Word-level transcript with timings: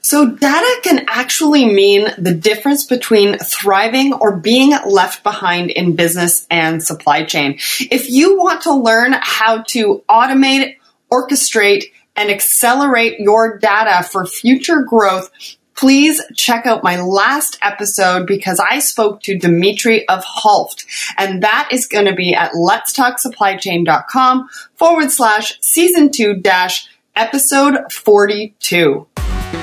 So 0.00 0.30
data 0.30 0.80
can 0.82 1.04
actually 1.08 1.66
mean 1.66 2.08
the 2.18 2.34
difference 2.34 2.86
between 2.86 3.38
thriving 3.38 4.12
or 4.14 4.36
being 4.36 4.72
left 4.86 5.22
behind 5.22 5.70
in 5.70 5.96
business 5.96 6.46
and 6.50 6.82
supply 6.82 7.24
chain. 7.24 7.58
If 7.80 8.10
you 8.10 8.38
want 8.38 8.62
to 8.62 8.74
learn 8.74 9.14
how 9.20 9.62
to 9.68 10.02
automate, 10.08 10.76
orchestrate, 11.10 11.84
and 12.16 12.30
accelerate 12.30 13.20
your 13.20 13.58
data 13.58 14.06
for 14.06 14.26
future 14.26 14.82
growth, 14.82 15.30
please 15.74 16.20
check 16.36 16.66
out 16.66 16.82
my 16.82 17.00
last 17.00 17.58
episode 17.62 18.26
because 18.26 18.60
I 18.60 18.78
spoke 18.80 19.22
to 19.22 19.38
Dimitri 19.38 20.06
of 20.08 20.24
Halft, 20.24 20.84
and 21.16 21.42
that 21.42 21.70
is 21.72 21.86
going 21.86 22.06
to 22.06 22.14
be 22.14 22.34
at 22.34 22.52
letstalksupplychain.com 22.52 24.48
forward 24.76 25.10
slash 25.10 25.58
season 25.60 26.10
two 26.12 26.34
dash 26.34 26.86
episode 27.16 27.90
42. 27.90 29.06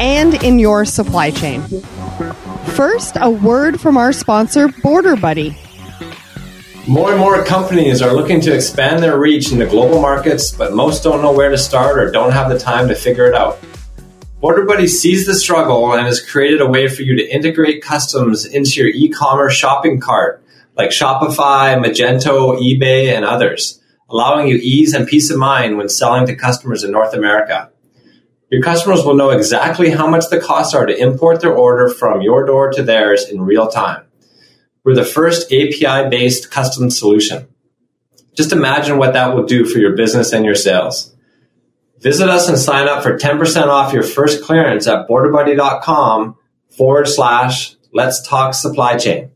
and 0.00 0.34
in 0.42 0.58
your 0.58 0.84
supply 0.84 1.30
chain. 1.30 1.62
First, 2.74 3.16
a 3.20 3.30
word 3.30 3.80
from 3.80 3.96
our 3.96 4.12
sponsor, 4.12 4.68
Border 4.82 5.16
Buddy. 5.16 5.56
More 6.86 7.12
and 7.12 7.18
more 7.18 7.42
companies 7.44 8.02
are 8.02 8.12
looking 8.12 8.40
to 8.42 8.54
expand 8.54 9.02
their 9.02 9.18
reach 9.18 9.52
into 9.52 9.66
global 9.66 10.00
markets, 10.00 10.52
but 10.52 10.74
most 10.74 11.02
don't 11.02 11.22
know 11.22 11.32
where 11.32 11.50
to 11.50 11.56
start 11.56 11.98
or 11.98 12.10
don't 12.10 12.32
have 12.32 12.50
the 12.50 12.58
time 12.58 12.88
to 12.88 12.94
figure 12.94 13.24
it 13.26 13.34
out. 13.34 13.58
Border 14.40 14.66
Buddy 14.66 14.86
sees 14.86 15.24
the 15.24 15.34
struggle 15.34 15.94
and 15.94 16.04
has 16.04 16.20
created 16.20 16.60
a 16.60 16.66
way 16.66 16.88
for 16.88 17.00
you 17.00 17.16
to 17.16 17.26
integrate 17.26 17.82
customs 17.82 18.44
into 18.44 18.80
your 18.80 18.90
e-commerce 18.90 19.54
shopping 19.54 19.98
cart, 19.98 20.44
like 20.76 20.90
Shopify, 20.90 21.82
Magento, 21.82 22.60
eBay, 22.60 23.14
and 23.14 23.24
others, 23.24 23.80
allowing 24.10 24.48
you 24.48 24.56
ease 24.56 24.92
and 24.92 25.08
peace 25.08 25.30
of 25.30 25.38
mind 25.38 25.78
when 25.78 25.88
selling 25.88 26.26
to 26.26 26.36
customers 26.36 26.84
in 26.84 26.90
North 26.90 27.14
America. 27.14 27.70
Your 28.54 28.62
customers 28.62 29.04
will 29.04 29.16
know 29.16 29.30
exactly 29.30 29.90
how 29.90 30.06
much 30.06 30.30
the 30.30 30.40
costs 30.40 30.76
are 30.76 30.86
to 30.86 30.96
import 30.96 31.40
their 31.40 31.52
order 31.52 31.88
from 31.88 32.22
your 32.22 32.46
door 32.46 32.70
to 32.70 32.84
theirs 32.84 33.28
in 33.28 33.42
real 33.42 33.66
time. 33.66 34.04
We're 34.84 34.94
the 34.94 35.04
first 35.04 35.52
API 35.52 36.08
based 36.08 36.52
custom 36.52 36.88
solution. 36.88 37.48
Just 38.32 38.52
imagine 38.52 38.96
what 38.96 39.14
that 39.14 39.34
will 39.34 39.42
do 39.42 39.64
for 39.64 39.80
your 39.80 39.96
business 39.96 40.32
and 40.32 40.44
your 40.44 40.54
sales. 40.54 41.16
Visit 41.98 42.28
us 42.28 42.48
and 42.48 42.56
sign 42.56 42.86
up 42.86 43.02
for 43.02 43.18
10% 43.18 43.66
off 43.66 43.92
your 43.92 44.04
first 44.04 44.44
clearance 44.44 44.86
at 44.86 45.08
borderbuddy.com 45.08 46.36
forward 46.76 47.08
slash 47.08 47.74
let's 47.92 48.24
talk 48.24 48.54
supply 48.54 48.96
chain. 48.96 49.32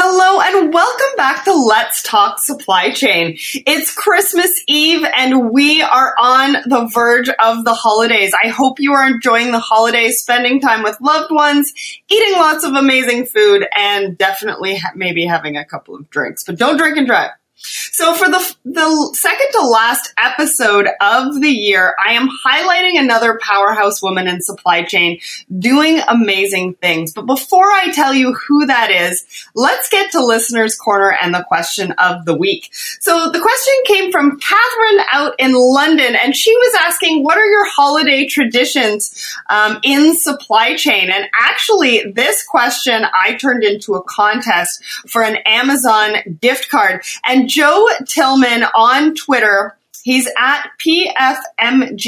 Hello 0.00 0.40
and 0.40 0.72
welcome 0.72 1.16
back 1.16 1.44
to 1.44 1.52
Let's 1.52 2.04
Talk 2.04 2.38
Supply 2.38 2.92
Chain. 2.92 3.36
It's 3.66 3.92
Christmas 3.92 4.62
Eve 4.68 5.04
and 5.04 5.50
we 5.50 5.82
are 5.82 6.14
on 6.16 6.52
the 6.66 6.88
verge 6.94 7.28
of 7.28 7.64
the 7.64 7.74
holidays. 7.74 8.32
I 8.40 8.46
hope 8.46 8.78
you 8.78 8.92
are 8.92 9.04
enjoying 9.04 9.50
the 9.50 9.58
holidays, 9.58 10.20
spending 10.20 10.60
time 10.60 10.84
with 10.84 11.00
loved 11.00 11.32
ones, 11.32 11.72
eating 12.08 12.34
lots 12.34 12.64
of 12.64 12.74
amazing 12.74 13.26
food, 13.26 13.66
and 13.76 14.16
definitely 14.16 14.76
ha- 14.76 14.92
maybe 14.94 15.26
having 15.26 15.56
a 15.56 15.64
couple 15.64 15.96
of 15.96 16.08
drinks. 16.10 16.44
But 16.44 16.58
don't 16.58 16.76
drink 16.76 16.96
and 16.96 17.08
drive. 17.08 17.32
So 17.60 18.14
for 18.14 18.28
the, 18.28 18.54
the 18.64 19.16
second 19.18 19.48
to 19.52 19.66
last 19.66 20.12
episode 20.16 20.86
of 21.00 21.40
the 21.40 21.50
year, 21.50 21.96
I 21.98 22.12
am 22.12 22.28
highlighting 22.46 22.98
another 22.98 23.40
powerhouse 23.42 24.00
woman 24.00 24.28
in 24.28 24.40
supply 24.40 24.84
chain 24.84 25.18
doing 25.58 26.00
amazing 26.06 26.74
things. 26.74 27.12
But 27.12 27.26
before 27.26 27.66
I 27.66 27.90
tell 27.90 28.14
you 28.14 28.34
who 28.34 28.66
that 28.66 28.90
is, 28.92 29.24
let's 29.56 29.88
get 29.88 30.12
to 30.12 30.24
listeners 30.24 30.76
corner 30.76 31.16
and 31.20 31.34
the 31.34 31.44
question 31.48 31.92
of 31.92 32.24
the 32.24 32.36
week. 32.36 32.70
So 33.00 33.30
the 33.32 33.40
question 33.40 33.74
came 33.86 34.12
from 34.12 34.38
Catherine 34.38 35.04
out 35.10 35.34
in 35.40 35.54
London 35.54 36.14
and 36.14 36.36
she 36.36 36.54
was 36.56 36.74
asking, 36.80 37.24
what 37.24 37.36
are 37.36 37.46
your 37.46 37.68
holiday 37.68 38.26
traditions 38.26 39.26
um, 39.50 39.80
in 39.82 40.14
supply 40.14 40.76
chain? 40.76 41.10
And 41.10 41.26
actually 41.34 42.12
this 42.12 42.46
question 42.46 43.04
I 43.12 43.34
turned 43.34 43.64
into 43.64 43.94
a 43.94 44.02
contest 44.04 44.84
for 45.08 45.22
an 45.22 45.38
Amazon 45.44 46.38
gift 46.40 46.68
card 46.68 47.02
and 47.24 47.47
Joe 47.48 47.88
Tillman 48.06 48.64
on 48.74 49.14
Twitter. 49.14 49.74
He's 50.04 50.28
at 50.38 50.70
PFMGMT. 50.78 51.98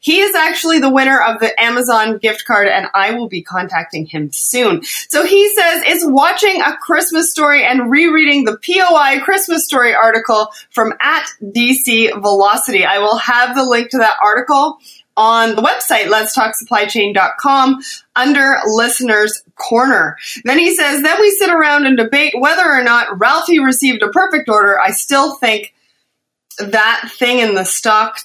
He 0.00 0.20
is 0.20 0.34
actually 0.34 0.78
the 0.78 0.90
winner 0.90 1.20
of 1.20 1.40
the 1.40 1.60
Amazon 1.60 2.18
gift 2.18 2.44
card 2.44 2.68
and 2.68 2.86
I 2.94 3.12
will 3.12 3.28
be 3.28 3.42
contacting 3.42 4.06
him 4.06 4.30
soon. 4.32 4.84
So 5.08 5.24
he 5.26 5.52
says 5.54 5.82
it's 5.86 6.06
watching 6.06 6.60
a 6.60 6.76
Christmas 6.76 7.30
story 7.32 7.64
and 7.64 7.90
rereading 7.90 8.44
the 8.44 8.58
POI 8.58 9.20
Christmas 9.24 9.64
story 9.64 9.94
article 9.94 10.52
from 10.70 10.92
at 11.00 11.26
DC 11.42 12.12
Velocity. 12.20 12.84
I 12.84 12.98
will 12.98 13.18
have 13.18 13.56
the 13.56 13.64
link 13.64 13.90
to 13.90 13.98
that 13.98 14.16
article 14.22 14.78
on 15.18 15.56
the 15.56 15.62
website, 15.62 16.06
letstalksupplychain.com 16.06 17.82
under 18.14 18.54
listeners 18.66 19.42
corner. 19.56 20.16
Then 20.44 20.60
he 20.60 20.74
says, 20.74 21.02
then 21.02 21.20
we 21.20 21.32
sit 21.32 21.50
around 21.50 21.86
and 21.86 21.96
debate 21.96 22.34
whether 22.38 22.62
or 22.64 22.84
not 22.84 23.18
Ralphie 23.18 23.58
received 23.58 24.02
a 24.02 24.08
perfect 24.08 24.48
order. 24.48 24.80
I 24.80 24.92
still 24.92 25.34
think 25.34 25.74
that 26.58 27.10
thing 27.18 27.40
in 27.40 27.56
the 27.56 27.64
stock 27.64 28.20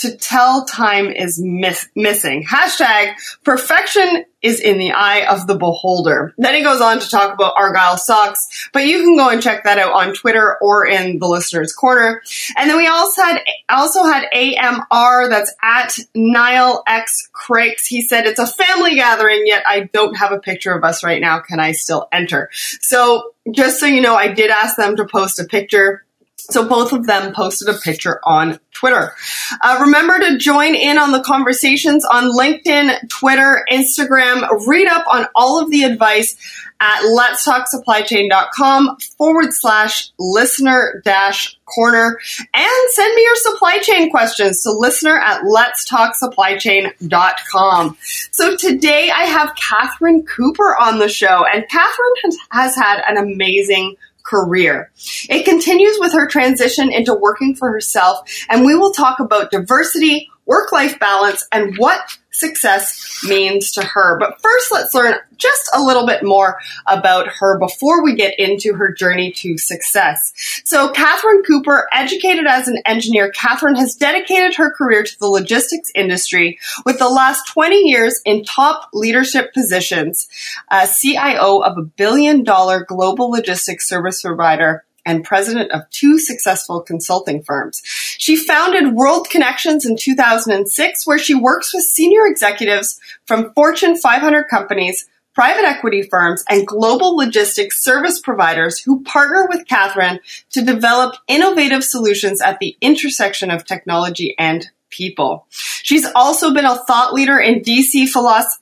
to 0.00 0.16
tell 0.16 0.64
time 0.64 1.06
is 1.06 1.40
miss- 1.42 1.88
missing. 1.94 2.44
Hashtag 2.44 3.14
perfection 3.44 4.24
is 4.42 4.60
in 4.60 4.78
the 4.78 4.92
eye 4.92 5.26
of 5.26 5.46
the 5.46 5.54
beholder. 5.54 6.32
Then 6.38 6.54
he 6.54 6.62
goes 6.62 6.80
on 6.80 7.00
to 7.00 7.08
talk 7.08 7.34
about 7.34 7.52
Argyle 7.56 7.98
socks, 7.98 8.70
but 8.72 8.86
you 8.86 9.02
can 9.02 9.16
go 9.16 9.28
and 9.28 9.42
check 9.42 9.64
that 9.64 9.78
out 9.78 9.92
on 9.92 10.14
Twitter 10.14 10.56
or 10.62 10.86
in 10.86 11.18
the 11.18 11.26
listener's 11.26 11.74
corner. 11.74 12.22
And 12.56 12.70
then 12.70 12.78
we 12.78 12.86
also 12.86 13.22
had, 13.22 13.42
also 13.68 14.04
had 14.04 14.26
AMR 14.32 15.28
that's 15.28 15.54
at 15.62 15.98
Nile 16.14 16.82
X 16.86 17.28
Crakes. 17.32 17.86
He 17.86 18.00
said 18.00 18.24
it's 18.24 18.38
a 18.38 18.46
family 18.46 18.94
gathering, 18.94 19.42
yet 19.44 19.62
I 19.66 19.90
don't 19.92 20.14
have 20.14 20.32
a 20.32 20.38
picture 20.38 20.72
of 20.72 20.84
us 20.84 21.04
right 21.04 21.20
now. 21.20 21.40
Can 21.40 21.60
I 21.60 21.72
still 21.72 22.08
enter? 22.10 22.48
So 22.80 23.34
just 23.52 23.78
so 23.78 23.86
you 23.86 24.00
know, 24.00 24.16
I 24.16 24.28
did 24.28 24.50
ask 24.50 24.76
them 24.76 24.96
to 24.96 25.04
post 25.04 25.38
a 25.38 25.44
picture 25.44 26.04
so 26.50 26.68
both 26.68 26.92
of 26.92 27.06
them 27.06 27.32
posted 27.32 27.68
a 27.68 27.78
picture 27.78 28.20
on 28.24 28.58
Twitter. 28.72 29.12
Uh, 29.60 29.78
remember 29.82 30.18
to 30.18 30.38
join 30.38 30.74
in 30.74 30.98
on 30.98 31.12
the 31.12 31.20
conversations 31.20 32.04
on 32.04 32.36
LinkedIn, 32.36 33.08
Twitter, 33.08 33.64
Instagram. 33.70 34.48
Read 34.66 34.86
up 34.86 35.06
on 35.06 35.26
all 35.34 35.62
of 35.62 35.70
the 35.70 35.84
advice 35.84 36.36
at 36.80 37.02
letstalksupplychain.com 37.02 38.96
forward 39.18 39.52
slash 39.52 40.10
listener 40.18 41.02
dash 41.04 41.58
corner 41.66 42.18
and 42.54 42.90
send 42.92 43.14
me 43.14 43.22
your 43.22 43.36
supply 43.36 43.76
chain 43.78 44.10
questions 44.10 44.62
to 44.62 44.72
listener 44.72 45.18
at 45.18 45.42
letstalksupplychain.com. 45.42 47.98
So 48.30 48.56
today 48.56 49.10
I 49.10 49.24
have 49.24 49.54
Catherine 49.56 50.24
Cooper 50.24 50.74
on 50.80 50.98
the 50.98 51.10
show 51.10 51.44
and 51.52 51.68
Catherine 51.68 52.14
has, 52.24 52.38
has 52.50 52.74
had 52.74 53.02
an 53.06 53.18
amazing 53.18 53.96
career. 54.30 54.92
It 55.28 55.44
continues 55.44 55.96
with 55.98 56.12
her 56.12 56.28
transition 56.28 56.92
into 56.92 57.14
working 57.14 57.56
for 57.56 57.70
herself, 57.70 58.20
and 58.48 58.64
we 58.64 58.76
will 58.76 58.92
talk 58.92 59.18
about 59.18 59.50
diversity, 59.50 60.28
work 60.46 60.70
life 60.72 60.98
balance, 61.00 61.46
and 61.50 61.76
what 61.76 62.16
success 62.40 63.22
means 63.24 63.72
to 63.72 63.84
her. 63.84 64.18
But 64.18 64.40
first, 64.40 64.72
let's 64.72 64.94
learn 64.94 65.14
just 65.36 65.70
a 65.74 65.82
little 65.82 66.06
bit 66.06 66.22
more 66.22 66.58
about 66.86 67.28
her 67.28 67.58
before 67.58 68.04
we 68.04 68.14
get 68.14 68.38
into 68.38 68.74
her 68.74 68.92
journey 68.92 69.32
to 69.32 69.56
success. 69.58 70.32
So, 70.64 70.90
Catherine 70.90 71.42
Cooper, 71.42 71.88
educated 71.92 72.46
as 72.46 72.68
an 72.68 72.82
engineer, 72.84 73.30
Catherine 73.30 73.76
has 73.76 73.94
dedicated 73.94 74.56
her 74.56 74.70
career 74.72 75.02
to 75.02 75.18
the 75.18 75.26
logistics 75.26 75.90
industry 75.94 76.58
with 76.84 76.98
the 76.98 77.08
last 77.08 77.46
20 77.52 77.76
years 77.88 78.20
in 78.24 78.44
top 78.44 78.88
leadership 78.92 79.52
positions, 79.54 80.28
uh, 80.70 80.86
CIO 80.86 81.58
of 81.60 81.78
a 81.78 81.82
billion 81.82 82.44
dollar 82.44 82.84
global 82.84 83.30
logistics 83.30 83.88
service 83.88 84.22
provider 84.22 84.84
and 85.04 85.24
president 85.24 85.70
of 85.72 85.88
two 85.90 86.18
successful 86.18 86.80
consulting 86.80 87.42
firms. 87.42 87.80
She 87.84 88.36
founded 88.36 88.94
World 88.94 89.28
Connections 89.30 89.86
in 89.86 89.96
2006, 89.96 91.06
where 91.06 91.18
she 91.18 91.34
works 91.34 91.72
with 91.74 91.84
senior 91.84 92.26
executives 92.26 93.00
from 93.26 93.52
Fortune 93.54 93.96
500 93.96 94.44
companies, 94.44 95.08
private 95.34 95.64
equity 95.64 96.02
firms, 96.02 96.44
and 96.48 96.66
global 96.66 97.16
logistics 97.16 97.82
service 97.82 98.20
providers 98.20 98.78
who 98.80 99.02
partner 99.02 99.46
with 99.48 99.66
Catherine 99.66 100.20
to 100.50 100.64
develop 100.64 101.16
innovative 101.28 101.84
solutions 101.84 102.42
at 102.42 102.58
the 102.58 102.76
intersection 102.80 103.50
of 103.50 103.64
technology 103.64 104.34
and 104.38 104.70
people. 104.90 105.46
She's 105.50 106.06
also 106.14 106.52
been 106.52 106.66
a 106.66 106.76
thought 106.84 107.14
leader 107.14 107.38
in 107.38 107.60
DC 107.60 108.08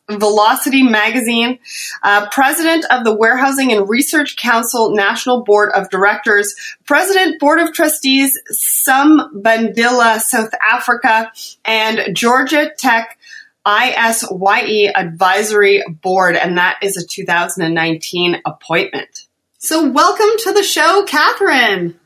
Velocity 0.09 0.83
magazine, 0.83 1.59
uh, 2.03 2.29
president 2.31 2.85
of 2.91 3.05
the 3.05 3.15
Warehousing 3.15 3.73
and 3.73 3.89
Research 3.89 4.37
Council 4.37 4.95
National 4.95 5.43
Board 5.43 5.71
of 5.75 5.91
Directors, 5.91 6.55
president 6.85 7.41
Board 7.41 7.61
of 7.61 7.73
Trustees, 7.73 8.39
Sambandila, 8.53 10.21
South 10.21 10.53
Africa, 10.67 11.33
and 11.65 12.15
Georgia 12.15 12.71
Tech 12.77 13.19
ISYE 13.67 14.91
Advisory 14.95 15.85
Board, 16.03 16.37
and 16.37 16.57
that 16.57 16.79
is 16.83 16.97
a 16.97 17.07
2019 17.07 18.41
appointment. 18.47 19.27
So, 19.59 19.91
welcome 19.91 20.31
to 20.45 20.53
the 20.53 20.63
show, 20.63 21.05
Catherine. 21.07 21.99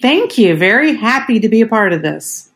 Thank 0.00 0.38
you. 0.38 0.54
Very 0.54 0.94
happy 0.94 1.40
to 1.40 1.48
be 1.48 1.62
a 1.62 1.66
part 1.66 1.92
of 1.92 2.02
this. 2.02 2.47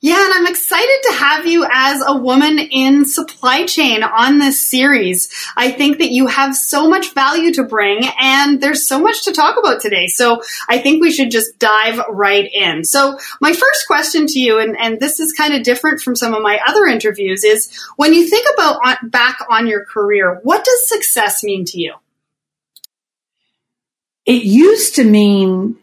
Yeah, 0.00 0.24
and 0.24 0.32
I'm 0.32 0.46
excited 0.46 0.98
to 1.04 1.12
have 1.14 1.46
you 1.46 1.66
as 1.68 2.00
a 2.06 2.16
woman 2.16 2.58
in 2.58 3.04
supply 3.04 3.66
chain 3.66 4.04
on 4.04 4.38
this 4.38 4.64
series. 4.64 5.28
I 5.56 5.72
think 5.72 5.98
that 5.98 6.12
you 6.12 6.28
have 6.28 6.54
so 6.54 6.88
much 6.88 7.14
value 7.14 7.52
to 7.54 7.64
bring 7.64 8.08
and 8.20 8.60
there's 8.60 8.86
so 8.86 9.00
much 9.00 9.24
to 9.24 9.32
talk 9.32 9.58
about 9.58 9.80
today. 9.80 10.06
So 10.06 10.40
I 10.68 10.78
think 10.78 11.02
we 11.02 11.10
should 11.10 11.32
just 11.32 11.58
dive 11.58 12.00
right 12.10 12.48
in. 12.52 12.84
So 12.84 13.18
my 13.40 13.52
first 13.52 13.88
question 13.88 14.26
to 14.28 14.38
you, 14.38 14.60
and, 14.60 14.76
and 14.78 15.00
this 15.00 15.18
is 15.18 15.32
kind 15.32 15.52
of 15.52 15.64
different 15.64 16.00
from 16.00 16.14
some 16.14 16.32
of 16.32 16.42
my 16.42 16.60
other 16.64 16.86
interviews, 16.86 17.42
is 17.42 17.68
when 17.96 18.14
you 18.14 18.28
think 18.28 18.46
about 18.54 18.78
on, 18.84 19.10
back 19.10 19.38
on 19.50 19.66
your 19.66 19.84
career, 19.84 20.38
what 20.44 20.64
does 20.64 20.88
success 20.88 21.42
mean 21.42 21.64
to 21.66 21.80
you? 21.80 21.94
It 24.26 24.44
used 24.44 24.94
to 24.96 25.04
mean 25.04 25.76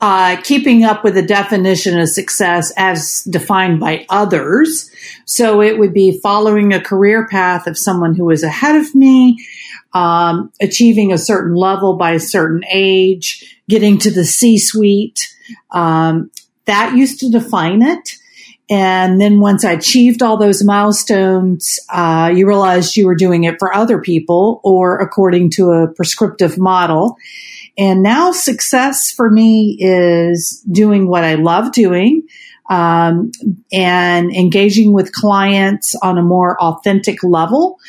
uh, 0.00 0.40
keeping 0.42 0.84
up 0.84 1.04
with 1.04 1.14
the 1.14 1.22
definition 1.22 1.98
of 1.98 2.08
success 2.08 2.72
as 2.76 3.22
defined 3.24 3.80
by 3.80 4.06
others. 4.08 4.90
So 5.26 5.60
it 5.60 5.78
would 5.78 5.92
be 5.92 6.18
following 6.22 6.72
a 6.72 6.80
career 6.80 7.26
path 7.28 7.66
of 7.66 7.76
someone 7.76 8.14
who 8.14 8.30
is 8.30 8.42
ahead 8.42 8.76
of 8.76 8.94
me, 8.94 9.44
um, 9.92 10.52
achieving 10.60 11.12
a 11.12 11.18
certain 11.18 11.54
level 11.54 11.96
by 11.96 12.12
a 12.12 12.20
certain 12.20 12.64
age, 12.72 13.58
getting 13.68 13.98
to 13.98 14.10
the 14.10 14.24
C 14.24 14.58
suite. 14.58 15.28
Um, 15.70 16.30
that 16.64 16.96
used 16.96 17.20
to 17.20 17.30
define 17.30 17.82
it. 17.82 18.16
And 18.70 19.20
then 19.20 19.40
once 19.40 19.64
I 19.64 19.72
achieved 19.72 20.22
all 20.22 20.36
those 20.36 20.62
milestones, 20.62 21.80
uh, 21.88 22.32
you 22.32 22.46
realized 22.46 22.96
you 22.96 23.06
were 23.06 23.16
doing 23.16 23.42
it 23.42 23.56
for 23.58 23.74
other 23.74 24.00
people 24.00 24.60
or 24.62 24.98
according 24.98 25.50
to 25.52 25.72
a 25.72 25.88
prescriptive 25.88 26.56
model. 26.56 27.16
And 27.78 28.02
now 28.02 28.32
success 28.32 29.10
for 29.10 29.30
me 29.30 29.76
is 29.80 30.64
doing 30.70 31.08
what 31.08 31.24
I 31.24 31.34
love 31.34 31.72
doing. 31.72 32.22
Um, 32.68 33.32
and 33.72 34.30
engaging 34.32 34.92
with 34.92 35.10
clients 35.10 35.96
on 36.04 36.18
a 36.18 36.22
more 36.22 36.56
authentic 36.62 37.24
level 37.24 37.80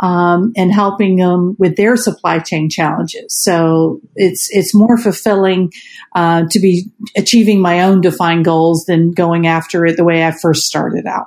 um, 0.00 0.52
and 0.56 0.72
helping 0.72 1.16
them 1.16 1.56
with 1.58 1.76
their 1.76 1.94
supply 1.96 2.38
chain 2.38 2.70
challenges. 2.70 3.38
So 3.38 4.00
it's 4.16 4.48
it's 4.50 4.74
more 4.74 4.96
fulfilling 4.96 5.72
uh, 6.14 6.44
to 6.50 6.58
be 6.58 6.90
achieving 7.16 7.60
my 7.60 7.82
own 7.82 8.00
defined 8.00 8.46
goals 8.46 8.86
than 8.86 9.12
going 9.12 9.46
after 9.46 9.84
it 9.84 9.98
the 9.98 10.04
way 10.04 10.24
I 10.24 10.30
first 10.30 10.62
started 10.62 11.06
out. 11.06 11.26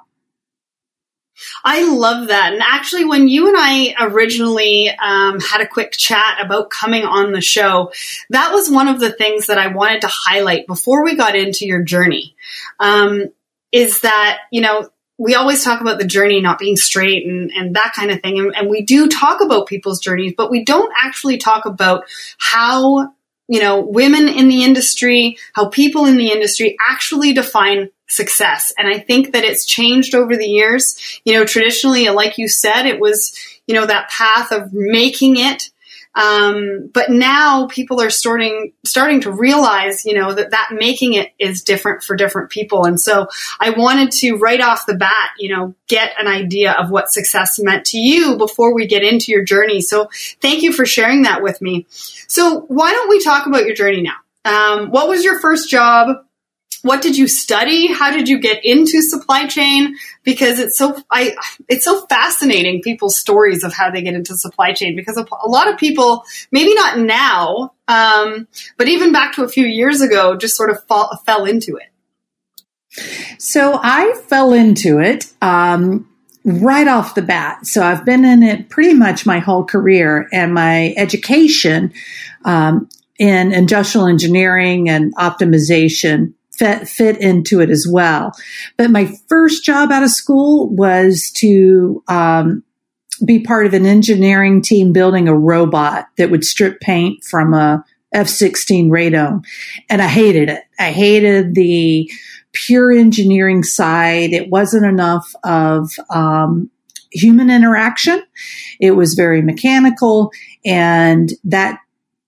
I 1.64 1.84
love 1.84 2.28
that. 2.28 2.54
And 2.54 2.62
actually, 2.62 3.06
when 3.06 3.28
you 3.28 3.48
and 3.48 3.56
I 3.58 3.96
originally 4.00 4.90
um, 4.90 5.40
had 5.40 5.62
a 5.62 5.68
quick 5.68 5.92
chat 5.92 6.38
about 6.44 6.70
coming 6.70 7.04
on 7.04 7.32
the 7.32 7.42
show, 7.42 7.92
that 8.30 8.52
was 8.52 8.70
one 8.70 8.88
of 8.88 9.00
the 9.00 9.12
things 9.12 9.48
that 9.48 9.58
I 9.58 9.68
wanted 9.68 10.02
to 10.02 10.10
highlight 10.10 10.68
before 10.68 11.04
we 11.04 11.16
got 11.16 11.36
into 11.36 11.66
your 11.66 11.84
journey. 11.84 12.36
Um, 12.80 13.32
is 13.72 14.02
that, 14.02 14.40
you 14.52 14.62
know, 14.62 14.90
we 15.18 15.36
always 15.36 15.64
talk 15.64 15.82
about 15.82 16.00
the 16.00 16.06
journey 16.06 16.42
not 16.42 16.60
being 16.60 16.76
straight 16.76 17.26
and, 17.26 17.52
and 17.56 17.76
that 17.76 17.94
kind 17.96 18.12
of 18.12 18.22
thing. 18.22 18.40
And, 18.40 18.56
and 18.56 18.70
we 18.70 18.84
do 18.84 19.08
talk 19.08 19.42
about 19.42 19.68
people's 19.68 20.00
journeys, 20.00 20.34
but 20.38 20.52
we 20.52 20.64
don't 20.64 20.94
actually 21.04 21.38
talk 21.38 21.66
about 21.66 22.04
how 22.38 23.14
you 23.48 23.60
know, 23.60 23.82
women 23.82 24.30
in 24.30 24.48
the 24.48 24.64
industry, 24.64 25.38
how 25.54 25.68
people 25.68 26.06
in 26.06 26.18
the 26.18 26.32
industry 26.32 26.78
actually 26.90 27.34
define 27.34 27.90
success. 28.13 28.71
And 28.77 28.88
I 28.88 29.00
think 29.00 29.33
that 29.33 29.44
it's 29.44 29.65
changed 29.65 30.15
over 30.15 30.36
the 30.36 30.48
years. 30.48 31.21
You 31.25 31.33
know, 31.33 31.45
traditionally, 31.45 32.07
like 32.10 32.38
you 32.38 32.48
said, 32.48 32.86
it 32.86 33.00
was, 33.00 33.38
you 33.68 33.75
know, 33.75 33.86
that 33.86 34.10
path 34.10 34.51
of 34.51 34.74
making 34.74 35.38
it. 35.38 35.69
Um, 36.15 36.92
but 36.94 37.10
now 37.10 37.65
people 37.68 38.00
are 38.00 38.12
starting 38.12 38.74
starting 38.86 39.21
to 39.21 39.31
realize, 39.31 40.06
you 40.06 40.13
know, 40.13 40.31
that 40.31 40.51
that 40.51 40.69
making 40.71 41.13
it 41.13 41.31
is 41.39 41.63
different 41.63 42.04
for 42.04 42.15
different 42.15 42.51
people. 42.51 42.86
And 42.86 43.01
so 43.01 43.27
I 43.60 43.71
wanted 43.71 44.12
to 44.19 44.36
right 44.36 44.62
off 44.62 44.86
the 44.86 44.94
bat, 44.94 45.31
you 45.39 45.56
know, 45.56 45.74
get 45.88 46.13
an 46.19 46.27
idea 46.27 46.74
of 46.74 46.92
what 46.92 47.12
success 47.12 47.60
meant 47.60 47.86
to 47.88 47.98
you 47.98 48.38
before 48.38 48.75
we 48.75 48.86
get 48.86 49.04
into 49.04 49.31
your 49.31 49.44
journey. 49.44 49.81
So 49.81 50.10
thank 50.39 50.62
you 50.62 50.71
for 50.71 50.86
sharing 50.86 51.24
that 51.24 51.42
with 51.42 51.62
me. 51.63 51.88
So 51.89 52.62
why 52.68 52.92
don't 52.92 53.10
we 53.10 53.24
talk 53.24 53.48
about 53.48 53.65
your 53.65 53.75
journey 53.75 54.04
now? 54.04 54.18
Um, 54.45 54.92
what 54.92 55.07
was 55.07 55.24
your 55.24 55.39
first 55.39 55.68
job? 55.68 56.18
What 56.84 57.02
did 57.02 57.18
you 57.18 57.28
study? 57.28 57.88
How 57.88 58.12
did 58.12 58.28
you 58.28 58.40
get 58.40 58.64
into 58.64 59.02
supply 59.02 59.48
chain? 59.48 59.96
Because 60.24 60.60
it's 60.60 60.78
so 60.78 61.02
I 61.10 61.36
it's 61.68 61.86
so 61.86 62.06
fascinating 62.08 62.82
people's 62.82 63.18
stories 63.18 63.64
of 63.64 63.74
how 63.74 63.90
they 63.90 64.02
get 64.02 64.14
into 64.14 64.38
supply 64.38 64.74
chain 64.74 64.96
because 64.96 65.18
a 65.18 65.48
lot 65.48 65.70
of 65.70 65.80
people 65.80 66.24
maybe 66.52 66.76
not 66.76 67.00
now, 67.00 67.74
um, 67.88 68.48
but 68.78 68.90
even 68.90 69.14
back 69.14 69.36
to 69.36 69.44
a 69.44 69.48
few 69.48 69.66
years 69.66 70.02
ago, 70.02 70.36
just 70.36 70.56
sort 70.58 70.70
of 70.70 70.84
fall, 70.84 71.18
fell 71.26 71.46
into 71.46 71.78
it. 71.78 71.90
So 73.40 73.80
I 73.82 74.14
fell 74.28 74.54
into 74.54 75.00
it. 75.00 75.32
Um, 75.42 76.10
right 76.46 76.90
off 76.90 77.16
the 77.16 77.22
bat. 77.22 77.66
So 77.66 77.82
I've 77.82 78.04
been 78.04 78.26
in 78.26 78.44
it 78.44 78.68
pretty 78.68 78.94
much 78.94 79.26
my 79.26 79.40
whole 79.40 79.64
career 79.64 80.28
and 80.34 80.54
my 80.54 80.94
education 80.98 81.94
um, 82.44 82.90
in 83.18 83.54
industrial 83.54 84.08
engineering 84.08 84.90
and 84.90 85.16
optimization 85.16 86.34
fit, 86.63 86.88
fit 86.88 87.21
into 87.21 87.60
it 87.60 87.69
as 87.69 87.88
well. 87.89 88.31
But 88.77 88.92
my 88.92 89.13
first 89.27 89.63
job 89.63 89.92
out 89.92 90.04
of 90.04 90.10
school 90.10 90.69
was 90.69 91.31
to 91.38 92.04
um, 92.07 92.63
be 93.25 93.39
part 93.39 93.65
of 93.65 93.74
an 93.74 93.86
engineering 93.86 94.62
team 94.62 94.94
building 94.94 95.27
a 95.27 95.38
robot 95.38 96.07
that 96.18 96.31
would 96.31 96.44
strip 96.44 96.80
paint 96.80 97.24
from 97.24 97.54
a 97.54 97.83
F-16 98.13 98.89
radome. 98.89 99.44
And 99.89 100.01
I 100.01 100.07
hated 100.07 100.50
it. 100.50 100.63
I 100.80 100.92
hated 100.92 101.56
the 101.56 102.10
pure 102.54 102.92
engineering 102.92 103.63
side. 103.63 104.31
It 104.33 104.50
wasn't 104.50 104.86
enough 104.86 105.33
of 105.44 105.92
um, 106.10 106.69
human 107.12 107.50
interaction. 107.50 108.24
It 108.80 108.92
was 108.92 109.15
very 109.15 109.42
mechanical 109.42 110.32
and 110.63 111.32
that 111.43 111.79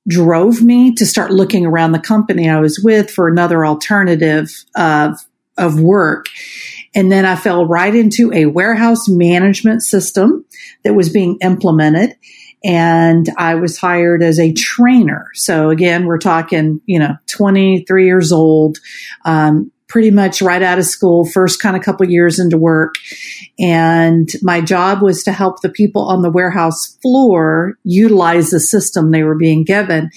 drove 0.07 0.61
me 0.61 0.93
to 0.95 1.05
start 1.05 1.31
looking 1.31 1.65
around 1.65 1.91
the 1.91 1.99
company 1.99 2.49
I 2.49 2.59
was 2.59 2.79
with 2.83 3.09
for 3.09 3.27
another 3.27 3.65
alternative 3.65 4.49
of, 4.75 5.17
of 5.57 5.79
work. 5.79 6.27
And 6.93 7.11
then 7.11 7.25
I 7.25 7.35
fell 7.35 7.65
right 7.65 7.93
into 7.93 8.31
a 8.31 8.45
warehouse 8.45 9.09
management 9.09 9.83
system 9.83 10.45
that 10.83 10.93
was 10.93 11.09
being 11.09 11.37
implemented. 11.41 12.15
And 12.63 13.29
I 13.37 13.55
was 13.55 13.77
hired 13.77 14.23
as 14.23 14.39
a 14.39 14.53
trainer. 14.53 15.27
So 15.33 15.69
again, 15.69 16.05
we're 16.05 16.17
talking, 16.17 16.81
you 16.85 16.99
know, 16.99 17.15
23 17.27 18.05
years 18.05 18.31
old, 18.31 18.79
um, 19.23 19.71
pretty 19.95 20.11
much 20.11 20.41
right 20.41 20.61
out 20.61 20.77
of 20.77 20.83
school, 20.83 21.23
first 21.23 21.61
kind 21.61 21.77
of 21.77 21.81
couple 21.81 22.05
years 22.05 22.37
into 22.37 22.57
work. 22.57 22.95
And 23.57 24.29
my 24.41 24.59
job 24.59 25.01
was 25.01 25.23
to 25.23 25.31
help 25.31 25.61
the 25.61 25.69
people 25.69 26.01
on 26.01 26.21
the 26.21 26.29
warehouse 26.29 26.97
floor 27.01 27.77
utilize 27.85 28.49
the 28.49 28.59
system 28.59 29.11
they 29.11 29.23
were 29.23 29.37
being 29.37 29.63
given 29.63 30.09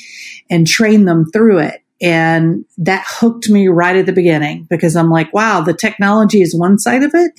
and 0.50 0.66
train 0.66 1.04
them 1.04 1.26
through 1.26 1.58
it. 1.58 1.80
And 2.02 2.64
that 2.78 3.04
hooked 3.06 3.48
me 3.48 3.68
right 3.68 3.94
at 3.94 4.06
the 4.06 4.12
beginning 4.12 4.66
because 4.68 4.96
I'm 4.96 5.10
like, 5.10 5.32
wow, 5.32 5.60
the 5.60 5.74
technology 5.74 6.42
is 6.42 6.58
one 6.58 6.80
side 6.80 7.04
of 7.04 7.12
it. 7.14 7.30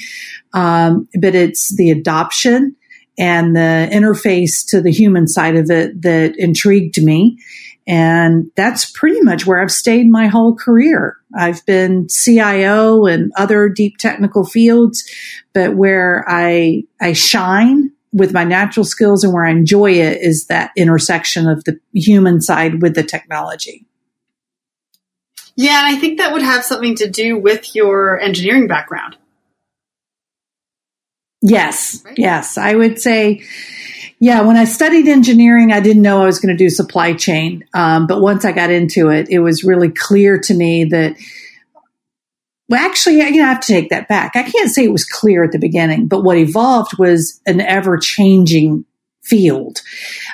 Um, 0.54 1.10
but 1.20 1.36
it's 1.36 1.76
the 1.76 1.90
adoption 1.90 2.78
and 3.18 3.54
the 3.54 3.90
interface 3.92 4.66
to 4.70 4.82
the 4.82 4.94
human 4.94 5.28
side 5.28 5.58
of 5.58 5.70
it 5.70 6.04
that 6.04 6.38
intrigued 6.38 7.04
me. 7.04 7.38
And 7.90 8.52
that's 8.56 8.88
pretty 8.92 9.20
much 9.22 9.48
where 9.48 9.60
I've 9.60 9.72
stayed 9.72 10.08
my 10.08 10.28
whole 10.28 10.56
career. 10.56 11.18
I've 11.36 11.66
been 11.66 12.08
CIO 12.08 13.08
and 13.08 13.32
other 13.36 13.68
deep 13.68 13.98
technical 13.98 14.46
fields, 14.46 15.04
but 15.56 15.76
where 15.76 16.24
I, 16.28 16.84
I 17.02 17.14
shine 17.14 17.92
with 18.14 18.32
my 18.32 18.44
natural 18.44 18.84
skills 18.84 19.24
and 19.24 19.34
where 19.34 19.44
I 19.44 19.50
enjoy 19.50 19.94
it 19.94 20.22
is 20.22 20.46
that 20.48 20.70
intersection 20.78 21.48
of 21.48 21.64
the 21.64 21.80
human 21.92 22.42
side 22.42 22.84
with 22.84 22.94
the 22.94 23.02
technology. 23.02 23.88
Yeah, 25.56 25.84
and 25.84 25.96
I 25.96 26.00
think 26.00 26.20
that 26.20 26.32
would 26.32 26.44
have 26.44 26.64
something 26.64 26.94
to 26.98 27.10
do 27.10 27.40
with 27.40 27.76
your 27.76 28.20
engineering 28.20 28.68
background. 28.68 29.18
Yes, 31.42 32.04
right? 32.06 32.14
yes. 32.18 32.56
I 32.56 32.76
would 32.76 33.00
say 33.00 33.44
Yeah, 34.22 34.42
when 34.42 34.58
I 34.58 34.66
studied 34.66 35.08
engineering, 35.08 35.72
I 35.72 35.80
didn't 35.80 36.02
know 36.02 36.22
I 36.22 36.26
was 36.26 36.40
going 36.40 36.56
to 36.56 36.62
do 36.62 36.70
supply 36.70 37.14
chain. 37.14 37.64
Um, 37.74 38.06
but 38.06 38.22
once 38.22 38.44
I 38.44 38.52
got 38.52 38.70
into 38.70 39.10
it, 39.10 39.30
it 39.30 39.40
was 39.40 39.64
really 39.64 39.90
clear 39.90 40.38
to 40.40 40.54
me 40.54 40.84
that, 40.86 41.16
well, 42.68 42.86
actually, 42.86 43.18
you 43.18 43.38
know, 43.38 43.46
I 43.46 43.54
have 43.54 43.62
to 43.62 43.74
take 43.74 43.90
that 43.92 44.10
back. 44.10 44.36
I 44.36 44.44
can't 44.44 44.70
say 44.70 44.84
it 44.84 44.92
was 44.92 45.06
clear 45.06 45.46
at 45.46 45.54
the 45.54 45.58
beginning, 45.58 46.08
but 46.08 46.24
what 46.24 46.38
evolved 46.38 46.98
was 46.98 47.40
an 47.46 47.62
ever 47.62 47.98
changing 47.98 48.84
field. 49.24 49.82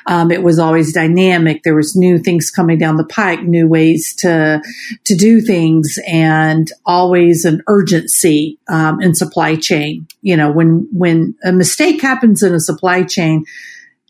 Um, 0.07 0.31
it 0.31 0.41
was 0.41 0.57
always 0.57 0.93
dynamic. 0.93 1.63
There 1.63 1.75
was 1.75 1.95
new 1.95 2.17
things 2.17 2.49
coming 2.49 2.77
down 2.77 2.97
the 2.97 3.05
pike, 3.05 3.43
new 3.43 3.67
ways 3.67 4.15
to 4.17 4.61
to 5.03 5.15
do 5.15 5.41
things, 5.41 5.99
and 6.07 6.71
always 6.85 7.45
an 7.45 7.61
urgency 7.67 8.57
um, 8.67 9.01
in 9.01 9.13
supply 9.13 9.55
chain. 9.55 10.07
You 10.21 10.37
know, 10.37 10.51
when 10.51 10.87
when 10.91 11.35
a 11.43 11.51
mistake 11.51 12.01
happens 12.01 12.41
in 12.41 12.53
a 12.53 12.59
supply 12.59 13.03
chain, 13.03 13.45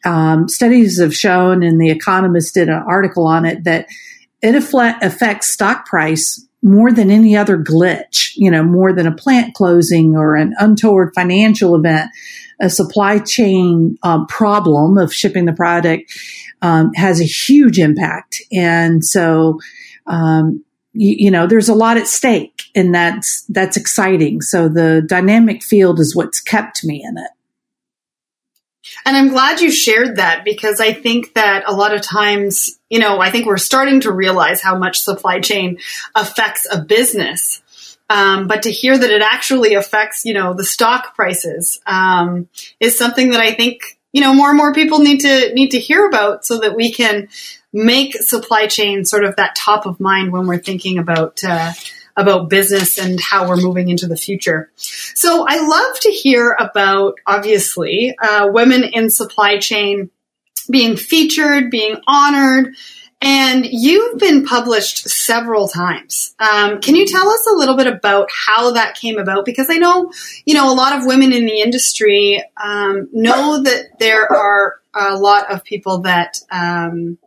um, 0.06 0.48
studies 0.48 1.00
have 1.00 1.16
shown, 1.16 1.64
and 1.64 1.80
The 1.80 1.90
Economist 1.90 2.54
did 2.54 2.70
an 2.70 2.84
article 2.88 3.26
on 3.28 3.46
it 3.46 3.64
that 3.64 3.88
it 4.42 4.56
affects 4.56 5.52
stock 5.52 5.86
price 5.86 6.46
more 6.62 6.92
than 6.92 7.12
any 7.12 7.36
other 7.36 7.58
glitch. 7.58 8.32
You 8.36 8.52
know, 8.52 8.64
more 8.64 8.94
than 8.94 9.08
a 9.08 9.16
plant 9.16 9.54
closing 9.54 10.16
or 10.16 10.36
an 10.36 10.54
untoward 10.60 11.14
financial 11.16 11.76
event 11.76 12.10
a 12.60 12.70
supply 12.70 13.20
chain 13.20 13.98
um, 14.04 14.28
problem 14.28 14.98
of 14.98 15.14
shipping 15.14 15.46
the 15.46 15.54
product 15.54 16.12
um, 16.62 16.94
has 16.94 17.20
a 17.20 17.26
huge 17.26 17.80
impact. 17.80 18.42
And 18.52 19.04
so, 19.04 19.60
um, 20.08 20.64
you, 20.94 21.16
you, 21.26 21.32
know, 21.32 21.48
there's 21.48 21.70
a 21.70 21.76
lot 21.76 21.98
at 21.98 22.08
stake 22.08 22.64
and 22.74 22.96
that's, 22.96 23.44
that's 23.50 23.78
exciting. 23.78 24.42
So 24.42 24.70
the 24.70 25.04
dynamic 25.06 25.64
field 25.64 26.00
is 26.00 26.16
what's 26.16 26.40
kept 26.40 26.86
me 26.86 27.04
in 27.04 27.18
it. 27.18 27.32
And 29.06 29.16
I'm 29.16 29.30
glad 29.30 29.62
you 29.62 29.72
shared 29.72 30.18
that 30.18 30.44
because 30.44 30.80
I 30.80 30.94
think 30.94 31.34
that 31.34 31.64
a 31.68 31.74
lot 31.74 31.94
of 31.94 32.02
times, 32.02 32.80
you 32.90 33.00
know, 33.00 33.20
I 33.20 33.32
think 33.32 33.46
we're 33.46 33.58
starting 33.58 34.02
to 34.02 34.12
realize 34.12 34.62
how 34.62 34.78
much 34.78 35.00
supply 35.00 35.40
chain 35.40 35.80
affects 36.16 36.68
a 36.72 36.82
business. 36.82 37.62
Um, 38.10 38.48
but 38.48 38.64
to 38.64 38.72
hear 38.72 38.98
that 38.98 39.10
it 39.10 39.22
actually 39.22 39.74
affects, 39.74 40.26
you 40.26 40.34
know, 40.34 40.54
the 40.54 40.64
stock 40.64 41.16
prices 41.16 41.80
um, 41.88 42.48
is 42.80 42.98
something 42.98 43.32
that 43.32 43.42
I 43.42 43.54
think 43.54 43.82
you 44.16 44.22
know 44.22 44.34
more 44.34 44.48
and 44.48 44.58
more 44.58 44.74
people 44.74 45.00
need 45.00 45.20
to 45.20 45.54
need 45.54 45.72
to 45.72 45.80
hear 45.80 46.08
about 46.08 46.46
so 46.46 46.60
that 46.60 46.74
we 46.74 46.90
can 46.90 47.28
make 47.74 48.16
supply 48.16 48.66
chain 48.66 49.04
sort 49.04 49.26
of 49.26 49.36
that 49.36 49.56
top 49.58 49.86
of 49.86 50.00
mind 50.00 50.32
when 50.32 50.48
we're 50.48 50.58
thinking 50.58 50.98
about 50.98 51.44
uh, 51.44 51.74
about 52.18 52.50
business 52.50 52.98
and 52.98 53.20
how 53.20 53.48
we're 53.48 53.58
moving 53.58 53.90
into 53.90 54.08
the 54.08 54.18
future. 54.18 54.72
So 54.76 55.46
I 55.48 55.66
love 55.66 56.00
to 56.02 56.10
hear 56.10 56.56
about 56.60 57.16
obviously 57.26 58.16
uh, 58.18 58.50
women 58.52 58.84
in 58.84 59.10
supply 59.10 59.58
chain 59.58 60.10
being 60.70 60.98
featured, 60.98 61.70
being 61.70 61.98
honored, 62.08 62.76
and 63.22 63.66
you've 63.66 64.20
been 64.20 64.46
published 64.46 65.10
several 65.10 65.68
times. 65.68 66.36
Um, 66.40 66.80
can 66.80 66.96
you 66.96 67.08
tell 67.08 67.28
us 67.28 67.48
a 67.52 67.56
little 67.56 67.76
bit 67.76 67.88
about 67.88 68.30
how 68.30 68.72
that 68.72 68.96
came 68.96 69.18
about? 69.18 69.46
Because 69.46 69.70
I 69.70 69.78
know, 69.78 70.12
you 70.46 70.54
know, 70.54 70.72
a 70.72 70.76
lot 70.76 70.98
of 70.98 71.06
women 71.06 71.34
in 71.34 71.46
the 71.46 71.62
industry 71.62 72.44
um, 72.62 73.10
know 73.12 73.64
that 73.64 74.00
there 74.00 74.32
are 74.32 74.76
a 74.94 75.18
lot 75.18 75.52
of 75.52 75.64
people 75.64 76.00
that, 76.02 76.40
um, 76.52 77.18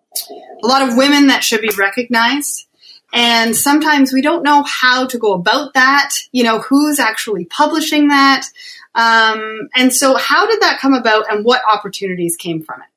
a 0.63 0.67
lot 0.67 0.89
of 0.89 0.97
women 0.97 1.29
that 1.29 1.43
should 1.43 1.63
be 1.63 1.71
recognized. 1.77 2.68
And 3.13 3.57
sometimes 3.57 4.13
we 4.13 4.21
don't 4.21 4.43
know 4.43 4.63
how 4.65 5.07
to 5.07 5.19
go 5.19 5.33
about 5.33 5.75
that, 5.75 6.11
you 6.31 6.45
know, 6.45 6.61
who's 6.61 6.99
actually 6.99 7.47
publishing 7.47 8.09
that. 8.09 8.47
Um, 8.95 9.69
and 9.75 9.95
so, 9.95 10.17
how 10.17 10.47
did 10.47 10.61
that 10.61 10.79
come 10.79 10.93
about 10.93 11.31
and 11.31 11.45
what 11.45 11.63
opportunities 11.73 12.37
came 12.37 12.63
from 12.63 12.83
it? 12.83 12.89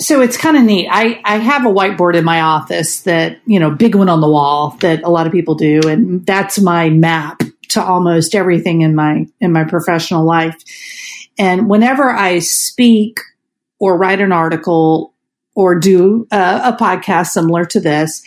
so 0.00 0.22
it's 0.22 0.38
kind 0.38 0.56
of 0.56 0.62
neat. 0.62 0.88
I, 0.90 1.20
I 1.24 1.36
have 1.36 1.66
a 1.66 1.68
whiteboard 1.68 2.16
in 2.16 2.24
my 2.24 2.40
office 2.40 3.02
that, 3.02 3.38
you 3.44 3.60
know, 3.60 3.70
big 3.70 3.94
one 3.94 4.08
on 4.08 4.22
the 4.22 4.28
wall 4.28 4.70
that 4.80 5.02
a 5.02 5.10
lot 5.10 5.26
of 5.26 5.32
people 5.32 5.56
do. 5.56 5.80
And 5.86 6.24
that's 6.24 6.58
my 6.58 6.88
map 6.88 7.42
to 7.68 7.82
almost 7.82 8.34
everything 8.34 8.80
in 8.80 8.94
my, 8.94 9.26
in 9.40 9.52
my 9.52 9.64
professional 9.64 10.24
life. 10.24 10.56
And 11.38 11.68
whenever 11.68 12.10
I 12.10 12.38
speak 12.38 13.20
or 13.78 13.98
write 13.98 14.20
an 14.20 14.32
article 14.32 15.12
or 15.60 15.78
do 15.78 16.26
a, 16.30 16.72
a 16.72 16.76
podcast 16.80 17.26
similar 17.26 17.66
to 17.66 17.80
this, 17.80 18.22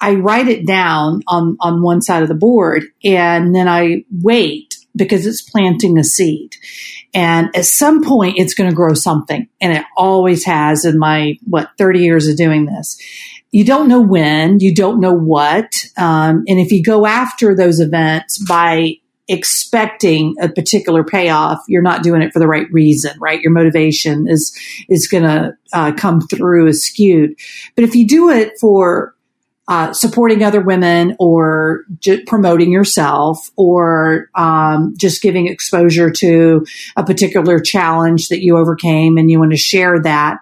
I 0.00 0.14
write 0.14 0.48
it 0.48 0.66
down 0.66 1.22
on, 1.28 1.58
on 1.60 1.82
one 1.82 2.00
side 2.00 2.22
of 2.22 2.30
the 2.30 2.34
board 2.34 2.84
and 3.04 3.54
then 3.54 3.68
I 3.68 4.04
wait 4.10 4.78
because 4.96 5.26
it's 5.26 5.42
planting 5.42 5.98
a 5.98 6.04
seed. 6.04 6.56
And 7.12 7.54
at 7.54 7.66
some 7.66 8.02
point, 8.02 8.38
it's 8.38 8.54
going 8.54 8.70
to 8.70 8.74
grow 8.74 8.94
something. 8.94 9.48
And 9.60 9.76
it 9.76 9.84
always 9.98 10.46
has 10.46 10.86
in 10.86 10.98
my, 10.98 11.38
what, 11.44 11.72
30 11.76 12.00
years 12.00 12.26
of 12.26 12.38
doing 12.38 12.64
this. 12.64 12.98
You 13.50 13.66
don't 13.66 13.88
know 13.88 14.00
when, 14.00 14.60
you 14.60 14.74
don't 14.74 14.98
know 14.98 15.12
what. 15.12 15.70
Um, 15.98 16.44
and 16.48 16.58
if 16.58 16.72
you 16.72 16.82
go 16.82 17.04
after 17.04 17.54
those 17.54 17.80
events 17.80 18.38
by 18.48 18.94
expecting 19.28 20.34
a 20.40 20.48
particular 20.48 21.04
payoff, 21.04 21.62
you're 21.68 21.82
not 21.82 22.02
doing 22.02 22.22
it 22.22 22.32
for 22.32 22.38
the 22.38 22.48
right 22.48 22.66
reason, 22.72 23.12
right? 23.20 23.42
Your 23.42 23.52
motivation 23.52 24.26
is, 24.26 24.56
is 24.88 25.06
going 25.06 25.24
to 25.24 25.56
uh, 25.72 25.92
come 25.92 26.20
through 26.20 26.68
as 26.68 26.82
skewed. 26.82 27.38
But 27.74 27.84
if 27.84 27.94
you 27.94 28.06
do 28.06 28.30
it 28.30 28.58
for 28.58 29.14
uh, 29.68 29.92
supporting 29.92 30.42
other 30.42 30.62
women 30.62 31.14
or 31.18 31.84
j- 31.98 32.22
promoting 32.24 32.72
yourself 32.72 33.50
or 33.56 34.30
um, 34.34 34.94
just 34.96 35.20
giving 35.20 35.46
exposure 35.46 36.10
to 36.10 36.64
a 36.96 37.04
particular 37.04 37.60
challenge 37.60 38.28
that 38.28 38.42
you 38.42 38.56
overcame 38.56 39.18
and 39.18 39.30
you 39.30 39.38
want 39.38 39.50
to 39.50 39.58
share 39.58 40.00
that 40.00 40.38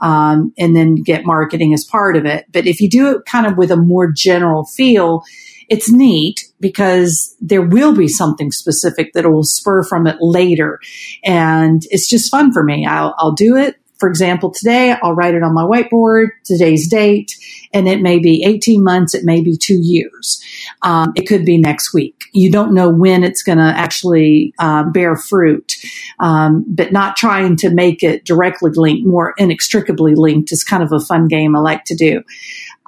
um, 0.00 0.54
and 0.58 0.74
then 0.74 0.94
get 0.94 1.26
marketing 1.26 1.74
as 1.74 1.84
part 1.84 2.16
of 2.16 2.24
it. 2.24 2.46
But 2.50 2.66
if 2.66 2.80
you 2.80 2.88
do 2.88 3.16
it 3.16 3.26
kind 3.26 3.46
of 3.46 3.58
with 3.58 3.70
a 3.70 3.76
more 3.76 4.10
general 4.10 4.64
feel, 4.64 5.24
it's 5.70 5.90
neat 5.90 6.44
because 6.60 7.34
there 7.40 7.62
will 7.62 7.94
be 7.94 8.08
something 8.08 8.50
specific 8.50 9.12
that 9.14 9.30
will 9.30 9.44
spur 9.44 9.82
from 9.84 10.06
it 10.06 10.16
later. 10.20 10.80
And 11.24 11.82
it's 11.90 12.08
just 12.08 12.30
fun 12.30 12.52
for 12.52 12.62
me. 12.62 12.84
I'll, 12.84 13.14
I'll 13.18 13.32
do 13.32 13.56
it 13.56 13.76
for 14.00 14.08
example, 14.08 14.50
today 14.50 14.96
I'll 15.02 15.14
write 15.14 15.34
it 15.34 15.42
on 15.42 15.52
my 15.52 15.62
whiteboard, 15.62 16.28
today's 16.44 16.88
date, 16.88 17.36
and 17.74 17.86
it 17.86 18.00
may 18.00 18.18
be 18.18 18.42
18 18.44 18.82
months, 18.82 19.14
it 19.14 19.24
may 19.24 19.42
be 19.42 19.58
two 19.58 19.78
years. 19.78 20.42
Um, 20.80 21.12
it 21.14 21.28
could 21.28 21.44
be 21.44 21.58
next 21.58 21.92
week. 21.92 22.24
You 22.32 22.50
don't 22.50 22.72
know 22.72 22.88
when 22.88 23.22
it's 23.22 23.42
going 23.42 23.58
to 23.58 23.64
actually 23.64 24.54
uh, 24.58 24.84
bear 24.84 25.16
fruit, 25.16 25.76
um, 26.18 26.64
but 26.66 26.92
not 26.92 27.16
trying 27.16 27.56
to 27.56 27.68
make 27.68 28.02
it 28.02 28.24
directly 28.24 28.70
linked, 28.74 29.06
more 29.06 29.34
inextricably 29.36 30.14
linked 30.14 30.50
is 30.50 30.64
kind 30.64 30.82
of 30.82 30.92
a 30.92 31.00
fun 31.00 31.28
game 31.28 31.54
I 31.54 31.60
like 31.60 31.84
to 31.84 31.94
do. 31.94 32.22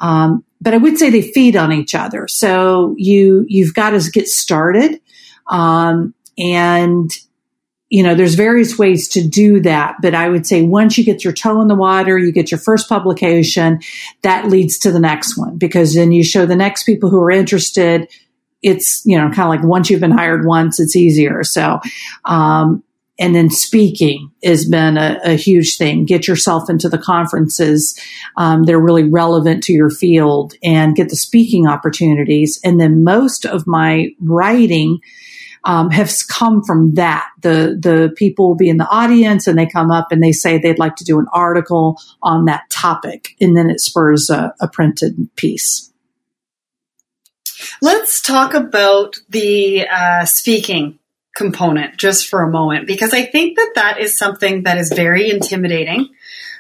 Um, 0.03 0.45
but 0.61 0.75
I 0.75 0.77
would 0.77 0.99
say 0.99 1.09
they 1.09 1.23
feed 1.23 1.57
on 1.57 1.73
each 1.73 1.95
other. 1.95 2.29
So 2.29 2.95
you 2.99 3.47
you've 3.49 3.75
got 3.75 3.91
to 3.91 4.11
get 4.11 4.29
started, 4.29 5.01
um, 5.47 6.15
and 6.37 7.11
you 7.93 8.03
know, 8.03 8.15
there's 8.15 8.37
various 8.37 8.79
ways 8.79 9.07
to 9.09 9.23
do 9.27 9.61
that, 9.61 9.97
but 10.01 10.15
I 10.15 10.31
would 10.31 10.47
say 10.47 10.63
once 10.63 10.97
you 10.97 11.05
get 11.05 11.25
your 11.25 11.33
toe 11.35 11.61
in 11.61 11.69
the 11.69 11.75
water, 11.75 12.17
you 12.17 12.33
get 12.33 12.51
your 12.51 12.59
first 12.59 12.89
publication, 12.89 13.81
that 14.23 14.49
leads 14.49 14.79
to 14.79 14.91
the 14.91 14.99
next 14.99 15.37
one 15.37 15.59
because 15.59 15.95
then 15.95 16.11
you 16.11 16.25
show 16.25 16.47
the 16.47 16.57
next 16.57 16.85
people 16.85 17.11
who 17.11 17.21
are 17.21 17.31
interested. 17.31 18.09
It's, 18.63 19.05
you 19.05 19.19
know, 19.19 19.29
kind 19.29 19.41
of 19.43 19.49
like 19.49 19.63
once 19.63 19.91
you've 19.91 20.01
been 20.01 20.11
hired 20.11 20.47
once, 20.47 20.81
it's 20.81 20.97
easier. 20.97 21.45
So, 21.45 21.81
um, 22.25 22.83
and 23.23 23.37
then 23.37 23.51
speaking 23.51 24.33
has 24.43 24.69
been 24.69 24.99
a, 24.99 25.21
a, 25.23 25.35
huge 25.37 25.77
thing. 25.77 26.05
Get 26.07 26.27
yourself 26.27 26.69
into 26.69 26.89
the 26.89 26.99
conferences. 26.99 27.97
Um, 28.37 28.65
they're 28.65 28.81
really 28.81 29.09
relevant 29.09 29.63
to 29.65 29.73
your 29.73 29.91
field 29.91 30.55
and 30.61 30.97
get 30.97 31.09
the 31.09 31.15
speaking 31.15 31.69
opportunities. 31.69 32.59
And 32.65 32.81
then 32.81 33.05
most 33.05 33.47
of 33.47 33.65
my 33.65 34.09
writing, 34.21 34.99
um, 35.63 35.91
come 36.29 36.65
from 36.65 36.95
that. 36.95 37.29
The 37.43 37.79
the 37.81 38.13
people 38.17 38.49
will 38.49 38.57
be 38.57 38.69
in 38.69 38.79
the 38.79 38.89
audience 38.89 39.47
and 39.47 39.57
they 39.57 39.67
come 39.67 39.93
up 39.93 40.11
and 40.11 40.21
they 40.21 40.33
say 40.33 40.59
they'd 40.59 40.81
like 40.81 40.97
to 40.97 41.05
do 41.05 41.21
an 41.21 41.27
article 41.33 42.01
on 42.25 42.47
that 42.47 42.69
topic, 42.71 43.37
and 43.41 43.57
then 43.57 43.71
it 43.71 43.79
spurs 43.79 44.31
a, 44.31 44.53
a 44.61 44.67
printed 44.67 45.29
piece. 45.37 45.93
Let's 47.81 48.21
talk 48.21 48.55
about 48.55 49.21
the 49.29 49.87
uh, 49.87 50.25
speaking 50.25 50.99
component 51.35 51.97
just 51.97 52.29
for 52.29 52.43
a 52.43 52.51
moment 52.51 52.87
because 52.87 53.15
I 53.15 53.25
think 53.25 53.57
that 53.57 53.73
that 53.77 54.01
is 54.01 54.17
something 54.17 54.65
that 54.65 54.79
is 54.79 54.93
very 54.93 55.31
intimidating 55.31 56.09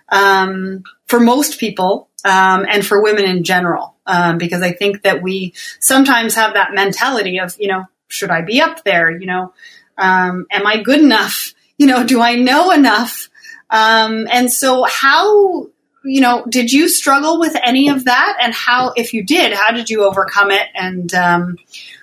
um, 0.08 0.82
for 1.06 1.20
most 1.20 1.58
people 1.58 2.08
um, 2.24 2.66
and 2.68 2.84
for 2.84 3.02
women 3.02 3.24
in 3.24 3.44
general. 3.44 3.96
Um, 4.06 4.38
because 4.38 4.62
I 4.62 4.72
think 4.72 5.02
that 5.02 5.22
we 5.22 5.54
sometimes 5.78 6.34
have 6.34 6.54
that 6.54 6.74
mentality 6.74 7.38
of, 7.38 7.54
you 7.58 7.68
know, 7.68 7.84
should 8.08 8.30
I 8.30 8.42
be 8.42 8.60
up 8.60 8.82
there? 8.84 9.10
You 9.10 9.26
know, 9.26 9.54
um, 9.96 10.46
am 10.50 10.66
I 10.66 10.82
good 10.82 11.00
enough? 11.00 11.54
You 11.78 11.88
know, 11.88 12.06
do 12.06 12.20
I 12.20 12.36
know 12.36 12.70
enough? 12.70 13.28
Um, 13.68 14.28
and 14.30 14.52
so, 14.52 14.84
how 14.84 15.66
you 16.04 16.20
know, 16.20 16.44
did 16.48 16.72
you 16.72 16.88
struggle 16.88 17.38
with 17.38 17.56
any 17.64 17.88
of 17.88 18.04
that? 18.04 18.38
And 18.40 18.52
how, 18.52 18.92
if 18.96 19.12
you 19.12 19.24
did, 19.24 19.52
how 19.52 19.70
did 19.72 19.88
you 19.88 20.04
overcome 20.04 20.50
it? 20.50 20.68
And 20.74 21.12
um, 21.14 21.56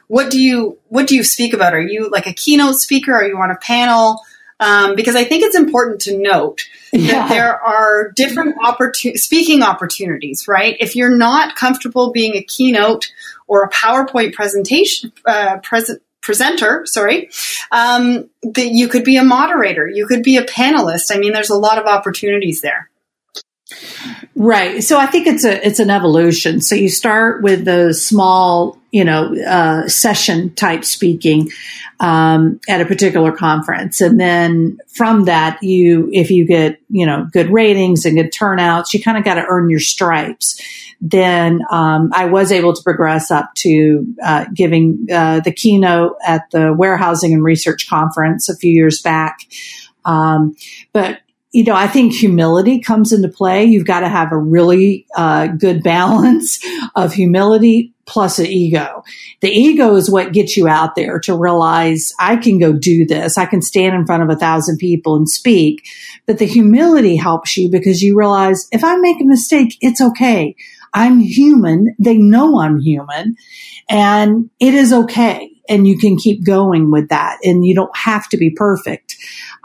what 0.09 0.29
do 0.29 0.41
you 0.41 0.77
what 0.89 1.07
do 1.07 1.15
you 1.15 1.23
speak 1.23 1.53
about? 1.53 1.73
Are 1.73 1.81
you 1.81 2.09
like 2.09 2.27
a 2.27 2.33
keynote 2.33 2.75
speaker? 2.75 3.13
Are 3.13 3.25
you 3.25 3.37
on 3.37 3.49
a 3.49 3.55
panel? 3.55 4.19
um, 4.59 4.95
because 4.95 5.15
I 5.15 5.23
think 5.23 5.43
it's 5.43 5.55
important 5.55 6.01
to 6.01 6.17
note 6.17 6.63
yeah. 6.91 7.13
that 7.13 7.29
there 7.29 7.61
are 7.61 8.11
different 8.11 8.57
opportun- 8.57 9.17
speaking 9.17 9.63
opportunities, 9.63 10.47
right? 10.47 10.75
If 10.79 10.95
you're 10.95 11.15
not 11.15 11.55
comfortable 11.55 12.11
being 12.11 12.35
a 12.35 12.43
keynote 12.43 13.11
or 13.47 13.63
a 13.63 13.69
PowerPoint 13.69 14.33
presentation 14.33 15.11
uh, 15.25 15.57
present 15.59 16.01
presenter, 16.21 16.85
sorry, 16.85 17.29
um, 17.71 18.29
that 18.43 18.69
you 18.71 18.89
could 18.89 19.05
be 19.05 19.15
a 19.15 19.23
moderator, 19.23 19.87
you 19.87 20.05
could 20.05 20.23
be 20.23 20.35
a 20.35 20.43
panelist. 20.43 21.15
I 21.15 21.17
mean, 21.17 21.31
there's 21.31 21.49
a 21.49 21.57
lot 21.57 21.77
of 21.77 21.85
opportunities 21.85 22.61
there. 22.61 22.89
Right. 24.35 24.83
So 24.83 24.97
I 24.97 25.05
think 25.05 25.27
it's 25.27 25.43
a 25.43 25.65
it's 25.65 25.79
an 25.79 25.89
evolution. 25.89 26.61
So 26.61 26.75
you 26.75 26.89
start 26.89 27.43
with 27.43 27.65
the 27.65 27.93
small, 27.93 28.79
you 28.91 29.03
know, 29.03 29.35
uh, 29.35 29.87
session 29.87 30.55
type 30.55 30.85
speaking 30.85 31.49
um, 31.99 32.59
at 32.67 32.81
a 32.81 32.85
particular 32.85 33.31
conference, 33.31 34.01
and 34.01 34.19
then 34.19 34.79
from 34.87 35.25
that, 35.25 35.61
you 35.61 36.09
if 36.13 36.31
you 36.31 36.45
get 36.45 36.79
you 36.89 37.05
know 37.05 37.27
good 37.31 37.51
ratings 37.51 38.05
and 38.05 38.17
good 38.17 38.31
turnouts, 38.31 38.93
you 38.93 39.03
kind 39.03 39.17
of 39.17 39.23
got 39.23 39.35
to 39.35 39.45
earn 39.47 39.69
your 39.69 39.79
stripes. 39.79 40.61
Then 41.01 41.61
um, 41.69 42.11
I 42.13 42.25
was 42.25 42.51
able 42.51 42.73
to 42.73 42.83
progress 42.83 43.31
up 43.31 43.53
to 43.55 44.05
uh, 44.23 44.45
giving 44.53 45.07
uh, 45.11 45.39
the 45.41 45.51
keynote 45.51 46.17
at 46.25 46.49
the 46.51 46.73
Warehousing 46.73 47.33
and 47.33 47.43
Research 47.43 47.87
Conference 47.87 48.49
a 48.49 48.55
few 48.55 48.71
years 48.71 49.01
back. 49.01 49.39
Um, 50.05 50.55
but 50.91 51.19
you 51.51 51.63
know, 51.63 51.73
I 51.73 51.87
think 51.87 52.13
humility 52.13 52.79
comes 52.79 53.11
into 53.11 53.27
play. 53.27 53.65
You've 53.65 53.87
got 53.87 54.01
to 54.01 54.09
have 54.09 54.31
a 54.31 54.37
really 54.37 55.07
uh, 55.15 55.47
good 55.47 55.81
balance 55.81 56.59
of 56.95 57.13
humility 57.13 57.93
plus 58.05 58.39
an 58.39 58.45
ego. 58.47 59.03
The 59.41 59.49
ego 59.49 59.95
is 59.95 60.09
what 60.09 60.33
gets 60.33 60.57
you 60.57 60.67
out 60.67 60.95
there 60.95 61.19
to 61.21 61.35
realize 61.35 62.13
I 62.19 62.37
can 62.37 62.59
go 62.59 62.73
do 62.73 63.05
this. 63.05 63.37
I 63.37 63.45
can 63.45 63.61
stand 63.61 63.95
in 63.95 64.05
front 64.05 64.23
of 64.23 64.29
a 64.29 64.35
thousand 64.35 64.77
people 64.77 65.15
and 65.15 65.29
speak. 65.29 65.87
But 66.25 66.37
the 66.37 66.45
humility 66.45 67.15
helps 67.15 67.57
you 67.57 67.69
because 67.69 68.01
you 68.01 68.17
realize 68.17 68.67
if 68.71 68.83
I 68.83 68.95
make 68.97 69.21
a 69.21 69.25
mistake, 69.25 69.77
it's 69.81 70.01
okay. 70.01 70.55
I'm 70.93 71.19
human. 71.19 71.95
They 71.99 72.17
know 72.17 72.59
I'm 72.59 72.79
human 72.79 73.35
and 73.89 74.49
it 74.59 74.73
is 74.73 74.91
okay. 74.91 75.51
And 75.67 75.87
you 75.87 75.99
can 75.99 76.17
keep 76.17 76.43
going 76.43 76.91
with 76.91 77.09
that 77.09 77.37
and 77.43 77.63
you 77.63 77.75
don't 77.75 77.95
have 77.95 78.27
to 78.29 78.37
be 78.37 78.49
perfect. 78.49 79.15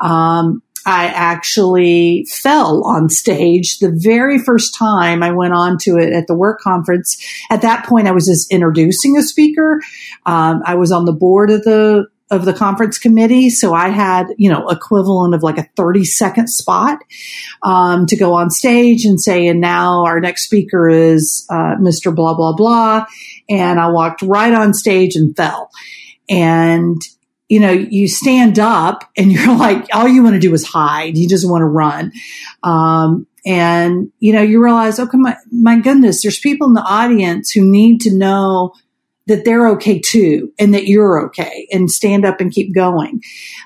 Um, 0.00 0.62
I 0.86 1.06
actually 1.06 2.26
fell 2.30 2.84
on 2.84 3.08
stage 3.08 3.78
the 3.78 3.92
very 3.94 4.38
first 4.38 4.74
time 4.74 5.22
I 5.22 5.32
went 5.32 5.54
on 5.54 5.78
to 5.78 5.96
it 5.96 6.12
at 6.12 6.26
the 6.26 6.34
WERC 6.34 6.58
conference. 6.58 7.16
At 7.50 7.62
that 7.62 7.86
point, 7.86 8.08
I 8.08 8.12
was 8.12 8.26
just 8.26 8.52
introducing 8.52 9.16
a 9.16 9.22
speaker. 9.22 9.80
Um, 10.26 10.62
I 10.64 10.74
was 10.74 10.92
on 10.92 11.04
the 11.04 11.12
board 11.12 11.50
of 11.50 11.62
the 11.64 12.06
of 12.30 12.46
the 12.46 12.54
conference 12.54 12.98
committee, 12.98 13.50
so 13.50 13.74
I 13.74 13.88
had 13.90 14.28
you 14.38 14.50
know 14.50 14.68
equivalent 14.68 15.34
of 15.34 15.42
like 15.42 15.58
a 15.58 15.68
thirty 15.76 16.04
second 16.04 16.48
spot 16.48 16.98
um, 17.62 18.06
to 18.06 18.16
go 18.16 18.32
on 18.32 18.50
stage 18.50 19.04
and 19.04 19.20
say, 19.20 19.46
and 19.46 19.60
now 19.60 20.04
our 20.04 20.20
next 20.20 20.44
speaker 20.44 20.88
is 20.88 21.46
uh, 21.50 21.76
Mr. 21.76 22.14
Blah 22.14 22.34
blah 22.34 22.54
blah, 22.54 23.06
and 23.48 23.78
I 23.78 23.88
walked 23.88 24.22
right 24.22 24.52
on 24.52 24.74
stage 24.74 25.16
and 25.16 25.36
fell. 25.36 25.70
And 26.28 27.00
you 27.48 27.60
know, 27.60 27.72
you 27.72 28.08
stand 28.08 28.58
up 28.58 29.10
and 29.16 29.32
you're 29.32 29.56
like, 29.56 29.86
all 29.92 30.08
you 30.08 30.22
want 30.22 30.34
to 30.34 30.40
do 30.40 30.52
is 30.54 30.66
hide. 30.66 31.16
You 31.16 31.28
just 31.28 31.48
want 31.48 31.62
to 31.62 31.66
run. 31.66 32.12
Um, 32.62 33.26
and, 33.46 34.10
you 34.20 34.32
know, 34.32 34.42
you 34.42 34.62
realize, 34.62 34.98
okay, 34.98 35.18
my, 35.18 35.36
my 35.52 35.78
goodness, 35.78 36.22
there's 36.22 36.38
people 36.38 36.66
in 36.66 36.74
the 36.74 36.82
audience 36.82 37.50
who 37.50 37.62
need 37.62 38.00
to 38.02 38.16
know 38.16 38.72
that 39.26 39.44
they're 39.44 39.68
okay 39.68 39.98
too 39.98 40.52
and 40.58 40.74
that 40.74 40.86
you're 40.86 41.26
okay 41.26 41.68
and 41.70 41.90
stand 41.90 42.24
up 42.24 42.40
and 42.40 42.52
keep 42.52 42.74
going. 42.74 43.22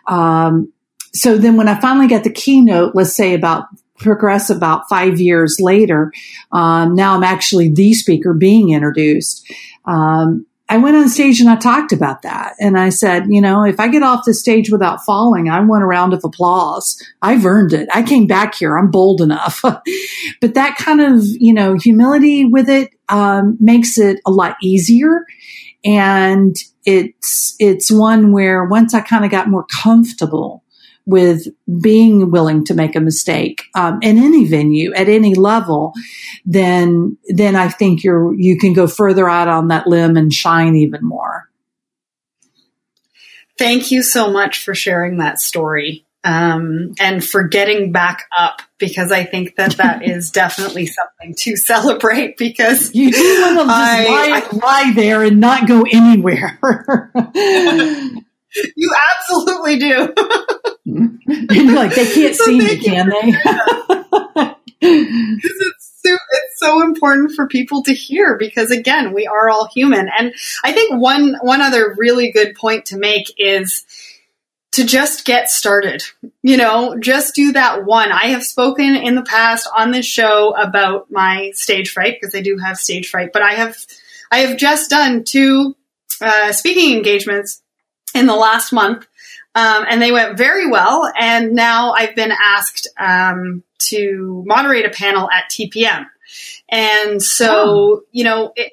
Um, 0.06 0.72
so 1.14 1.38
then 1.38 1.56
when 1.56 1.68
I 1.68 1.80
finally 1.80 2.06
got 2.06 2.24
the 2.24 2.32
keynote, 2.32 2.94
let's 2.94 3.14
say 3.14 3.34
about 3.34 3.64
progress 3.98 4.50
about 4.50 4.88
five 4.88 5.20
years 5.20 5.56
later, 5.60 6.12
um, 6.52 6.94
now 6.94 7.14
I'm 7.14 7.24
actually 7.24 7.72
the 7.72 7.94
speaker 7.94 8.34
being 8.34 8.70
introduced. 8.70 9.50
Um, 9.84 10.46
I 10.70 10.76
went 10.76 10.96
on 10.96 11.08
stage 11.08 11.40
and 11.40 11.48
I 11.48 11.56
talked 11.56 11.92
about 11.92 12.22
that. 12.22 12.54
And 12.60 12.78
I 12.78 12.90
said, 12.90 13.26
you 13.28 13.40
know, 13.40 13.64
if 13.64 13.80
I 13.80 13.88
get 13.88 14.02
off 14.02 14.26
the 14.26 14.34
stage 14.34 14.70
without 14.70 15.02
falling, 15.04 15.48
I 15.48 15.60
want 15.60 15.82
a 15.82 15.86
round 15.86 16.12
of 16.12 16.22
applause. 16.24 17.02
I've 17.22 17.46
earned 17.46 17.72
it. 17.72 17.88
I 17.92 18.02
came 18.02 18.26
back 18.26 18.54
here. 18.54 18.76
I'm 18.76 18.90
bold 18.90 19.22
enough. 19.22 19.62
but 20.40 20.54
that 20.54 20.76
kind 20.76 21.00
of, 21.00 21.22
you 21.24 21.54
know, 21.54 21.74
humility 21.74 22.44
with 22.44 22.68
it 22.68 22.90
um, 23.08 23.56
makes 23.58 23.96
it 23.96 24.20
a 24.26 24.30
lot 24.30 24.56
easier. 24.62 25.24
And 25.84 26.54
it's, 26.84 27.56
it's 27.58 27.90
one 27.90 28.32
where 28.32 28.64
once 28.64 28.92
I 28.92 29.00
kind 29.00 29.24
of 29.24 29.30
got 29.30 29.48
more 29.48 29.64
comfortable 29.64 30.64
with 31.08 31.48
being 31.80 32.30
willing 32.30 32.66
to 32.66 32.74
make 32.74 32.94
a 32.94 33.00
mistake 33.00 33.64
um, 33.74 33.98
in 34.02 34.18
any 34.18 34.44
venue 34.44 34.92
at 34.92 35.08
any 35.08 35.34
level, 35.34 35.94
then 36.44 37.16
then 37.28 37.56
I 37.56 37.68
think 37.68 38.04
you're 38.04 38.34
you 38.34 38.58
can 38.58 38.74
go 38.74 38.86
further 38.86 39.26
out 39.26 39.48
on 39.48 39.68
that 39.68 39.86
limb 39.86 40.18
and 40.18 40.30
shine 40.30 40.76
even 40.76 41.00
more. 41.02 41.48
Thank 43.56 43.90
you 43.90 44.02
so 44.02 44.30
much 44.30 44.62
for 44.62 44.74
sharing 44.74 45.16
that 45.16 45.40
story 45.40 46.04
um, 46.24 46.94
and 47.00 47.24
for 47.24 47.48
getting 47.48 47.90
back 47.90 48.26
up 48.36 48.60
because 48.76 49.10
I 49.10 49.24
think 49.24 49.56
that 49.56 49.78
that 49.78 50.02
is 50.06 50.30
definitely 50.30 50.86
something 50.86 51.34
to 51.38 51.56
celebrate 51.56 52.36
because 52.36 52.94
you 52.94 53.10
do 53.12 53.40
want 53.40 53.58
to 53.60 53.64
just 53.64 53.70
I, 53.70 54.06
lie, 54.06 54.48
lie 54.52 54.92
there 54.94 55.22
and 55.22 55.40
not 55.40 55.66
go 55.66 55.86
anywhere. 55.90 56.60
you 58.76 58.94
absolutely 59.16 59.78
do. 59.78 60.14
and 61.26 61.74
like, 61.74 61.94
they 61.94 62.12
can't 62.12 62.34
so 62.34 62.44
see 62.44 62.58
me, 62.58 62.78
can 62.78 63.08
they? 63.10 63.20
it's, 64.80 66.00
so, 66.02 66.14
it's 66.14 66.58
so 66.58 66.82
important 66.82 67.32
for 67.32 67.46
people 67.46 67.82
to 67.82 67.92
hear 67.92 68.36
because 68.38 68.70
again, 68.70 69.12
we 69.12 69.26
are 69.26 69.48
all 69.48 69.68
human. 69.68 70.08
And 70.18 70.32
I 70.64 70.72
think 70.72 71.00
one, 71.00 71.36
one 71.42 71.60
other 71.60 71.94
really 71.98 72.32
good 72.32 72.54
point 72.54 72.86
to 72.86 72.98
make 72.98 73.32
is, 73.36 73.84
to 74.72 74.84
just 74.84 75.24
get 75.24 75.50
started. 75.50 76.04
You 76.42 76.56
know, 76.56 76.96
just 77.00 77.34
do 77.34 77.52
that 77.52 77.84
one. 77.84 78.12
I 78.12 78.26
have 78.26 78.44
spoken 78.44 78.94
in 78.94 79.14
the 79.14 79.22
past 79.22 79.68
on 79.76 79.90
this 79.90 80.06
show 80.06 80.54
about 80.54 81.10
my 81.10 81.50
stage 81.54 81.90
fright 81.90 82.18
because 82.20 82.34
I 82.34 82.42
do 82.42 82.58
have 82.58 82.78
stage 82.78 83.08
fright, 83.08 83.32
but 83.32 83.42
I 83.42 83.54
have 83.54 83.76
I 84.30 84.38
have 84.40 84.56
just 84.56 84.90
done 84.90 85.24
two 85.24 85.74
uh, 86.20 86.52
speaking 86.52 86.96
engagements 86.96 87.62
in 88.14 88.26
the 88.26 88.36
last 88.36 88.72
month 88.72 89.06
um, 89.54 89.84
and 89.88 90.00
they 90.00 90.12
went 90.12 90.36
very 90.36 90.68
well. 90.70 91.10
And 91.18 91.52
now 91.52 91.92
I've 91.92 92.14
been 92.14 92.32
asked 92.32 92.88
um, 92.98 93.62
to 93.90 94.44
moderate 94.46 94.86
a 94.86 94.90
panel 94.90 95.30
at 95.30 95.50
TPM. 95.50 96.06
And 96.68 97.22
so, 97.22 97.50
oh. 97.50 98.02
you 98.12 98.24
know, 98.24 98.52
it, 98.54 98.72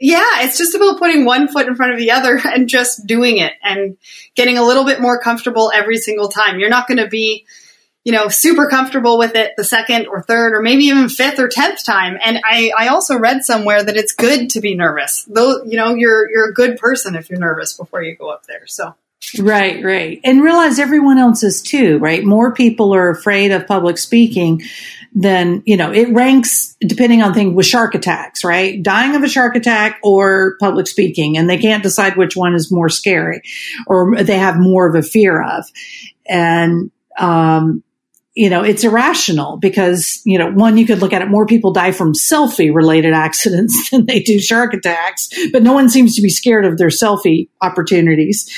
yeah, 0.00 0.42
it's 0.42 0.58
just 0.58 0.74
about 0.74 0.98
putting 0.98 1.24
one 1.24 1.48
foot 1.48 1.68
in 1.68 1.76
front 1.76 1.92
of 1.92 1.98
the 1.98 2.10
other 2.10 2.40
and 2.44 2.68
just 2.68 3.06
doing 3.06 3.38
it 3.38 3.52
and 3.62 3.96
getting 4.34 4.58
a 4.58 4.64
little 4.64 4.84
bit 4.84 5.00
more 5.00 5.20
comfortable 5.20 5.70
every 5.74 5.98
single 5.98 6.28
time. 6.28 6.58
You're 6.58 6.70
not 6.70 6.88
going 6.88 6.98
to 6.98 7.08
be, 7.08 7.46
you 8.04 8.12
know, 8.12 8.28
super 8.28 8.68
comfortable 8.68 9.18
with 9.18 9.34
it 9.34 9.52
the 9.56 9.64
second 9.64 10.06
or 10.08 10.20
third 10.22 10.52
or 10.52 10.62
maybe 10.62 10.84
even 10.84 11.08
fifth 11.08 11.38
or 11.38 11.48
tenth 11.48 11.84
time. 11.84 12.18
And 12.22 12.40
I, 12.44 12.72
I 12.76 12.88
also 12.88 13.18
read 13.18 13.44
somewhere 13.44 13.82
that 13.82 13.96
it's 13.96 14.12
good 14.12 14.50
to 14.50 14.60
be 14.60 14.74
nervous. 14.74 15.24
Though, 15.28 15.62
you 15.64 15.76
know, 15.76 15.94
you're 15.94 16.30
you're 16.30 16.50
a 16.50 16.54
good 16.54 16.76
person 16.76 17.14
if 17.14 17.30
you're 17.30 17.38
nervous 17.38 17.74
before 17.74 18.02
you 18.02 18.14
go 18.16 18.28
up 18.28 18.46
there. 18.46 18.66
So 18.66 18.94
Right, 19.38 19.82
right. 19.82 20.20
And 20.22 20.42
realize 20.42 20.78
everyone 20.78 21.18
else 21.18 21.42
is 21.42 21.62
too, 21.62 21.98
right? 21.98 22.24
More 22.24 22.52
people 22.52 22.94
are 22.94 23.10
afraid 23.10 23.50
of 23.50 23.66
public 23.66 23.98
speaking 23.98 24.62
than, 25.14 25.62
you 25.64 25.76
know, 25.76 25.92
it 25.92 26.12
ranks 26.12 26.76
depending 26.80 27.22
on 27.22 27.34
things 27.34 27.54
with 27.54 27.66
shark 27.66 27.94
attacks, 27.94 28.44
right? 28.44 28.82
Dying 28.82 29.14
of 29.14 29.22
a 29.22 29.28
shark 29.28 29.56
attack 29.56 30.00
or 30.02 30.56
public 30.60 30.86
speaking. 30.86 31.38
And 31.38 31.48
they 31.48 31.58
can't 31.58 31.82
decide 31.82 32.16
which 32.16 32.36
one 32.36 32.54
is 32.54 32.72
more 32.72 32.88
scary 32.88 33.42
or 33.86 34.22
they 34.22 34.38
have 34.38 34.56
more 34.58 34.88
of 34.88 34.94
a 34.94 35.02
fear 35.02 35.42
of. 35.42 35.64
And, 36.26 36.90
um, 37.18 37.82
you 38.34 38.50
know, 38.50 38.64
it's 38.64 38.82
irrational 38.82 39.58
because, 39.58 40.20
you 40.24 40.38
know, 40.38 40.50
one, 40.50 40.76
you 40.76 40.84
could 40.84 40.98
look 40.98 41.12
at 41.12 41.22
it, 41.22 41.28
more 41.28 41.46
people 41.46 41.72
die 41.72 41.92
from 41.92 42.14
selfie 42.14 42.74
related 42.74 43.14
accidents 43.14 43.90
than 43.90 44.06
they 44.06 44.20
do 44.20 44.40
shark 44.40 44.74
attacks, 44.74 45.28
but 45.52 45.62
no 45.62 45.72
one 45.72 45.88
seems 45.88 46.16
to 46.16 46.22
be 46.22 46.28
scared 46.28 46.64
of 46.64 46.76
their 46.76 46.88
selfie 46.88 47.48
opportunities. 47.62 48.50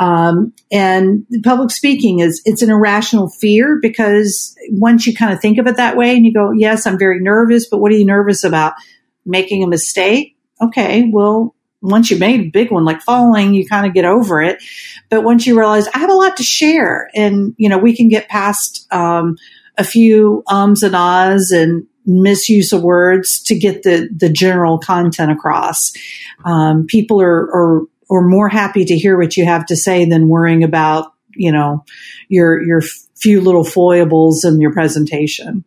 Um, 0.00 0.52
and 0.72 1.24
public 1.44 1.70
speaking 1.70 2.18
is, 2.18 2.42
it's 2.44 2.62
an 2.62 2.70
irrational 2.70 3.28
fear 3.28 3.78
because 3.80 4.56
once 4.70 5.06
you 5.06 5.14
kind 5.14 5.32
of 5.32 5.40
think 5.40 5.58
of 5.58 5.66
it 5.68 5.76
that 5.76 5.96
way 5.96 6.16
and 6.16 6.26
you 6.26 6.34
go, 6.34 6.50
yes, 6.50 6.84
I'm 6.84 6.98
very 6.98 7.20
nervous, 7.20 7.68
but 7.68 7.78
what 7.78 7.92
are 7.92 7.96
you 7.96 8.06
nervous 8.06 8.42
about? 8.42 8.72
Making 9.24 9.62
a 9.62 9.68
mistake? 9.68 10.36
Okay, 10.60 11.08
well, 11.08 11.54
once 11.82 12.10
you 12.10 12.18
made 12.18 12.40
a 12.40 12.50
big 12.50 12.70
one 12.70 12.84
like 12.84 13.00
falling, 13.02 13.54
you 13.54 13.66
kind 13.66 13.86
of 13.86 13.94
get 13.94 14.04
over 14.04 14.42
it. 14.42 14.62
But 15.08 15.24
once 15.24 15.46
you 15.46 15.58
realize 15.58 15.88
I 15.88 15.98
have 15.98 16.10
a 16.10 16.14
lot 16.14 16.36
to 16.36 16.42
share 16.42 17.10
and, 17.14 17.54
you 17.56 17.68
know, 17.68 17.78
we 17.78 17.96
can 17.96 18.08
get 18.08 18.28
past, 18.28 18.86
um, 18.92 19.36
a 19.78 19.84
few 19.84 20.42
ums 20.46 20.82
and 20.82 20.94
ahs 20.94 21.50
and 21.52 21.86
misuse 22.04 22.72
of 22.72 22.82
words 22.82 23.42
to 23.44 23.58
get 23.58 23.82
the, 23.82 24.08
the 24.14 24.28
general 24.28 24.78
content 24.78 25.30
across. 25.30 25.92
Um, 26.44 26.86
people 26.86 27.20
are, 27.22 27.48
are, 27.54 27.82
are 28.10 28.22
more 28.22 28.48
happy 28.48 28.84
to 28.84 28.98
hear 28.98 29.16
what 29.16 29.36
you 29.36 29.44
have 29.44 29.64
to 29.66 29.76
say 29.76 30.04
than 30.04 30.28
worrying 30.28 30.64
about 30.64 31.12
you 31.34 31.52
know, 31.52 31.84
your, 32.28 32.62
your 32.62 32.82
few 33.16 33.40
little 33.40 33.64
foibles 33.64 34.44
in 34.44 34.60
your 34.60 34.72
presentation. 34.72 35.64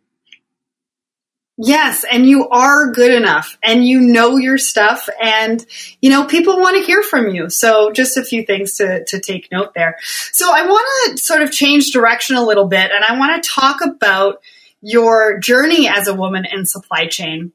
Yes, 1.56 2.04
and 2.10 2.26
you 2.26 2.48
are 2.48 2.90
good 2.90 3.12
enough 3.12 3.56
and 3.62 3.86
you 3.86 4.00
know 4.00 4.36
your 4.36 4.58
stuff 4.58 5.08
and 5.22 5.64
you 6.02 6.10
know 6.10 6.24
people 6.24 6.58
want 6.58 6.76
to 6.76 6.82
hear 6.82 7.00
from 7.00 7.28
you. 7.28 7.48
So 7.48 7.92
just 7.92 8.16
a 8.16 8.24
few 8.24 8.44
things 8.44 8.74
to 8.78 9.04
to 9.04 9.20
take 9.20 9.52
note 9.52 9.72
there. 9.72 9.96
So 10.32 10.52
I 10.52 10.66
want 10.66 10.84
to 11.12 11.18
sort 11.18 11.42
of 11.42 11.52
change 11.52 11.92
direction 11.92 12.34
a 12.34 12.44
little 12.44 12.66
bit 12.66 12.90
and 12.90 13.04
I 13.04 13.18
want 13.18 13.40
to 13.40 13.48
talk 13.48 13.82
about 13.82 14.42
your 14.80 15.38
journey 15.38 15.88
as 15.88 16.08
a 16.08 16.14
woman 16.14 16.44
in 16.50 16.66
supply 16.66 17.06
chain. 17.06 17.52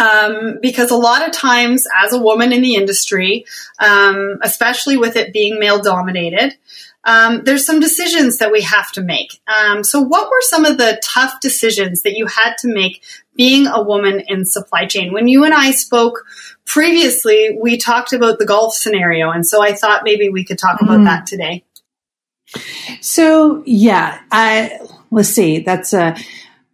Um, 0.00 0.58
because 0.62 0.92
a 0.92 0.96
lot 0.96 1.26
of 1.26 1.32
times 1.32 1.84
as 2.04 2.12
a 2.12 2.22
woman 2.22 2.52
in 2.52 2.62
the 2.62 2.76
industry, 2.76 3.46
um, 3.80 4.38
especially 4.42 4.96
with 4.96 5.16
it 5.16 5.32
being 5.32 5.58
male 5.58 5.82
dominated, 5.82 6.56
um, 7.04 7.42
there's 7.44 7.64
some 7.64 7.80
decisions 7.80 8.38
that 8.38 8.52
we 8.52 8.60
have 8.62 8.92
to 8.92 9.00
make. 9.00 9.40
Um, 9.46 9.82
so, 9.82 10.00
what 10.00 10.30
were 10.30 10.42
some 10.42 10.64
of 10.64 10.78
the 10.78 11.00
tough 11.02 11.40
decisions 11.40 12.02
that 12.02 12.16
you 12.16 12.26
had 12.26 12.56
to 12.58 12.68
make 12.68 13.02
being 13.38 13.66
a 13.66 13.82
woman 13.82 14.22
in 14.28 14.44
supply 14.44 14.84
chain? 14.84 15.14
When 15.14 15.28
you 15.28 15.44
and 15.44 15.54
I 15.54 15.70
spoke 15.70 16.26
previously, 16.66 17.56
we 17.58 17.78
talked 17.78 18.12
about 18.12 18.38
the 18.38 18.44
golf 18.44 18.74
scenario, 18.74 19.30
and 19.30 19.46
so 19.46 19.62
I 19.62 19.72
thought 19.72 20.02
maybe 20.04 20.28
we 20.28 20.44
could 20.44 20.58
talk 20.58 20.82
about 20.82 20.96
mm-hmm. 20.96 21.04
that 21.04 21.26
today. 21.26 21.64
So, 23.00 23.62
yeah, 23.64 24.20
I 24.30 24.78
let's 25.10 25.30
see. 25.30 25.60
That's 25.60 25.94
a 25.94 26.14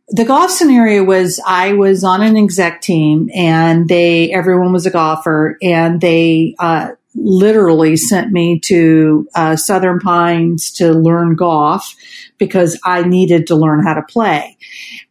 the 0.09 0.25
golf 0.25 0.51
scenario 0.51 1.03
was 1.03 1.41
I 1.47 1.73
was 1.73 2.05
on 2.05 2.23
an 2.23 2.37
exec 2.37 2.83
team 2.83 3.31
and 3.35 3.89
they 3.89 4.33
everyone 4.33 4.73
was 4.73 4.87
a 4.87 4.91
golfer 4.91 5.57
and 5.63 6.01
they 6.01 6.55
uh, 6.59 6.91
literally 7.15 7.97
sent 7.97 8.33
me 8.33 8.59
to 8.61 9.29
uh, 9.35 9.57
Southern 9.57 10.01
Pines 10.01 10.71
to 10.73 10.93
learn 10.93 11.37
golf 11.37 11.95
because 12.39 12.79
I 12.85 13.03
needed 13.03 13.47
to 13.49 13.57
learn 13.57 13.85
how 13.85 13.95
to 13.95 14.03
play, 14.03 14.57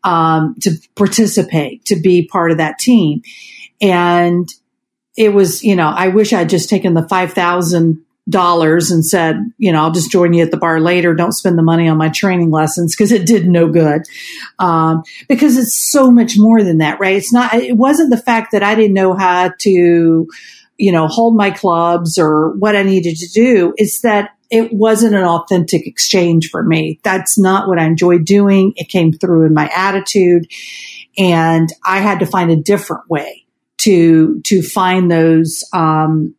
um, 0.03 0.55
to 0.61 0.77
participate, 0.95 1.85
to 1.85 1.95
be 1.95 2.27
part 2.27 2.51
of 2.51 2.57
that 2.57 2.79
team. 2.79 3.21
And 3.81 4.49
it 5.15 5.33
was, 5.33 5.63
you 5.63 5.75
know, 5.75 5.87
I 5.87 6.09
wish 6.09 6.33
I'd 6.33 6.49
just 6.49 6.69
taken 6.69 6.93
the 6.93 7.07
5,000 7.07 8.03
dollars 8.29 8.89
and 8.89 9.05
said, 9.05 9.37
you 9.57 9.71
know, 9.71 9.81
I'll 9.81 9.91
just 9.91 10.11
join 10.11 10.33
you 10.33 10.43
at 10.43 10.51
the 10.51 10.57
bar 10.57 10.79
later. 10.79 11.13
Don't 11.13 11.33
spend 11.33 11.57
the 11.57 11.63
money 11.63 11.89
on 11.89 11.97
my 11.97 12.09
training 12.09 12.51
lessons 12.51 12.95
because 12.95 13.11
it 13.11 13.25
did 13.25 13.47
no 13.47 13.67
good. 13.69 14.03
Um, 14.59 15.03
because 15.27 15.57
it's 15.57 15.91
so 15.91 16.09
much 16.09 16.37
more 16.37 16.63
than 16.63 16.77
that, 16.77 16.99
right? 16.99 17.17
It's 17.17 17.33
not, 17.33 17.53
it 17.53 17.75
wasn't 17.75 18.11
the 18.11 18.21
fact 18.21 18.53
that 18.53 18.63
I 18.63 18.75
didn't 18.75 18.93
know 18.93 19.13
how 19.13 19.51
to, 19.59 20.27
you 20.77 20.91
know, 20.91 21.07
hold 21.07 21.35
my 21.35 21.51
clubs 21.51 22.17
or 22.17 22.51
what 22.57 22.75
I 22.75 22.83
needed 22.83 23.15
to 23.17 23.27
do. 23.33 23.73
It's 23.77 24.01
that 24.01 24.31
it 24.49 24.71
wasn't 24.71 25.15
an 25.15 25.23
authentic 25.23 25.87
exchange 25.87 26.49
for 26.49 26.63
me. 26.63 26.99
That's 27.03 27.39
not 27.39 27.67
what 27.67 27.79
I 27.79 27.85
enjoyed 27.85 28.25
doing. 28.25 28.73
It 28.75 28.89
came 28.89 29.13
through 29.13 29.45
in 29.45 29.53
my 29.53 29.69
attitude 29.75 30.47
and 31.17 31.69
I 31.85 31.99
had 31.99 32.19
to 32.19 32.25
find 32.25 32.51
a 32.51 32.55
different 32.55 33.09
way 33.09 33.45
to, 33.79 34.41
to 34.41 34.61
find 34.61 35.09
those, 35.09 35.63
um, 35.73 36.35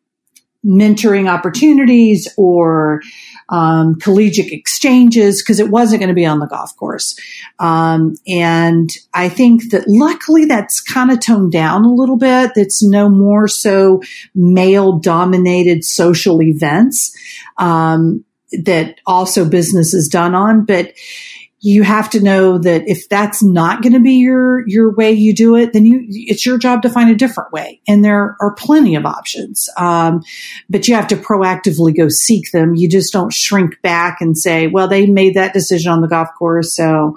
mentoring 0.65 1.29
opportunities 1.29 2.29
or 2.37 3.03
um, 3.49 3.97
collegiate 3.97 4.53
exchanges 4.53 5.43
because 5.43 5.61
it 5.61 5.71
wasn't 5.71 6.01
going 6.01 6.09
to 6.09 6.15
be 6.15 6.27
on 6.27 6.39
the 6.39 6.47
golf 6.47 6.75
course. 6.77 7.19
Um, 7.59 8.15
and 8.27 8.91
I 9.13 9.29
think 9.29 9.71
that 9.71 9.85
luckily 9.87 10.47
that's 10.47 10.81
kind 10.81 11.11
of 11.11 11.21
toned 11.21 11.53
down 11.53 11.85
a 11.85 11.93
little 11.93 12.17
bit. 12.17 12.53
It's 12.57 12.83
no 12.83 13.09
more 13.09 13.49
so 13.49 14.03
male 14.35 14.99
dominated 14.99 15.85
social 15.85 16.43
events 16.43 17.15
um, 17.59 18.25
that 18.65 19.01
also 19.07 19.49
business 19.49 19.93
is 19.93 20.09
done 20.09 20.35
on. 20.35 20.65
But 20.65 20.95
you 21.65 21.83
have 21.83 22.11
to 22.11 22.21
know 22.21 22.59
that 22.59 22.87
if 22.87 23.09
that's 23.09 23.43
not 23.43 23.81
going 23.81 23.95
to 23.95 24.01
be 24.01 24.17
your 24.17 24.69
your 24.69 24.95
way 24.95 25.13
you 25.13 25.35
do 25.35 25.57
it, 25.57 25.73
then 25.73 25.87
you 25.87 26.05
it's 26.11 26.45
your 26.45 26.59
job 26.59 26.83
to 26.83 26.91
find 26.91 27.09
a 27.09 27.15
different 27.15 27.53
way. 27.53 27.81
And 27.89 28.05
there 28.05 28.37
are 28.39 28.55
plenty 28.55 28.97
of 28.97 29.07
options, 29.07 29.71
um, 29.79 30.23
but 30.69 30.87
you 30.87 30.95
have 30.95 31.09
to 31.09 31.17
proactively 31.17 31.97
go 31.97 32.11
seek 32.11 32.53
them. 32.53 32.75
You 32.75 32.87
just 32.87 33.15
don't 33.15 33.33
shrink 33.33 33.81
back 33.81 34.21
and 34.21 34.37
say, 34.37 34.67
"Well, 34.67 34.89
they 34.89 35.07
made 35.07 35.37
that 35.37 35.55
decision 35.55 35.91
on 35.91 36.03
the 36.03 36.09
golf 36.09 36.29
course, 36.39 36.77
so 36.77 37.17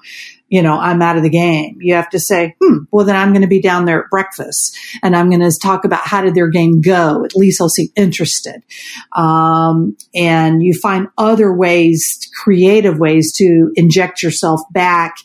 you 0.50 0.62
know, 0.62 0.78
I'm 0.78 1.02
out 1.02 1.18
of 1.18 1.24
the 1.24 1.30
game. 1.30 1.78
You 1.82 1.96
have 1.96 2.10
to 2.12 2.20
say, 2.20 2.56
hmm, 2.62 2.80
well, 2.92 3.06
then 3.06 3.16
I'm 3.16 3.34
going 3.34 3.42
to 3.42 3.48
be 3.48 3.62
down 3.62 3.86
there 3.86 4.04
at 4.04 4.10
breakfast 4.10 4.78
and 5.04 5.16
I'm 5.16 5.30
going 5.30 5.42
to 5.42 5.60
talk 5.60 5.84
about 5.84 6.08
how 6.08 6.22
did 6.22 6.36
their 6.36 6.50
game 6.50 6.82
go. 6.82 7.26
At 7.26 7.36
least 7.36 7.62
I'll 7.62 7.70
seem 7.70 7.90
interested. 7.96 8.64
Um, 9.12 9.98
and 10.16 10.64
you 10.64 10.74
find 10.74 11.10
other 11.18 11.54
ways, 11.54 12.30
creative 12.42 12.98
ways 12.98 13.34
to 13.34 13.72
inject 13.76 14.24
yourself 14.24 14.62
back 14.72 15.18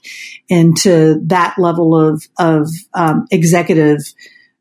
into 0.48 1.20
that 1.26 1.54
level 1.56 1.94
of, 1.94 2.26
of, 2.38 2.68
um, 2.94 3.26
executive, 3.30 4.00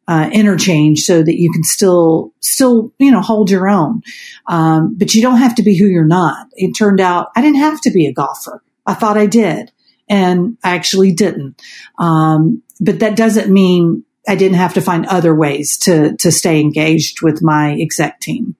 uh, 0.07 0.29
interchange 0.31 0.99
so 1.01 1.23
that 1.23 1.39
you 1.39 1.51
can 1.51 1.63
still, 1.63 2.33
still, 2.39 2.91
you 2.99 3.11
know, 3.11 3.21
hold 3.21 3.49
your 3.49 3.67
own. 3.67 4.01
Um, 4.47 4.95
but 4.97 5.15
you 5.15 5.21
don't 5.21 5.37
have 5.37 5.55
to 5.55 5.63
be 5.63 5.77
who 5.77 5.85
you're 5.85 6.05
not. 6.05 6.47
It 6.53 6.73
turned 6.73 6.99
out 6.99 7.29
I 7.35 7.41
didn't 7.41 7.59
have 7.59 7.81
to 7.81 7.91
be 7.91 8.05
a 8.05 8.13
golfer. 8.13 8.61
I 8.85 8.93
thought 8.93 9.17
I 9.17 9.25
did 9.25 9.71
and 10.11 10.57
I 10.61 10.75
actually 10.75 11.13
didn't. 11.13 11.59
Um, 11.97 12.61
but 12.81 12.99
that 12.99 13.15
doesn't 13.15 13.51
mean 13.51 14.03
I 14.27 14.35
didn't 14.35 14.57
have 14.57 14.75
to 14.75 14.81
find 14.81 15.05
other 15.07 15.33
ways 15.33 15.77
to 15.79 16.15
to 16.17 16.31
stay 16.31 16.59
engaged 16.59 17.21
with 17.21 17.41
my 17.41 17.73
exec 17.73 18.19
team. 18.19 18.55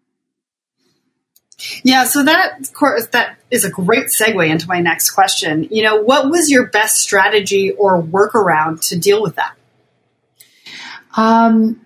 Yeah, 1.83 2.05
so 2.05 2.23
that 2.23 2.59
of 2.61 2.73
course 2.73 3.05
that 3.07 3.37
is 3.51 3.65
a 3.65 3.69
great 3.69 4.05
segue 4.05 4.49
into 4.49 4.67
my 4.67 4.79
next 4.79 5.11
question. 5.11 5.67
You 5.69 5.83
know, 5.83 6.01
what 6.01 6.29
was 6.29 6.49
your 6.49 6.67
best 6.67 6.97
strategy 6.97 7.71
or 7.71 8.01
workaround 8.01 8.87
to 8.89 8.97
deal 8.97 9.21
with 9.21 9.35
that? 9.35 9.53
Um, 11.17 11.85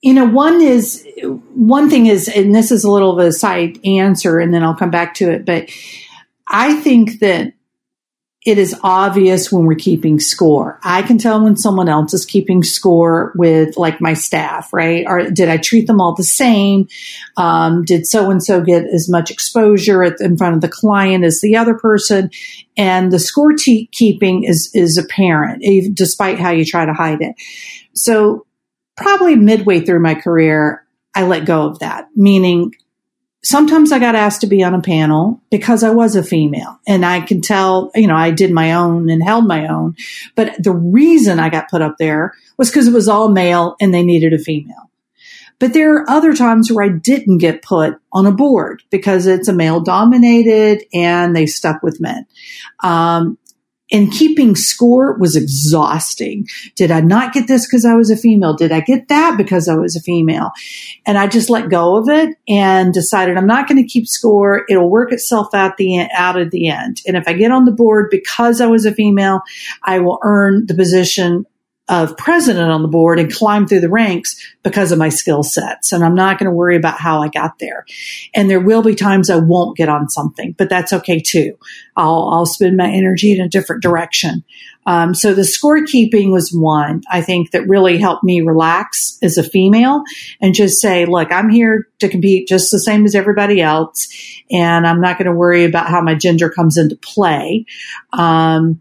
you 0.00 0.14
know, 0.14 0.24
one 0.26 0.62
is 0.62 1.06
one 1.54 1.90
thing 1.90 2.06
is, 2.06 2.26
and 2.28 2.54
this 2.54 2.72
is 2.72 2.84
a 2.84 2.90
little 2.90 3.12
of 3.12 3.18
a 3.18 3.32
side 3.32 3.78
answer, 3.84 4.38
and 4.38 4.52
then 4.54 4.64
I'll 4.64 4.74
come 4.74 4.90
back 4.90 5.14
to 5.14 5.30
it. 5.30 5.44
But 5.44 5.70
I 6.48 6.74
think 6.74 7.20
that 7.20 7.52
it 8.48 8.56
is 8.56 8.74
obvious 8.82 9.52
when 9.52 9.66
we're 9.66 9.74
keeping 9.74 10.18
score. 10.18 10.80
I 10.82 11.02
can 11.02 11.18
tell 11.18 11.44
when 11.44 11.58
someone 11.58 11.86
else 11.86 12.14
is 12.14 12.24
keeping 12.24 12.62
score 12.62 13.30
with 13.34 13.76
like 13.76 14.00
my 14.00 14.14
staff, 14.14 14.72
right? 14.72 15.04
Or 15.06 15.28
did 15.30 15.50
I 15.50 15.58
treat 15.58 15.86
them 15.86 16.00
all 16.00 16.14
the 16.14 16.24
same? 16.24 16.88
Um, 17.36 17.84
did 17.84 18.06
so 18.06 18.30
and 18.30 18.42
so 18.42 18.62
get 18.62 18.86
as 18.86 19.06
much 19.06 19.30
exposure 19.30 20.02
at, 20.02 20.18
in 20.22 20.38
front 20.38 20.54
of 20.54 20.62
the 20.62 20.68
client 20.68 21.24
as 21.24 21.42
the 21.42 21.56
other 21.56 21.74
person? 21.74 22.30
And 22.78 23.12
the 23.12 23.18
score 23.18 23.52
te- 23.52 23.90
keeping 23.92 24.44
is 24.44 24.70
is 24.72 24.96
apparent, 24.96 25.62
despite 25.94 26.38
how 26.38 26.50
you 26.50 26.64
try 26.64 26.86
to 26.86 26.94
hide 26.94 27.20
it. 27.20 27.34
So 27.92 28.46
probably 28.96 29.36
midway 29.36 29.80
through 29.80 30.00
my 30.00 30.14
career, 30.14 30.86
I 31.14 31.24
let 31.24 31.44
go 31.44 31.66
of 31.66 31.80
that, 31.80 32.08
meaning 32.16 32.72
sometimes 33.48 33.92
I 33.92 33.98
got 33.98 34.14
asked 34.14 34.42
to 34.42 34.46
be 34.46 34.62
on 34.62 34.74
a 34.74 34.82
panel 34.82 35.40
because 35.50 35.82
I 35.82 35.88
was 35.88 36.14
a 36.14 36.22
female 36.22 36.78
and 36.86 37.04
I 37.04 37.22
can 37.22 37.40
tell, 37.40 37.90
you 37.94 38.06
know, 38.06 38.14
I 38.14 38.30
did 38.30 38.52
my 38.52 38.74
own 38.74 39.08
and 39.08 39.22
held 39.22 39.46
my 39.46 39.66
own. 39.66 39.96
But 40.34 40.62
the 40.62 40.72
reason 40.72 41.40
I 41.40 41.48
got 41.48 41.70
put 41.70 41.80
up 41.80 41.96
there 41.98 42.34
was 42.58 42.68
because 42.68 42.88
it 42.88 42.92
was 42.92 43.08
all 43.08 43.30
male 43.30 43.74
and 43.80 43.94
they 43.94 44.02
needed 44.02 44.34
a 44.34 44.38
female. 44.38 44.90
But 45.58 45.72
there 45.72 45.94
are 45.94 46.10
other 46.10 46.34
times 46.34 46.70
where 46.70 46.84
I 46.84 46.90
didn't 46.90 47.38
get 47.38 47.62
put 47.62 47.98
on 48.12 48.26
a 48.26 48.32
board 48.32 48.82
because 48.90 49.26
it's 49.26 49.48
a 49.48 49.54
male 49.54 49.80
dominated 49.80 50.84
and 50.92 51.34
they 51.34 51.46
stuck 51.46 51.82
with 51.82 52.00
men. 52.00 52.26
Um, 52.80 53.38
and 53.90 54.12
keeping 54.12 54.54
score 54.54 55.16
was 55.18 55.36
exhausting. 55.36 56.46
Did 56.74 56.90
I 56.90 57.00
not 57.00 57.32
get 57.32 57.48
this 57.48 57.66
because 57.66 57.84
I 57.84 57.94
was 57.94 58.10
a 58.10 58.16
female? 58.16 58.54
Did 58.54 58.72
I 58.72 58.80
get 58.80 59.08
that 59.08 59.36
because 59.36 59.68
I 59.68 59.74
was 59.74 59.96
a 59.96 60.00
female? 60.00 60.50
And 61.06 61.16
I 61.18 61.26
just 61.26 61.50
let 61.50 61.70
go 61.70 61.96
of 61.96 62.08
it 62.08 62.36
and 62.48 62.92
decided 62.92 63.36
I'm 63.36 63.46
not 63.46 63.68
going 63.68 63.82
to 63.82 63.88
keep 63.88 64.06
score. 64.06 64.64
It'll 64.68 64.90
work 64.90 65.12
itself 65.12 65.54
out 65.54 65.76
the 65.76 66.06
out 66.14 66.38
at 66.38 66.50
the 66.50 66.68
end. 66.68 67.00
And 67.06 67.16
if 67.16 67.26
I 67.26 67.32
get 67.32 67.50
on 67.50 67.64
the 67.64 67.72
board 67.72 68.08
because 68.10 68.60
I 68.60 68.66
was 68.66 68.84
a 68.84 68.92
female, 68.92 69.40
I 69.82 69.98
will 70.00 70.18
earn 70.22 70.66
the 70.66 70.74
position 70.74 71.46
of 71.88 72.16
president 72.16 72.70
on 72.70 72.82
the 72.82 72.88
board 72.88 73.18
and 73.18 73.32
climb 73.32 73.66
through 73.66 73.80
the 73.80 73.88
ranks 73.88 74.36
because 74.62 74.92
of 74.92 74.98
my 74.98 75.08
skill 75.08 75.42
sets. 75.42 75.92
And 75.92 76.04
I'm 76.04 76.14
not 76.14 76.38
going 76.38 76.50
to 76.50 76.54
worry 76.54 76.76
about 76.76 77.00
how 77.00 77.22
I 77.22 77.28
got 77.28 77.58
there. 77.58 77.86
And 78.34 78.50
there 78.50 78.60
will 78.60 78.82
be 78.82 78.94
times 78.94 79.30
I 79.30 79.36
won't 79.36 79.76
get 79.76 79.88
on 79.88 80.10
something, 80.10 80.54
but 80.58 80.68
that's 80.68 80.92
okay 80.92 81.20
too. 81.20 81.56
I'll, 81.96 82.28
I'll 82.30 82.46
spend 82.46 82.76
my 82.76 82.90
energy 82.90 83.32
in 83.32 83.40
a 83.40 83.48
different 83.48 83.82
direction. 83.82 84.44
Um, 84.84 85.14
so 85.14 85.34
the 85.34 85.42
scorekeeping 85.42 86.30
was 86.30 86.50
one 86.50 87.02
I 87.10 87.20
think 87.20 87.50
that 87.50 87.68
really 87.68 87.98
helped 87.98 88.24
me 88.24 88.40
relax 88.40 89.18
as 89.22 89.36
a 89.36 89.42
female 89.42 90.02
and 90.40 90.54
just 90.54 90.80
say, 90.80 91.04
look, 91.04 91.30
I'm 91.30 91.50
here 91.50 91.88
to 91.98 92.08
compete 92.08 92.48
just 92.48 92.70
the 92.70 92.78
same 92.78 93.04
as 93.04 93.14
everybody 93.14 93.60
else. 93.60 94.08
And 94.50 94.86
I'm 94.86 95.00
not 95.00 95.18
going 95.18 95.26
to 95.26 95.32
worry 95.32 95.64
about 95.64 95.88
how 95.88 96.00
my 96.00 96.14
gender 96.14 96.48
comes 96.48 96.78
into 96.78 96.96
play. 96.96 97.66
Um, 98.12 98.80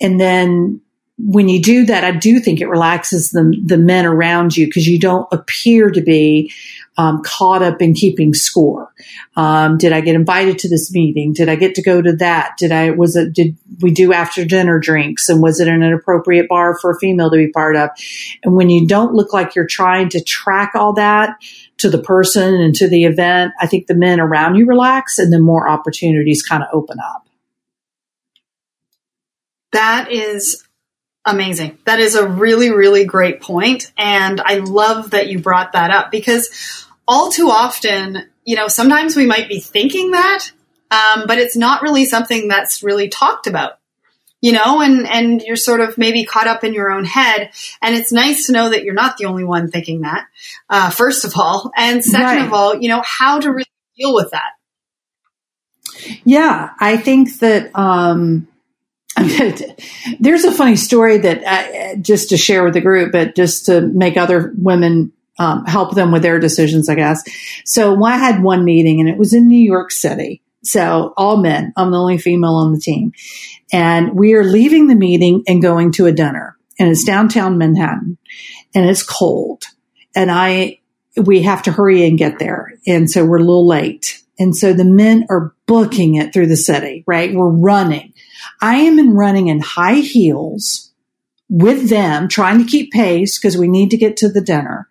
and 0.00 0.20
then 0.20 0.80
when 1.18 1.48
you 1.48 1.62
do 1.62 1.86
that, 1.86 2.04
I 2.04 2.12
do 2.12 2.40
think 2.40 2.60
it 2.60 2.68
relaxes 2.68 3.30
the, 3.30 3.58
the 3.64 3.78
men 3.78 4.04
around 4.04 4.56
you 4.56 4.66
because 4.66 4.86
you 4.86 4.98
don't 4.98 5.26
appear 5.32 5.90
to 5.90 6.02
be 6.02 6.52
um, 6.98 7.22
caught 7.22 7.62
up 7.62 7.80
in 7.80 7.94
keeping 7.94 8.34
score. 8.34 8.92
Um, 9.34 9.78
did 9.78 9.92
I 9.92 10.00
get 10.00 10.14
invited 10.14 10.58
to 10.60 10.68
this 10.68 10.92
meeting? 10.92 11.32
Did 11.32 11.48
I 11.48 11.56
get 11.56 11.74
to 11.76 11.82
go 11.82 12.02
to 12.02 12.16
that? 12.16 12.56
Did 12.58 12.72
I, 12.72 12.90
was 12.90 13.16
it, 13.16 13.32
did 13.32 13.56
we 13.80 13.90
do 13.90 14.12
after 14.12 14.44
dinner 14.44 14.78
drinks? 14.78 15.28
And 15.28 15.42
was 15.42 15.58
it 15.60 15.68
an 15.68 15.82
appropriate 15.82 16.48
bar 16.48 16.78
for 16.78 16.90
a 16.90 16.98
female 16.98 17.30
to 17.30 17.36
be 17.36 17.48
part 17.48 17.76
of? 17.76 17.90
And 18.44 18.54
when 18.54 18.68
you 18.68 18.86
don't 18.86 19.14
look 19.14 19.32
like 19.32 19.54
you're 19.54 19.66
trying 19.66 20.10
to 20.10 20.22
track 20.22 20.72
all 20.74 20.94
that, 20.94 21.36
to 21.78 21.90
the 21.90 22.02
person 22.02 22.54
and 22.54 22.74
to 22.74 22.88
the 22.88 23.04
event, 23.04 23.52
I 23.60 23.66
think 23.66 23.86
the 23.86 23.94
men 23.94 24.18
around 24.20 24.56
you 24.56 24.66
relax 24.66 25.18
and 25.18 25.32
then 25.32 25.42
more 25.42 25.68
opportunities 25.68 26.42
kind 26.42 26.62
of 26.62 26.70
open 26.72 26.98
up. 26.98 27.28
That 29.72 30.10
is 30.10 30.65
amazing. 31.26 31.78
That 31.84 32.00
is 32.00 32.14
a 32.14 32.26
really, 32.26 32.70
really 32.70 33.04
great 33.04 33.42
point. 33.42 33.92
And 33.98 34.40
I 34.40 34.58
love 34.58 35.10
that 35.10 35.28
you 35.28 35.40
brought 35.40 35.72
that 35.72 35.90
up 35.90 36.10
because 36.10 36.86
all 37.06 37.30
too 37.30 37.48
often, 37.50 38.28
you 38.44 38.56
know, 38.56 38.68
sometimes 38.68 39.16
we 39.16 39.26
might 39.26 39.48
be 39.48 39.60
thinking 39.60 40.12
that, 40.12 40.50
um, 40.90 41.24
but 41.26 41.38
it's 41.38 41.56
not 41.56 41.82
really 41.82 42.04
something 42.04 42.48
that's 42.48 42.82
really 42.82 43.08
talked 43.08 43.46
about. 43.46 43.72
You 44.42 44.52
know, 44.52 44.82
and, 44.82 45.08
and 45.08 45.42
you're 45.42 45.56
sort 45.56 45.80
of 45.80 45.98
maybe 45.98 46.24
caught 46.24 46.46
up 46.46 46.62
in 46.62 46.74
your 46.74 46.92
own 46.92 47.04
head. 47.04 47.50
And 47.82 47.96
it's 47.96 48.12
nice 48.12 48.46
to 48.46 48.52
know 48.52 48.68
that 48.68 48.84
you're 48.84 48.94
not 48.94 49.16
the 49.16 49.24
only 49.24 49.44
one 49.44 49.70
thinking 49.70 50.02
that, 50.02 50.26
uh, 50.68 50.90
first 50.90 51.24
of 51.24 51.32
all. 51.36 51.72
And 51.76 52.04
second 52.04 52.36
right. 52.36 52.46
of 52.46 52.52
all, 52.52 52.76
you 52.76 52.88
know, 52.88 53.02
how 53.04 53.40
to 53.40 53.50
really 53.50 53.64
deal 53.96 54.14
with 54.14 54.30
that. 54.32 54.50
Yeah, 56.24 56.70
I 56.78 56.98
think 56.98 57.38
that, 57.38 57.70
um, 57.74 58.46
there's 60.20 60.44
a 60.44 60.52
funny 60.52 60.76
story 60.76 61.18
that 61.18 61.42
uh, 61.44 61.96
just 61.96 62.30
to 62.30 62.36
share 62.36 62.64
with 62.64 62.74
the 62.74 62.80
group, 62.80 63.12
but 63.12 63.34
just 63.34 63.66
to 63.66 63.80
make 63.80 64.16
other 64.16 64.52
women 64.56 65.12
um, 65.38 65.64
help 65.66 65.94
them 65.94 66.12
with 66.12 66.22
their 66.22 66.38
decisions, 66.38 66.88
I 66.88 66.94
guess. 66.94 67.22
So 67.64 68.02
I 68.04 68.16
had 68.16 68.42
one 68.42 68.64
meeting 68.64 69.00
and 69.00 69.08
it 69.08 69.18
was 69.18 69.32
in 69.32 69.48
New 69.48 69.60
York 69.60 69.90
City. 69.90 70.42
So 70.62 71.14
all 71.16 71.36
men, 71.36 71.72
I'm 71.76 71.90
the 71.90 71.98
only 71.98 72.18
female 72.18 72.54
on 72.54 72.72
the 72.72 72.80
team. 72.80 73.12
And 73.72 74.14
we 74.14 74.34
are 74.34 74.44
leaving 74.44 74.86
the 74.86 74.94
meeting 74.94 75.44
and 75.46 75.62
going 75.62 75.92
to 75.92 76.06
a 76.06 76.12
dinner 76.12 76.56
and 76.78 76.88
it's 76.90 77.04
downtown 77.04 77.58
Manhattan 77.58 78.18
and 78.74 78.88
it's 78.88 79.02
cold 79.02 79.64
and 80.14 80.30
I, 80.30 80.80
we 81.16 81.42
have 81.42 81.62
to 81.64 81.72
hurry 81.72 82.06
and 82.06 82.18
get 82.18 82.38
there. 82.38 82.74
And 82.86 83.10
so 83.10 83.24
we're 83.24 83.38
a 83.38 83.44
little 83.44 83.66
late. 83.66 84.22
And 84.38 84.56
so 84.56 84.72
the 84.72 84.84
men 84.84 85.26
are 85.30 85.54
booking 85.66 86.16
it 86.16 86.32
through 86.32 86.46
the 86.46 86.56
city, 86.56 87.04
right? 87.06 87.34
We're 87.34 87.48
running. 87.48 88.12
I 88.60 88.76
am 88.78 88.98
in 88.98 89.14
running 89.14 89.48
in 89.48 89.60
high 89.60 90.00
heels 90.00 90.92
with 91.48 91.88
them, 91.88 92.28
trying 92.28 92.58
to 92.58 92.70
keep 92.70 92.92
pace 92.92 93.38
because 93.38 93.56
we 93.56 93.68
need 93.68 93.90
to 93.90 93.96
get 93.96 94.16
to 94.18 94.28
the 94.28 94.40
dinner. 94.40 94.88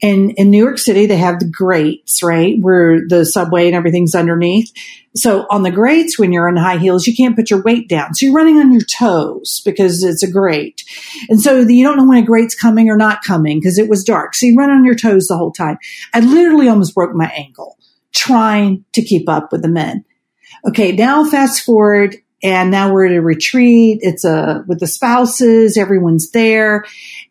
And 0.00 0.32
in 0.36 0.50
New 0.50 0.62
York 0.62 0.78
City, 0.78 1.06
they 1.06 1.16
have 1.16 1.40
the 1.40 1.48
grates, 1.50 2.22
right? 2.22 2.56
Where 2.60 3.00
the 3.08 3.24
subway 3.24 3.66
and 3.66 3.74
everything's 3.74 4.14
underneath. 4.14 4.70
So 5.16 5.46
on 5.50 5.64
the 5.64 5.72
grates, 5.72 6.18
when 6.18 6.32
you're 6.32 6.48
in 6.48 6.56
high 6.56 6.76
heels, 6.76 7.06
you 7.06 7.16
can't 7.16 7.34
put 7.34 7.50
your 7.50 7.62
weight 7.62 7.88
down. 7.88 8.14
So 8.14 8.26
you're 8.26 8.34
running 8.34 8.58
on 8.58 8.70
your 8.70 8.82
toes 8.82 9.60
because 9.64 10.04
it's 10.04 10.22
a 10.22 10.30
grate. 10.30 10.84
And 11.28 11.40
so 11.40 11.58
you 11.60 11.82
don't 11.82 11.96
know 11.96 12.06
when 12.06 12.22
a 12.22 12.26
grate's 12.26 12.54
coming 12.54 12.88
or 12.88 12.96
not 12.96 13.24
coming 13.24 13.58
because 13.58 13.78
it 13.78 13.88
was 13.88 14.04
dark. 14.04 14.36
So 14.36 14.46
you 14.46 14.56
run 14.56 14.70
on 14.70 14.84
your 14.84 14.94
toes 14.94 15.26
the 15.26 15.36
whole 15.36 15.52
time. 15.52 15.78
I 16.14 16.20
literally 16.20 16.68
almost 16.68 16.94
broke 16.94 17.14
my 17.14 17.32
ankle 17.36 17.76
trying 18.12 18.84
to 18.92 19.02
keep 19.02 19.28
up 19.28 19.50
with 19.50 19.62
the 19.62 19.68
men. 19.68 20.04
Okay. 20.68 20.92
Now 20.92 21.24
fast 21.24 21.62
forward 21.62 22.16
and 22.42 22.70
now 22.70 22.92
we're 22.92 23.06
at 23.06 23.16
a 23.16 23.20
retreat. 23.20 23.98
It's 24.02 24.24
a, 24.24 24.64
with 24.66 24.80
the 24.80 24.86
spouses. 24.86 25.76
Everyone's 25.76 26.30
there. 26.30 26.84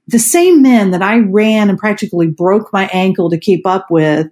The 0.08 0.20
same 0.20 0.62
men 0.62 0.91
that 0.91 1.02
I 1.02 1.20
ran 1.20 1.70
and 1.70 1.78
practically 1.78 2.28
broke 2.28 2.72
my 2.74 2.89
ankle 2.93 3.30
to 3.30 3.38
keep 3.38 3.65
up 3.65 3.88
with 3.89 4.28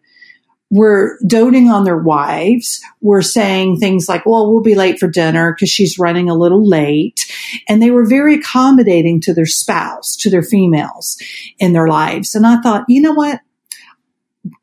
were 0.71 1.19
doting 1.25 1.69
on 1.69 1.83
their 1.83 1.97
wives, 1.97 2.81
were 2.99 3.21
saying 3.21 3.77
things 3.77 4.09
like, 4.09 4.25
well, 4.25 4.51
we'll 4.51 4.63
be 4.63 4.75
late 4.75 4.99
for 4.99 5.07
dinner 5.07 5.53
because 5.53 5.69
she's 5.69 5.99
running 5.99 6.29
a 6.29 6.35
little 6.35 6.67
late. 6.67 7.31
And 7.69 7.81
they 7.81 7.91
were 7.91 8.05
very 8.05 8.35
accommodating 8.35 9.21
to 9.21 9.33
their 9.33 9.45
spouse, 9.45 10.15
to 10.17 10.29
their 10.29 10.43
females 10.43 11.17
in 11.59 11.73
their 11.73 11.87
lives. 11.87 12.35
And 12.35 12.45
I 12.45 12.59
thought, 12.61 12.85
you 12.87 13.01
know 13.01 13.13
what? 13.13 13.39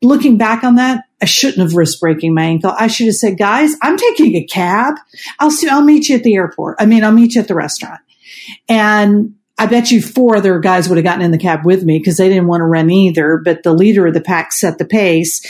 Looking 0.01 0.37
back 0.37 0.63
on 0.63 0.75
that, 0.75 1.05
I 1.21 1.25
shouldn't 1.25 1.59
have 1.59 1.75
risked 1.75 2.01
breaking 2.01 2.33
my 2.33 2.43
ankle. 2.43 2.73
I 2.77 2.87
should 2.87 3.07
have 3.07 3.15
said, 3.15 3.37
guys, 3.37 3.75
I'm 3.81 3.97
taking 3.97 4.35
a 4.35 4.43
cab. 4.43 4.95
I'll 5.39 5.51
see, 5.51 5.69
I'll 5.69 5.83
meet 5.83 6.09
you 6.09 6.15
at 6.15 6.23
the 6.23 6.35
airport. 6.35 6.77
I 6.79 6.85
mean, 6.85 7.03
I'll 7.03 7.11
meet 7.11 7.35
you 7.35 7.41
at 7.41 7.47
the 7.47 7.55
restaurant. 7.55 8.01
And 8.67 9.35
I 9.57 9.67
bet 9.67 9.91
you 9.91 10.01
four 10.01 10.35
other 10.35 10.59
guys 10.59 10.89
would 10.89 10.97
have 10.97 11.05
gotten 11.05 11.21
in 11.21 11.31
the 11.31 11.37
cab 11.37 11.65
with 11.65 11.83
me 11.83 11.99
because 11.99 12.17
they 12.17 12.27
didn't 12.27 12.47
want 12.47 12.61
to 12.61 12.65
run 12.65 12.89
either. 12.89 13.39
But 13.43 13.63
the 13.63 13.73
leader 13.73 14.07
of 14.07 14.13
the 14.13 14.21
pack 14.21 14.51
set 14.51 14.77
the 14.77 14.85
pace 14.85 15.41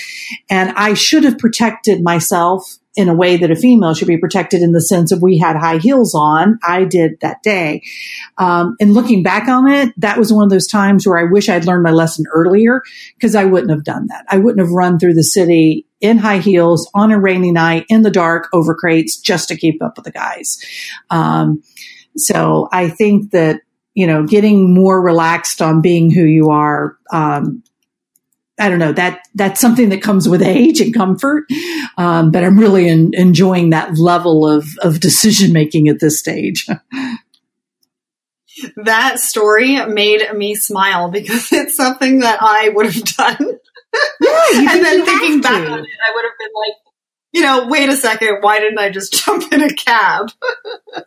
and 0.50 0.72
I 0.76 0.94
should 0.94 1.24
have 1.24 1.38
protected 1.38 2.04
myself 2.04 2.78
in 2.96 3.10
a 3.10 3.14
way 3.14 3.38
that 3.38 3.50
a 3.50 3.56
female 3.56 3.94
should 3.94 4.08
be 4.08 4.18
protected 4.18 4.62
in 4.62 4.72
the 4.72 4.82
sense 4.82 5.12
of 5.12 5.22
we 5.22 5.38
had 5.38 5.56
high 5.56 5.78
heels 5.78 6.14
on. 6.14 6.60
I 6.64 6.84
did 6.84 7.20
that 7.22 7.42
day. 7.42 7.82
Um, 8.38 8.76
and 8.80 8.94
looking 8.94 9.24
back 9.24 9.48
on 9.48 9.70
it, 9.72 9.94
that 9.98 10.18
was 10.18 10.32
one 10.32 10.44
of 10.44 10.52
those 10.52 10.68
times 10.68 11.08
where 11.08 11.18
I 11.18 11.32
wish 11.32 11.50
I'd 11.50 11.66
learned 11.66 11.84
my 11.84 11.92
lesson 11.92 12.26
earlier 12.32 12.84
because 13.16 13.36
I 13.36 13.46
wouldn't 13.46 13.72
have 13.72 13.84
done 13.84 14.08
that. 14.08 14.26
I 14.30 14.38
wouldn't 14.38 14.66
have 14.66 14.72
run 14.72 15.00
through 15.00 15.16
the 15.16 15.24
city 15.24 15.88
in 16.02 16.18
high 16.18 16.38
heels 16.38 16.90
on 16.94 17.12
a 17.12 17.20
rainy 17.20 17.52
night 17.52 17.86
in 17.90 18.04
the 18.04 18.12
dark 18.12 18.48
over 18.54 18.76
crates 18.76 19.18
just 19.18 19.48
to 19.50 19.58
keep 19.58 19.82
up 19.82 19.98
with 19.98 20.06
the 20.06 20.12
guys. 20.12 20.60
Um, 21.10 21.64
so 22.16 22.68
I 22.72 22.90
think 22.90 23.32
that, 23.32 23.62
you 23.96 24.06
know, 24.06 24.26
getting 24.26 24.74
more 24.74 25.02
relaxed 25.02 25.62
on 25.62 25.82
being 25.82 26.12
who 26.12 26.24
you 26.24 26.50
are, 26.50 26.98
um, 27.12 27.64
I 28.64 28.70
don't 28.70 28.80
know 28.80 28.94
that 28.94 29.28
that's 29.36 29.60
something 29.60 29.90
that 29.90 30.02
comes 30.02 30.30
with 30.30 30.42
age 30.42 30.80
and 30.80 30.94
comfort. 30.94 31.44
Um, 31.98 32.32
but 32.32 32.46
I'm 32.46 32.58
really 32.58 32.88
in, 32.88 33.14
enjoying 33.14 33.72
that 33.72 33.98
level 33.98 34.48
of, 34.48 34.66
of 34.82 35.02
decision 35.02 35.52
making 35.52 35.90
at 35.90 36.00
this 36.00 36.18
stage. 36.18 36.66
that 38.78 39.20
story 39.20 39.86
made 39.86 40.26
me 40.34 40.56
smile 40.56 41.12
because 41.12 41.48
it's 41.52 41.76
something 41.76 42.20
that 42.20 42.42
I 42.42 42.70
would 42.70 42.86
have 42.86 43.04
done. 43.04 43.60
Yeah, 44.22 44.46
and 44.56 44.86
then 44.86 45.06
thinking 45.06 45.42
back 45.42 45.70
on 45.70 45.80
it, 45.80 45.86
I 45.86 46.14
would 46.16 46.24
have 46.24 46.38
been 46.40 46.52
like, 46.56 46.76
you 47.34 47.42
know, 47.42 47.66
wait 47.68 47.90
a 47.90 47.98
second, 47.98 48.38
why 48.42 48.60
didn't 48.60 48.78
I 48.78 48.90
just 48.90 49.12
jump 49.26 49.52
in 49.52 49.62
a 49.62 49.74
cab? 49.74 50.32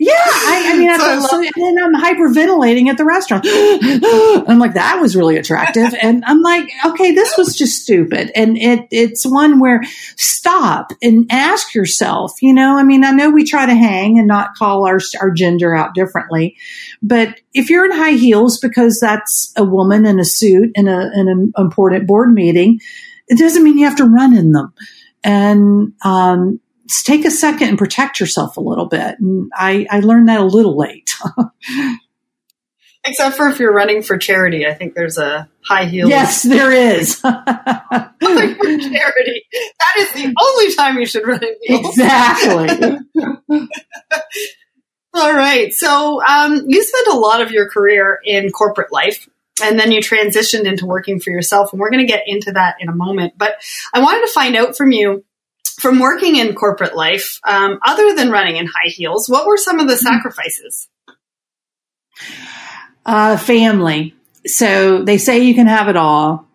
yeah, 0.00 0.12
I, 0.14 0.72
I 0.72 0.76
mean, 0.76 0.98
so 0.98 1.04
I 1.04 1.18
so, 1.20 1.38
and 1.38 1.78
then 1.78 1.82
I'm 1.82 1.94
hyperventilating 1.94 2.88
at 2.88 2.98
the 2.98 3.04
restaurant. 3.04 3.46
I'm 4.48 4.58
like, 4.58 4.74
that 4.74 4.98
was 5.00 5.16
really 5.16 5.36
attractive, 5.36 5.94
and 6.02 6.24
I'm 6.26 6.42
like, 6.42 6.68
okay, 6.84 7.12
this 7.12 7.38
was 7.38 7.56
just 7.56 7.82
stupid, 7.82 8.32
and 8.34 8.58
it 8.58 8.88
it's 8.90 9.24
one 9.24 9.60
where 9.60 9.82
stop 10.16 10.90
and 11.00 11.26
ask 11.30 11.74
yourself, 11.74 12.32
you 12.42 12.52
know, 12.52 12.76
I 12.76 12.82
mean, 12.82 13.04
I 13.04 13.12
know 13.12 13.30
we 13.30 13.44
try 13.44 13.64
to 13.64 13.74
hang 13.74 14.18
and 14.18 14.26
not 14.26 14.54
call 14.56 14.86
our 14.86 14.98
our 15.20 15.30
gender 15.30 15.76
out 15.76 15.94
differently, 15.94 16.56
but 17.00 17.40
if 17.54 17.70
you're 17.70 17.86
in 17.86 17.92
high 17.92 18.12
heels 18.12 18.58
because 18.58 18.98
that's 19.00 19.52
a 19.56 19.64
woman 19.64 20.04
in 20.04 20.18
a 20.18 20.24
suit 20.24 20.72
in, 20.74 20.88
a, 20.88 21.10
in 21.14 21.28
an 21.28 21.52
important 21.56 22.06
board 22.06 22.32
meeting, 22.32 22.80
it 23.28 23.38
doesn't 23.38 23.62
mean 23.62 23.78
you 23.78 23.86
have 23.86 23.96
to 23.96 24.04
run 24.04 24.36
in 24.36 24.50
them 24.50 24.74
and 25.26 25.92
um, 26.02 26.60
take 27.02 27.24
a 27.24 27.30
second 27.30 27.68
and 27.68 27.76
protect 27.76 28.20
yourself 28.20 28.56
a 28.56 28.60
little 28.60 28.86
bit. 28.86 29.18
And 29.18 29.50
I, 29.54 29.86
I 29.90 30.00
learned 30.00 30.28
that 30.28 30.40
a 30.40 30.44
little 30.44 30.78
late. 30.78 31.10
Except 33.04 33.36
for 33.36 33.48
if 33.48 33.58
you're 33.58 33.72
running 33.72 34.02
for 34.02 34.18
charity, 34.18 34.66
I 34.66 34.74
think 34.74 34.94
there's 34.94 35.18
a 35.18 35.48
high 35.64 35.84
heel. 35.84 36.08
Yes, 36.08 36.42
there 36.42 36.72
is. 36.72 37.14
for 37.20 37.30
charity. 37.30 38.16
That 38.20 39.96
is 39.98 40.12
the 40.12 40.34
only 40.40 40.74
time 40.74 40.98
you 40.98 41.06
should 41.06 41.26
run 41.26 41.40
heels. 41.62 41.98
Exactly. 41.98 42.98
All 45.14 45.32
right. 45.32 45.72
So 45.72 46.20
um, 46.24 46.64
you 46.66 46.82
spent 46.82 47.06
a 47.08 47.18
lot 47.18 47.40
of 47.40 47.50
your 47.50 47.68
career 47.68 48.18
in 48.24 48.50
corporate 48.50 48.92
life 48.92 49.28
and 49.62 49.78
then 49.78 49.92
you 49.92 50.00
transitioned 50.00 50.64
into 50.64 50.86
working 50.86 51.20
for 51.20 51.30
yourself 51.30 51.72
and 51.72 51.80
we're 51.80 51.90
going 51.90 52.06
to 52.06 52.12
get 52.12 52.24
into 52.26 52.52
that 52.52 52.76
in 52.80 52.88
a 52.88 52.94
moment 52.94 53.34
but 53.36 53.56
i 53.94 54.00
wanted 54.00 54.26
to 54.26 54.32
find 54.32 54.56
out 54.56 54.76
from 54.76 54.92
you 54.92 55.24
from 55.80 55.98
working 55.98 56.36
in 56.36 56.54
corporate 56.54 56.96
life 56.96 57.38
um, 57.44 57.78
other 57.84 58.14
than 58.14 58.30
running 58.30 58.56
in 58.56 58.66
high 58.66 58.88
heels 58.88 59.28
what 59.28 59.46
were 59.46 59.56
some 59.56 59.78
of 59.78 59.88
the 59.88 59.94
mm-hmm. 59.94 60.06
sacrifices 60.06 60.88
uh, 63.04 63.36
family 63.36 64.14
so 64.46 65.02
they 65.02 65.18
say 65.18 65.40
you 65.40 65.54
can 65.54 65.66
have 65.66 65.88
it 65.88 65.96
all 65.96 66.46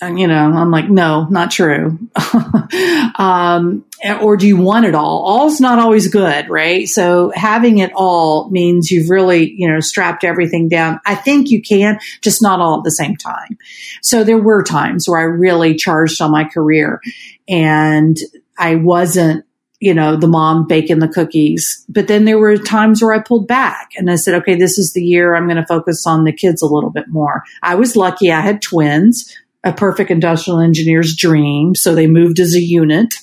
And, 0.00 0.18
you 0.20 0.26
know, 0.26 0.52
I'm 0.52 0.70
like, 0.70 0.90
no, 0.90 1.26
not 1.30 1.50
true. 1.50 1.98
um, 3.18 3.84
or 4.14 4.36
do 4.36 4.46
you 4.46 4.56
want 4.56 4.86
it 4.86 4.94
all? 4.94 5.24
All's 5.26 5.60
not 5.60 5.78
always 5.78 6.08
good, 6.08 6.48
right? 6.48 6.88
So 6.88 7.32
having 7.34 7.78
it 7.78 7.92
all 7.94 8.50
means 8.50 8.90
you've 8.90 9.10
really, 9.10 9.52
you 9.52 9.68
know, 9.68 9.80
strapped 9.80 10.24
everything 10.24 10.68
down. 10.68 11.00
I 11.06 11.14
think 11.14 11.50
you 11.50 11.62
can, 11.62 11.98
just 12.20 12.42
not 12.42 12.60
all 12.60 12.78
at 12.78 12.84
the 12.84 12.90
same 12.90 13.16
time. 13.16 13.58
So 14.02 14.24
there 14.24 14.38
were 14.38 14.62
times 14.62 15.08
where 15.08 15.20
I 15.20 15.24
really 15.24 15.74
charged 15.74 16.20
on 16.20 16.30
my 16.30 16.44
career 16.44 17.00
and 17.48 18.16
I 18.58 18.76
wasn't, 18.76 19.44
you 19.80 19.94
know, 19.94 20.16
the 20.16 20.28
mom 20.28 20.66
baking 20.66 21.00
the 21.00 21.08
cookies. 21.08 21.84
But 21.88 22.08
then 22.08 22.24
there 22.24 22.38
were 22.38 22.56
times 22.56 23.02
where 23.02 23.12
I 23.12 23.20
pulled 23.20 23.46
back 23.46 23.90
and 23.96 24.10
I 24.10 24.16
said, 24.16 24.34
okay, 24.36 24.54
this 24.56 24.78
is 24.78 24.92
the 24.92 25.02
year 25.02 25.34
I'm 25.34 25.46
going 25.46 25.56
to 25.56 25.66
focus 25.66 26.06
on 26.06 26.24
the 26.24 26.32
kids 26.32 26.62
a 26.62 26.66
little 26.66 26.90
bit 26.90 27.08
more. 27.08 27.42
I 27.62 27.74
was 27.74 27.96
lucky. 27.96 28.32
I 28.32 28.40
had 28.40 28.62
twins 28.62 29.36
a 29.66 29.72
perfect 29.72 30.12
industrial 30.12 30.60
engineer's 30.60 31.16
dream. 31.16 31.74
So 31.74 31.94
they 31.94 32.06
moved 32.06 32.38
as 32.38 32.54
a 32.54 32.60
unit. 32.60 33.14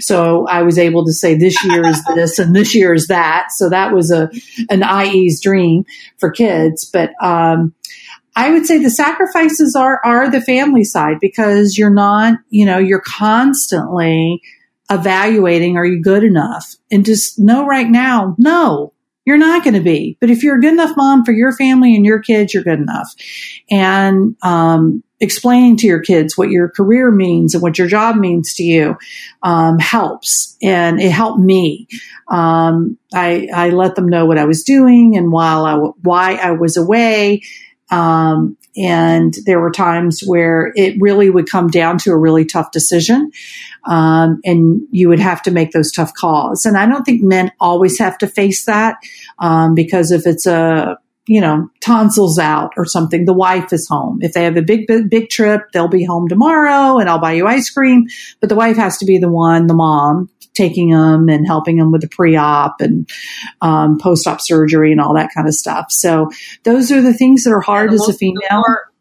So 0.00 0.46
I 0.46 0.62
was 0.62 0.78
able 0.78 1.04
to 1.06 1.12
say 1.12 1.34
this 1.34 1.64
year 1.64 1.86
is 1.86 2.02
this 2.14 2.38
and 2.38 2.54
this 2.54 2.74
year 2.74 2.92
is 2.92 3.06
that. 3.06 3.48
So 3.52 3.70
that 3.70 3.92
was 3.92 4.10
a 4.10 4.30
an 4.68 4.82
IE's 4.82 5.40
dream 5.40 5.84
for 6.18 6.30
kids. 6.30 6.84
But 6.84 7.12
um, 7.22 7.74
I 8.34 8.50
would 8.50 8.66
say 8.66 8.78
the 8.78 8.90
sacrifices 8.90 9.74
are 9.74 10.00
are 10.04 10.30
the 10.30 10.42
family 10.42 10.84
side 10.84 11.18
because 11.20 11.78
you're 11.78 11.90
not, 11.90 12.38
you 12.50 12.66
know, 12.66 12.78
you're 12.78 13.02
constantly 13.04 14.42
evaluating 14.90 15.76
are 15.76 15.86
you 15.86 16.02
good 16.02 16.22
enough? 16.22 16.76
And 16.90 17.04
just 17.04 17.38
know 17.38 17.66
right 17.66 17.88
now, 17.88 18.36
no, 18.38 18.92
you're 19.26 19.36
not 19.36 19.64
going 19.64 19.74
to 19.74 19.80
be. 19.80 20.16
But 20.20 20.30
if 20.30 20.42
you're 20.42 20.56
a 20.56 20.60
good 20.60 20.72
enough 20.72 20.96
mom 20.96 21.24
for 21.24 21.32
your 21.32 21.52
family 21.52 21.94
and 21.94 22.06
your 22.06 22.20
kids, 22.20 22.54
you're 22.54 22.62
good 22.62 22.78
enough. 22.78 23.12
And 23.70 24.36
um, 24.42 25.02
explaining 25.20 25.76
to 25.78 25.86
your 25.86 26.00
kids 26.00 26.36
what 26.36 26.50
your 26.50 26.68
career 26.68 27.10
means 27.10 27.54
and 27.54 27.62
what 27.62 27.78
your 27.78 27.88
job 27.88 28.16
means 28.16 28.54
to 28.54 28.62
you 28.62 28.96
um, 29.42 29.78
helps 29.78 30.56
and 30.62 31.00
it 31.00 31.10
helped 31.10 31.40
me 31.40 31.88
um, 32.28 32.98
I, 33.14 33.48
I 33.54 33.70
let 33.70 33.94
them 33.94 34.08
know 34.08 34.26
what 34.26 34.36
i 34.36 34.44
was 34.44 34.62
doing 34.62 35.16
and 35.16 35.32
while 35.32 35.64
i 35.64 35.74
why 36.02 36.34
i 36.34 36.50
was 36.50 36.76
away 36.76 37.42
um, 37.90 38.58
and 38.76 39.34
there 39.46 39.60
were 39.60 39.70
times 39.70 40.20
where 40.26 40.72
it 40.76 40.96
really 41.00 41.30
would 41.30 41.48
come 41.48 41.68
down 41.68 41.96
to 41.98 42.10
a 42.10 42.18
really 42.18 42.44
tough 42.44 42.70
decision 42.70 43.30
um, 43.86 44.40
and 44.44 44.82
you 44.90 45.08
would 45.08 45.20
have 45.20 45.42
to 45.42 45.50
make 45.50 45.72
those 45.72 45.90
tough 45.92 46.12
calls 46.14 46.64
and 46.64 46.76
i 46.76 46.86
don't 46.86 47.04
think 47.04 47.22
men 47.22 47.50
always 47.60 47.98
have 47.98 48.18
to 48.18 48.26
face 48.26 48.64
that 48.64 48.96
um, 49.38 49.74
because 49.74 50.10
if 50.10 50.26
it's 50.26 50.46
a 50.46 50.98
you 51.28 51.40
know, 51.40 51.68
tonsils 51.80 52.38
out 52.38 52.72
or 52.76 52.84
something, 52.84 53.24
the 53.24 53.32
wife 53.32 53.72
is 53.72 53.88
home. 53.88 54.18
If 54.22 54.32
they 54.32 54.44
have 54.44 54.56
a 54.56 54.62
big, 54.62 54.86
big, 54.86 55.10
big 55.10 55.28
trip, 55.28 55.72
they'll 55.72 55.88
be 55.88 56.04
home 56.04 56.28
tomorrow 56.28 56.98
and 56.98 57.10
I'll 57.10 57.18
buy 57.18 57.32
you 57.32 57.46
ice 57.46 57.68
cream. 57.68 58.06
But 58.40 58.48
the 58.48 58.54
wife 58.54 58.76
has 58.76 58.98
to 58.98 59.04
be 59.04 59.18
the 59.18 59.28
one, 59.28 59.66
the 59.66 59.74
mom, 59.74 60.30
taking 60.54 60.90
them 60.90 61.28
and 61.28 61.46
helping 61.46 61.76
them 61.76 61.90
with 61.90 62.02
the 62.02 62.08
pre-op 62.08 62.80
and 62.80 63.10
um, 63.60 63.98
post-op 63.98 64.40
surgery 64.40 64.92
and 64.92 65.00
all 65.00 65.14
that 65.14 65.30
kind 65.34 65.48
of 65.48 65.54
stuff. 65.54 65.86
So 65.90 66.30
those 66.62 66.92
are 66.92 67.02
the 67.02 67.12
things 67.12 67.42
that 67.42 67.50
are 67.50 67.60
hard 67.60 67.92
as 67.92 68.08
a 68.08 68.12
female. 68.12 68.40
The 68.48 68.54
more, 68.54 68.92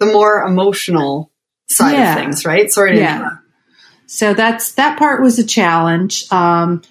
the 0.00 0.12
more 0.12 0.42
emotional 0.44 1.30
side 1.68 1.92
yeah. 1.92 2.14
of 2.14 2.20
things, 2.20 2.44
right? 2.44 2.70
Sorry 2.70 2.92
to 2.92 2.98
yeah. 2.98 3.30
So 4.06 4.34
that's 4.34 4.72
that 4.72 4.98
part 4.98 5.22
was 5.22 5.38
a 5.38 5.46
challenge. 5.46 6.30
Um, 6.30 6.82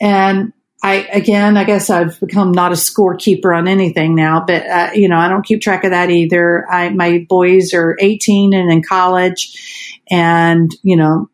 and 0.00 0.52
I 0.82 1.08
again, 1.12 1.56
I 1.56 1.64
guess 1.64 1.90
I've 1.90 2.20
become 2.20 2.52
not 2.52 2.72
a 2.72 2.76
scorekeeper 2.76 3.56
on 3.56 3.66
anything 3.66 4.14
now, 4.14 4.44
but 4.46 4.66
uh, 4.66 4.90
you 4.94 5.08
know, 5.08 5.16
I 5.16 5.28
don't 5.28 5.44
keep 5.44 5.60
track 5.60 5.84
of 5.84 5.90
that 5.90 6.10
either. 6.10 6.66
I 6.70 6.90
my 6.90 7.26
boys 7.28 7.72
are 7.72 7.96
18 7.98 8.52
and 8.52 8.70
in 8.70 8.82
college, 8.82 10.00
and 10.10 10.70
you 10.82 10.96
know, 10.96 11.30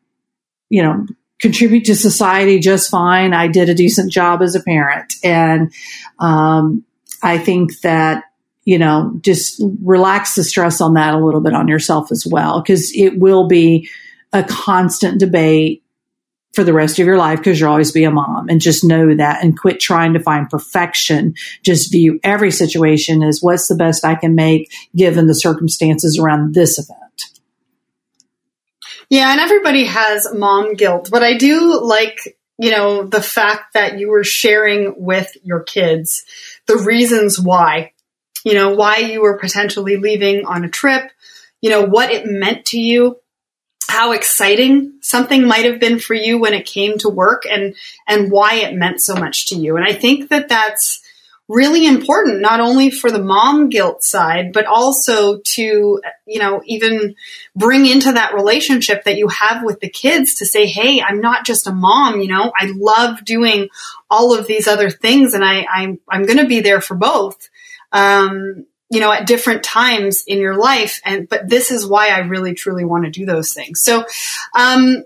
you 0.69 0.83
know, 0.83 1.07
contribute 1.41 1.87
to 1.87 1.97
society 1.97 2.61
just 2.61 2.91
fine. 2.91 3.35
I 3.35 3.49
did 3.49 3.69
a 3.69 3.75
decent 3.75 4.13
job 4.13 4.43
as 4.43 4.55
a 4.55 4.63
parent, 4.63 5.15
and 5.25 5.73
um, 6.19 6.85
I 7.23 7.39
think 7.39 7.81
that 7.81 8.25
you 8.65 8.79
know, 8.79 9.19
just 9.23 9.63
relax 9.83 10.35
the 10.35 10.45
stress 10.45 10.81
on 10.81 10.95
that 10.95 11.15
a 11.15 11.25
little 11.25 11.41
bit 11.41 11.55
on 11.55 11.69
yourself 11.69 12.13
as 12.13 12.27
well, 12.27 12.61
because 12.61 12.93
it 12.95 13.19
will 13.19 13.49
be 13.49 13.89
a 14.33 14.43
constant 14.43 15.19
debate 15.19 15.83
for 16.53 16.65
the 16.65 16.73
rest 16.73 16.99
of 16.99 17.07
your 17.07 17.17
life 17.17 17.39
because 17.39 17.59
you'll 17.59 17.71
always 17.71 17.93
be 17.93 18.05
a 18.05 18.11
mom 18.11 18.49
and 18.49 18.61
just 18.61 18.85
know 18.85 19.15
that 19.15 19.43
and 19.43 19.59
quit 19.59 19.81
trying 19.81 20.13
to 20.13 20.21
find 20.21 20.51
perfection. 20.51 21.35
Just 21.63 21.91
view 21.91 22.21
every 22.23 22.51
situation 22.51 23.23
as 23.23 23.41
what's 23.41 23.69
the 23.69 23.75
best 23.75 24.05
I 24.05 24.15
can 24.15 24.35
make 24.35 24.71
given 24.95 25.27
the 25.27 25.35
circumstances 25.35 26.19
around 26.19 26.55
this 26.55 26.79
event. 26.79 26.99
Yeah, 29.09 29.31
and 29.33 29.41
everybody 29.41 29.87
has 29.87 30.29
mom 30.35 30.75
guilt, 30.75 31.09
but 31.11 31.23
I 31.23 31.37
do 31.37 31.81
like, 31.83 32.39
you 32.59 32.71
know, 32.71 33.05
the 33.05 33.23
fact 33.23 33.75
that 33.75 33.99
you 33.99 34.09
were 34.09 34.25
sharing 34.25 34.95
with 34.97 35.31
your 35.43 35.63
kids 35.63 36.25
the 36.67 36.77
reasons 36.77 37.41
why, 37.41 37.92
you 38.45 38.55
know, 38.55 38.75
why 38.75 38.99
you 38.99 39.23
were 39.23 39.39
potentially 39.39 39.97
leaving 39.97 40.47
on 40.47 40.65
a 40.65 40.69
trip, 40.69 41.11
you 41.61 41.71
know, 41.71 41.83
what 41.83 42.11
it 42.11 42.27
meant 42.27 42.67
to 42.67 42.81
you 42.81 43.17
how 43.89 44.13
exciting 44.13 44.95
something 45.03 45.47
might 45.47 45.67
have 45.67 45.79
been 45.79 45.99
for 45.99 46.15
you 46.15 46.39
when 46.39 46.55
it 46.55 46.65
came 46.65 46.97
to 46.97 47.11
work 47.11 47.43
and 47.51 47.75
and 48.09 48.31
why 48.31 48.55
it 48.55 48.75
meant 48.75 49.03
so 49.03 49.15
much 49.15 49.49
to 49.49 49.55
you. 49.55 49.77
And 49.77 49.85
i 49.85 49.93
think 49.93 50.31
that 50.31 50.49
that's 50.49 51.03
really 51.49 51.87
important 51.87 52.41
not 52.41 52.61
only 52.61 52.91
for 52.91 53.11
the 53.11 53.23
mom 53.23 53.69
guilt 53.69 54.03
side 54.03 54.53
but 54.53 54.65
also 54.65 55.41
to 55.45 56.01
you 56.25 56.39
know 56.39 56.63
even 56.65 57.15
bring 57.55 57.85
into 57.85 58.13
that 58.13 58.33
relationship 58.33 59.05
that 59.05 59.19
you 59.19 59.29
have 59.29 59.63
with 59.63 59.81
the 59.81 59.91
kids 59.91 60.37
to 60.37 60.47
say 60.47 60.65
hey 60.67 61.03
i'm 61.03 61.21
not 61.21 61.45
just 61.45 61.67
a 61.67 61.73
mom 61.73 62.21
you 62.21 62.29
know 62.29 62.53
i 62.57 62.73
love 62.75 63.25
doing 63.25 63.69
all 64.09 64.39
of 64.39 64.47
these 64.47 64.67
other 64.67 64.89
things 64.89 65.35
and 65.35 65.45
i 65.45 65.67
i'm, 65.71 65.99
I'm 66.09 66.25
going 66.25 66.39
to 66.39 66.47
be 66.47 66.61
there 66.61 66.81
for 66.81 66.95
both 66.95 67.51
um, 67.93 68.67
you 68.91 69.01
know, 69.01 69.13
at 69.13 69.27
different 69.27 69.63
times 69.63 70.25
in 70.27 70.39
your 70.39 70.57
life. 70.57 71.01
And, 71.05 71.29
but 71.29 71.49
this 71.49 71.71
is 71.71 71.87
why 71.87 72.09
I 72.09 72.19
really 72.21 72.55
truly 72.55 72.85
want 72.85 73.05
to 73.05 73.11
do 73.11 73.25
those 73.25 73.55
things. 73.55 73.83
So, 73.83 74.05
um, 74.55 75.05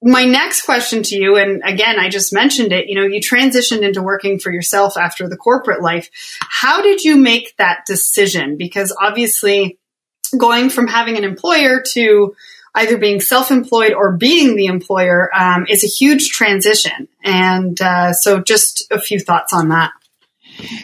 my 0.00 0.24
next 0.24 0.62
question 0.62 1.02
to 1.02 1.16
you, 1.16 1.36
and 1.36 1.60
again, 1.64 1.98
I 1.98 2.08
just 2.08 2.32
mentioned 2.32 2.72
it, 2.72 2.88
you 2.88 2.94
know, 2.94 3.04
you 3.04 3.20
transitioned 3.20 3.82
into 3.82 4.00
working 4.00 4.38
for 4.38 4.52
yourself 4.52 4.96
after 4.96 5.28
the 5.28 5.36
corporate 5.36 5.82
life. 5.82 6.08
How 6.40 6.82
did 6.82 7.02
you 7.02 7.16
make 7.16 7.56
that 7.56 7.84
decision? 7.84 8.56
Because 8.56 8.96
obviously 9.00 9.78
going 10.36 10.70
from 10.70 10.86
having 10.86 11.16
an 11.16 11.24
employer 11.24 11.82
to 11.94 12.36
either 12.74 12.96
being 12.96 13.20
self-employed 13.20 13.92
or 13.92 14.16
being 14.16 14.54
the 14.54 14.66
employer 14.66 15.30
um, 15.36 15.66
is 15.68 15.82
a 15.82 15.88
huge 15.88 16.28
transition. 16.28 17.08
And 17.24 17.80
uh, 17.80 18.12
so 18.12 18.40
just 18.40 18.86
a 18.92 19.00
few 19.00 19.18
thoughts 19.18 19.52
on 19.52 19.70
that. 19.70 19.90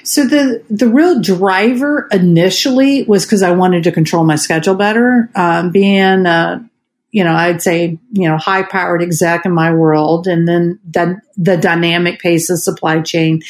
So 0.03 0.27
the 0.27 0.65
the 0.71 0.89
real 0.89 1.21
driver 1.21 2.09
initially 2.13 3.05
was 3.05 3.25
because 3.25 3.43
I 3.43 3.53
wanted 3.53 3.85
to 3.85 3.93
control 3.93 4.25
my 4.25 4.37
schedule 4.37 4.75
better. 4.75 5.31
Um, 5.35 5.71
being 5.71 6.27
a 6.27 6.69
you 7.15 7.23
know, 7.23 7.33
I'd 7.33 7.63
say, 7.63 7.97
you 8.11 8.29
know, 8.29 8.37
high 8.37 8.65
powered 8.65 9.01
exec 9.01 9.47
in 9.47 9.53
my 9.53 9.73
world, 9.73 10.27
and 10.27 10.49
then 10.49 10.81
the, 10.91 11.21
the 11.37 11.57
dynamic 11.57 12.19
pace 12.19 12.51
of 12.51 12.59
supply 12.59 13.03
chain 13.03 13.41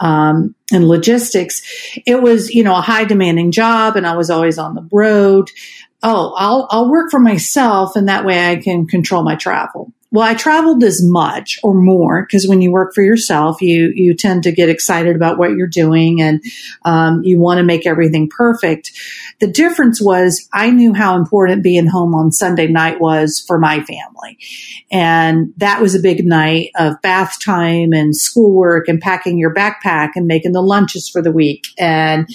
um, 0.00 0.56
and 0.72 0.88
logistics. 0.88 1.62
It 2.06 2.20
was, 2.20 2.52
you 2.52 2.64
know, 2.64 2.74
a 2.74 2.80
high 2.80 3.04
demanding 3.04 3.52
job, 3.52 3.94
and 3.94 4.04
I 4.04 4.16
was 4.16 4.30
always 4.30 4.58
on 4.58 4.74
the 4.74 4.88
road. 4.90 5.48
Oh, 6.02 6.34
I'll 6.36 6.66
I'll 6.72 6.90
work 6.90 7.12
for 7.12 7.20
myself, 7.20 7.94
and 7.94 8.08
that 8.08 8.24
way 8.24 8.50
I 8.50 8.56
can 8.56 8.88
control 8.88 9.22
my 9.22 9.36
travel 9.36 9.92
well, 10.14 10.22
I 10.22 10.34
traveled 10.34 10.84
as 10.84 11.02
much 11.02 11.58
or 11.64 11.74
more 11.74 12.22
because 12.22 12.46
when 12.46 12.60
you 12.60 12.70
work 12.70 12.94
for 12.94 13.02
yourself, 13.02 13.60
you 13.60 13.92
you 13.96 14.14
tend 14.14 14.44
to 14.44 14.52
get 14.52 14.68
excited 14.68 15.16
about 15.16 15.38
what 15.38 15.56
you're 15.56 15.66
doing 15.66 16.22
and 16.22 16.40
um, 16.84 17.24
you 17.24 17.40
want 17.40 17.58
to 17.58 17.64
make 17.64 17.84
everything 17.84 18.28
perfect. 18.28 18.92
The 19.40 19.48
difference 19.48 20.00
was 20.00 20.48
I 20.52 20.70
knew 20.70 20.94
how 20.94 21.16
important 21.16 21.64
being 21.64 21.88
home 21.88 22.14
on 22.14 22.30
Sunday 22.30 22.68
night 22.68 23.00
was 23.00 23.42
for 23.44 23.58
my 23.58 23.82
family, 23.82 24.38
and 24.92 25.52
that 25.56 25.82
was 25.82 25.96
a 25.96 26.00
big 26.00 26.24
night 26.24 26.70
of 26.76 27.02
bath 27.02 27.40
time 27.40 27.92
and 27.92 28.14
schoolwork 28.14 28.86
and 28.86 29.00
packing 29.00 29.36
your 29.36 29.52
backpack 29.52 30.10
and 30.14 30.28
making 30.28 30.52
the 30.52 30.62
lunches 30.62 31.08
for 31.08 31.22
the 31.22 31.32
week 31.32 31.66
and 31.76 32.28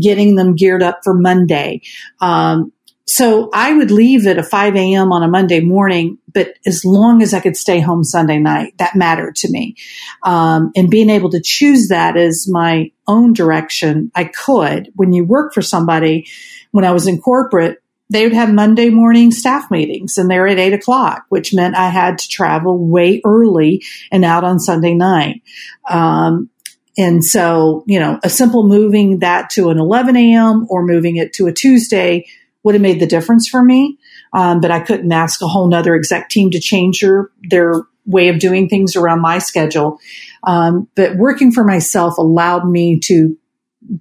getting 0.00 0.36
them 0.36 0.54
geared 0.54 0.84
up 0.84 1.00
for 1.02 1.14
Monday. 1.14 1.82
Um, 2.20 2.72
so 3.08 3.48
I 3.54 3.72
would 3.72 3.90
leave 3.90 4.26
at 4.26 4.36
a 4.36 4.42
5 4.42 4.76
a.m. 4.76 5.12
on 5.12 5.22
a 5.22 5.28
Monday 5.28 5.60
morning, 5.60 6.18
but 6.34 6.52
as 6.66 6.84
long 6.84 7.22
as 7.22 7.32
I 7.32 7.40
could 7.40 7.56
stay 7.56 7.80
home 7.80 8.04
Sunday 8.04 8.38
night, 8.38 8.74
that 8.76 8.96
mattered 8.96 9.34
to 9.36 9.50
me. 9.50 9.76
Um, 10.22 10.72
and 10.76 10.90
being 10.90 11.08
able 11.08 11.30
to 11.30 11.40
choose 11.40 11.88
that 11.88 12.18
as 12.18 12.46
my 12.46 12.92
own 13.06 13.32
direction, 13.32 14.12
I 14.14 14.24
could. 14.24 14.92
When 14.94 15.14
you 15.14 15.24
work 15.24 15.54
for 15.54 15.62
somebody, 15.62 16.28
when 16.70 16.84
I 16.84 16.92
was 16.92 17.06
in 17.06 17.18
corporate, 17.18 17.82
they 18.10 18.24
would 18.24 18.34
have 18.34 18.52
Monday 18.52 18.90
morning 18.90 19.30
staff 19.30 19.70
meetings 19.70 20.18
and 20.18 20.30
they're 20.30 20.46
at 20.46 20.58
eight 20.58 20.74
o'clock, 20.74 21.24
which 21.30 21.54
meant 21.54 21.76
I 21.76 21.88
had 21.88 22.18
to 22.18 22.28
travel 22.28 22.76
way 22.76 23.22
early 23.24 23.84
and 24.12 24.22
out 24.22 24.44
on 24.44 24.60
Sunday 24.60 24.92
night. 24.92 25.42
Um, 25.88 26.50
and 26.98 27.24
so, 27.24 27.84
you 27.86 28.00
know, 28.00 28.20
a 28.22 28.28
simple 28.28 28.68
moving 28.68 29.20
that 29.20 29.48
to 29.50 29.70
an 29.70 29.78
11 29.78 30.14
a.m. 30.14 30.66
or 30.68 30.84
moving 30.84 31.16
it 31.16 31.32
to 31.34 31.46
a 31.46 31.52
Tuesday 31.52 32.26
would 32.68 32.74
have 32.74 32.82
made 32.82 33.00
the 33.00 33.06
difference 33.06 33.48
for 33.48 33.64
me. 33.64 33.96
Um, 34.34 34.60
but 34.60 34.70
I 34.70 34.80
couldn't 34.80 35.10
ask 35.10 35.40
a 35.40 35.46
whole 35.46 35.68
nother 35.68 35.94
exec 35.94 36.28
team 36.28 36.50
to 36.50 36.60
change 36.60 37.00
their, 37.00 37.30
their 37.48 37.84
way 38.04 38.28
of 38.28 38.38
doing 38.38 38.68
things 38.68 38.94
around 38.94 39.22
my 39.22 39.38
schedule. 39.38 39.98
Um, 40.42 40.86
but 40.94 41.16
working 41.16 41.50
for 41.50 41.64
myself 41.64 42.18
allowed 42.18 42.68
me 42.68 42.98
to 43.04 43.38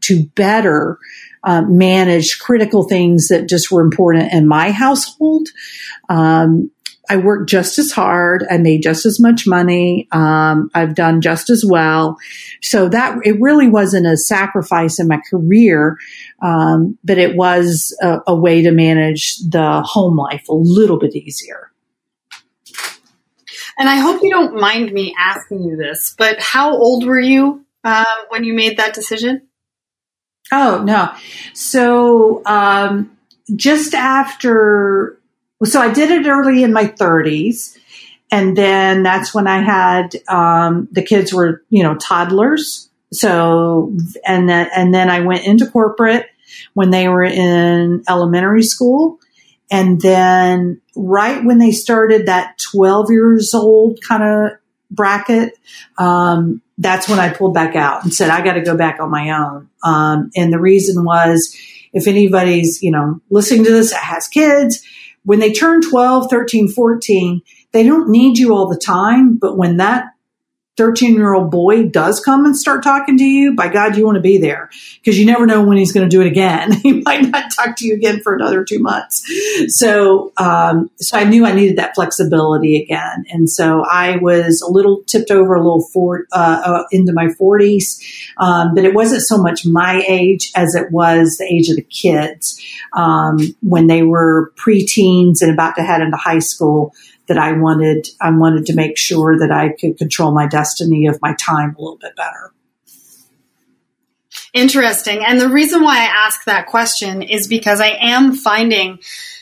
to 0.01 0.25
better 0.35 0.97
uh, 1.45 1.61
manage 1.61 2.39
critical 2.39 2.83
things 2.83 3.29
that 3.29 3.47
just 3.47 3.71
were 3.71 3.81
important 3.81 4.33
in 4.33 4.45
my 4.45 4.71
household. 4.71 5.47
Um, 6.09 6.69
I 7.09 7.17
worked 7.17 7.49
just 7.49 7.79
as 7.79 7.91
hard. 7.91 8.45
I 8.49 8.57
made 8.57 8.83
just 8.83 9.05
as 9.05 9.19
much 9.19 9.47
money. 9.47 10.07
Um, 10.11 10.69
I've 10.73 10.95
done 10.95 11.21
just 11.21 11.49
as 11.49 11.65
well. 11.65 12.17
So 12.61 12.89
that 12.89 13.19
it 13.23 13.39
really 13.39 13.67
wasn't 13.67 14.07
a 14.07 14.17
sacrifice 14.17 14.99
in 14.99 15.07
my 15.07 15.21
career, 15.29 15.97
um, 16.41 16.97
but 17.03 17.17
it 17.17 17.35
was 17.35 17.95
a, 18.01 18.19
a 18.27 18.35
way 18.35 18.61
to 18.61 18.71
manage 18.71 19.37
the 19.39 19.81
home 19.85 20.17
life 20.17 20.47
a 20.49 20.53
little 20.53 20.99
bit 20.99 21.15
easier. 21.15 21.71
And 23.79 23.87
I 23.87 23.97
hope 23.97 24.23
you 24.23 24.31
don't 24.31 24.59
mind 24.59 24.91
me 24.91 25.15
asking 25.19 25.63
you 25.63 25.77
this, 25.77 26.15
but 26.17 26.39
how 26.39 26.75
old 26.75 27.05
were 27.05 27.19
you 27.19 27.63
um, 27.83 28.05
when 28.29 28.43
you 28.43 28.53
made 28.53 28.77
that 28.77 28.95
decision? 28.95 29.43
Oh 30.51 30.81
no! 30.83 31.13
So 31.53 32.41
um, 32.45 33.17
just 33.55 33.93
after, 33.93 35.16
so 35.63 35.81
I 35.81 35.91
did 35.91 36.11
it 36.11 36.27
early 36.27 36.63
in 36.63 36.73
my 36.73 36.85
30s. 36.85 37.77
And 38.31 38.57
then 38.57 39.03
that's 39.03 39.33
when 39.33 39.47
I 39.47 39.61
had, 39.61 40.15
um, 40.27 40.87
the 40.91 41.01
kids 41.01 41.33
were, 41.33 41.63
you 41.69 41.83
know, 41.83 41.95
toddlers. 41.95 42.89
So, 43.13 43.95
and 44.25 44.49
then, 44.49 44.69
and 44.75 44.93
then 44.93 45.09
I 45.09 45.21
went 45.21 45.45
into 45.45 45.65
corporate 45.65 46.27
when 46.73 46.89
they 46.89 47.07
were 47.07 47.23
in 47.23 48.03
elementary 48.09 48.63
school. 48.63 49.19
And 49.71 49.99
then 50.01 50.81
right 50.95 51.43
when 51.43 51.57
they 51.57 51.71
started 51.71 52.25
that 52.25 52.57
12 52.71 53.11
years 53.11 53.53
old 53.53 53.99
kind 54.01 54.23
of 54.23 54.51
bracket, 54.91 55.57
um, 55.97 56.61
that's 56.77 57.09
when 57.09 57.19
I 57.19 57.29
pulled 57.33 57.53
back 57.53 57.75
out 57.75 58.03
and 58.03 58.13
said, 58.13 58.29
I 58.29 58.43
got 58.43 58.53
to 58.53 58.61
go 58.61 58.77
back 58.77 58.99
on 58.99 59.09
my 59.09 59.31
own. 59.31 59.69
Um, 59.83 60.31
and 60.35 60.53
the 60.53 60.59
reason 60.59 61.03
was 61.03 61.55
if 61.93 62.07
anybody's, 62.07 62.83
you 62.83 62.91
know, 62.91 63.21
listening 63.29 63.63
to 63.65 63.71
this 63.71 63.91
that 63.91 64.03
has 64.03 64.27
kids, 64.27 64.83
when 65.27 65.39
they 65.39 65.51
turn 65.51 65.81
12, 65.81 66.29
13, 66.29 66.69
14, 66.69 67.41
they 67.73 67.83
don't 67.83 68.09
need 68.09 68.37
you 68.37 68.55
all 68.55 68.69
the 68.69 68.79
time. 68.79 69.35
But 69.35 69.57
when 69.57 69.75
that 69.75 70.05
13 70.77 71.15
year 71.15 71.33
old 71.33 71.49
boy 71.49 71.87
does 71.87 72.19
come 72.19 72.45
and 72.45 72.55
start 72.55 72.83
talking 72.83 73.17
to 73.17 73.23
you, 73.23 73.55
by 73.55 73.67
God, 73.67 73.97
you 73.97 74.05
want 74.05 74.15
to 74.15 74.21
be 74.21 74.37
there 74.37 74.69
because 75.01 75.19
you 75.19 75.25
never 75.25 75.47
know 75.47 75.63
when 75.63 75.77
he's 75.77 75.91
going 75.91 76.07
to 76.07 76.15
do 76.15 76.21
it 76.21 76.27
again. 76.27 76.71
he 76.83 77.01
might 77.01 77.25
not 77.25 77.51
talk 77.51 77.75
to 77.77 77.85
you 77.85 77.95
again 77.95 78.21
for 78.21 78.33
another 78.33 78.63
two 78.63 78.79
months. 78.79 79.23
So, 79.69 80.31
um, 80.37 80.91
so 80.97 81.17
I 81.17 81.23
knew 81.23 81.45
I 81.45 81.53
needed 81.53 81.77
that 81.77 81.95
flexibility 81.95 82.81
again. 82.81 83.25
And 83.29 83.49
so 83.49 83.83
I 83.83 84.17
was 84.17 84.61
a 84.61 84.71
little 84.71 85.03
tipped 85.07 85.31
over 85.31 85.55
a 85.55 85.63
little 85.63 85.87
for, 85.91 86.27
uh, 86.31 86.61
uh, 86.63 86.83
into 86.91 87.11
my 87.11 87.29
forties. 87.29 87.99
Um, 88.37 88.75
but 88.75 88.85
it 88.85 88.93
wasn't 88.93 89.23
so 89.23 89.37
much 89.37 89.65
my 89.65 90.03
age 90.07 90.51
as 90.55 90.75
it 90.75 90.91
was 90.91 91.37
the 91.37 91.45
age 91.45 91.69
of 91.69 91.75
the 91.75 91.81
kids. 91.81 92.63
Um, 92.93 93.39
when 93.61 93.87
they 93.87 94.03
were 94.03 94.53
preteens 94.55 95.41
and 95.41 95.51
about 95.51 95.75
to 95.75 95.83
head 95.83 96.01
into 96.01 96.17
high 96.17 96.39
school, 96.39 96.93
that 97.27 97.37
I 97.37 97.53
wanted, 97.53 98.07
I 98.21 98.31
wanted 98.31 98.65
to 98.67 98.75
make 98.75 98.97
sure 98.97 99.37
that 99.39 99.51
I 99.51 99.69
could 99.69 99.97
control 99.97 100.31
my 100.31 100.47
destiny 100.47 101.07
of 101.07 101.19
my 101.21 101.33
time 101.35 101.75
a 101.77 101.81
little 101.81 101.97
bit 101.97 102.15
better. 102.15 102.53
Interesting. 104.53 105.23
And 105.25 105.39
the 105.39 105.49
reason 105.49 105.83
why 105.83 105.97
I 105.97 106.25
ask 106.25 106.45
that 106.45 106.67
question 106.67 107.21
is 107.21 107.47
because 107.47 107.81
I 107.81 107.97
am 107.99 108.33
finding, 108.33 108.99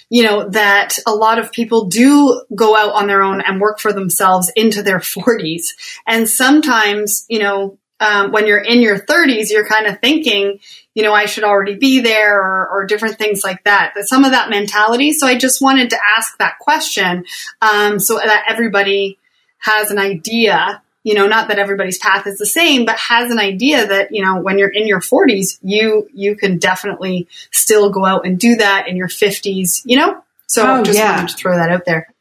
you 0.10 0.24
know, 0.24 0.50
that 0.50 0.98
a 1.08 1.12
lot 1.12 1.40
of 1.40 1.52
people 1.52 1.86
do 1.86 2.42
go 2.54 2.76
out 2.76 2.94
on 2.94 3.08
their 3.08 3.22
own 3.22 3.42
and 3.42 3.62
work 3.62 3.80
for 3.80 3.94
themselves 3.94 4.52
into 4.56 4.84
their 4.84 5.00
40s. 5.00 5.68
And 6.08 6.30
sometimes, 6.30 7.26
you 7.30 7.40
know, 7.40 7.78
um, 8.00 8.32
when 8.32 8.46
you're 8.46 8.60
in 8.60 8.82
your 8.82 9.00
30s, 9.00 9.50
you're 9.52 9.68
kind 9.68 9.88
of 9.88 10.00
thinking, 10.00 10.60
you 10.96 11.04
know, 11.04 11.14
I 11.14 11.26
should 11.26 11.44
already 11.44 11.76
be 11.76 12.00
there 12.00 12.40
or, 12.40 12.70
or 12.70 12.86
different 12.86 13.18
things 13.18 13.44
like 13.44 13.64
that. 13.66 13.92
But 13.94 14.08
some 14.08 14.24
of 14.24 14.32
that 14.32 14.50
mentality. 14.50 15.12
So 15.12 15.28
I 15.28 15.38
just 15.38 15.62
wanted 15.62 15.90
to 15.92 16.00
ask 16.18 16.38
that 16.38 16.58
question 16.60 17.26
um, 17.62 18.00
so 18.00 18.16
that 18.16 18.46
everybody 18.48 19.20
has 19.60 19.92
an 19.92 20.00
idea. 20.00 20.82
You 21.04 21.14
know, 21.14 21.28
not 21.28 21.50
that 21.50 21.60
everybody's 21.60 22.00
path 22.00 22.26
is 22.26 22.40
the 22.40 22.48
same, 22.48 22.86
but 22.86 22.98
has 22.98 23.30
an 23.30 23.38
idea 23.38 23.86
that 23.86 24.12
you 24.12 24.24
know 24.24 24.42
when 24.42 24.58
you're 24.58 24.70
in 24.70 24.88
your 24.88 25.02
40s, 25.02 25.60
you 25.62 26.10
you 26.14 26.36
can 26.36 26.58
definitely 26.58 27.28
still 27.52 27.92
go 27.92 28.06
out 28.06 28.26
and 28.26 28.40
do 28.40 28.56
that 28.56 28.88
in 28.88 28.96
your 28.96 29.10
50s. 29.10 29.82
You 29.86 29.98
know, 29.98 30.24
so 30.48 30.66
oh, 30.66 30.84
just 30.84 30.98
yeah. 30.98 31.18
wanted 31.18 31.30
to 31.30 31.38
throw 31.38 31.58
that 31.58 31.70
out 31.70 31.86
there. 31.86 32.12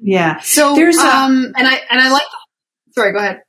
Yeah. 0.00 0.40
So 0.40 0.74
there's 0.74 0.96
um, 0.96 1.52
and 1.56 1.68
I 1.68 1.82
and 1.88 2.00
I 2.00 2.10
like. 2.10 2.24
Sorry, 2.94 3.12
go 3.12 3.18
ahead. 3.18 3.42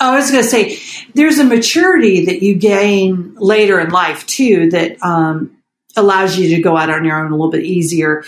I 0.00 0.16
was 0.16 0.30
going 0.30 0.42
to 0.42 0.48
say, 0.48 0.78
there's 1.14 1.38
a 1.38 1.44
maturity 1.44 2.26
that 2.26 2.42
you 2.42 2.56
gain 2.56 3.34
later 3.36 3.78
in 3.80 3.90
life 3.90 4.26
too 4.26 4.70
that 4.70 5.02
um, 5.02 5.56
allows 5.96 6.36
you 6.36 6.56
to 6.56 6.62
go 6.62 6.76
out 6.76 6.90
on 6.90 7.04
your 7.04 7.18
own 7.18 7.28
a 7.28 7.36
little 7.36 7.50
bit 7.50 7.64
easier. 7.64 8.24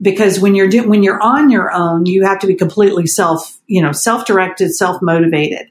Because 0.00 0.40
when 0.40 0.56
you're 0.56 0.68
do- 0.68 0.88
when 0.88 1.04
you're 1.04 1.22
on 1.22 1.48
your 1.48 1.72
own, 1.72 2.06
you 2.06 2.24
have 2.24 2.40
to 2.40 2.48
be 2.48 2.56
completely 2.56 3.06
self, 3.06 3.60
you 3.68 3.80
know, 3.80 3.92
self 3.92 4.26
directed, 4.26 4.74
self 4.74 5.00
motivated. 5.00 5.68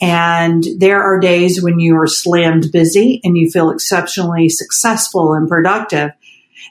And 0.00 0.64
there 0.78 1.02
are 1.02 1.20
days 1.20 1.62
when 1.62 1.78
you 1.78 1.96
are 1.96 2.06
slammed 2.06 2.72
busy 2.72 3.20
and 3.22 3.36
you 3.36 3.50
feel 3.50 3.70
exceptionally 3.70 4.48
successful 4.48 5.34
and 5.34 5.46
productive. 5.46 6.12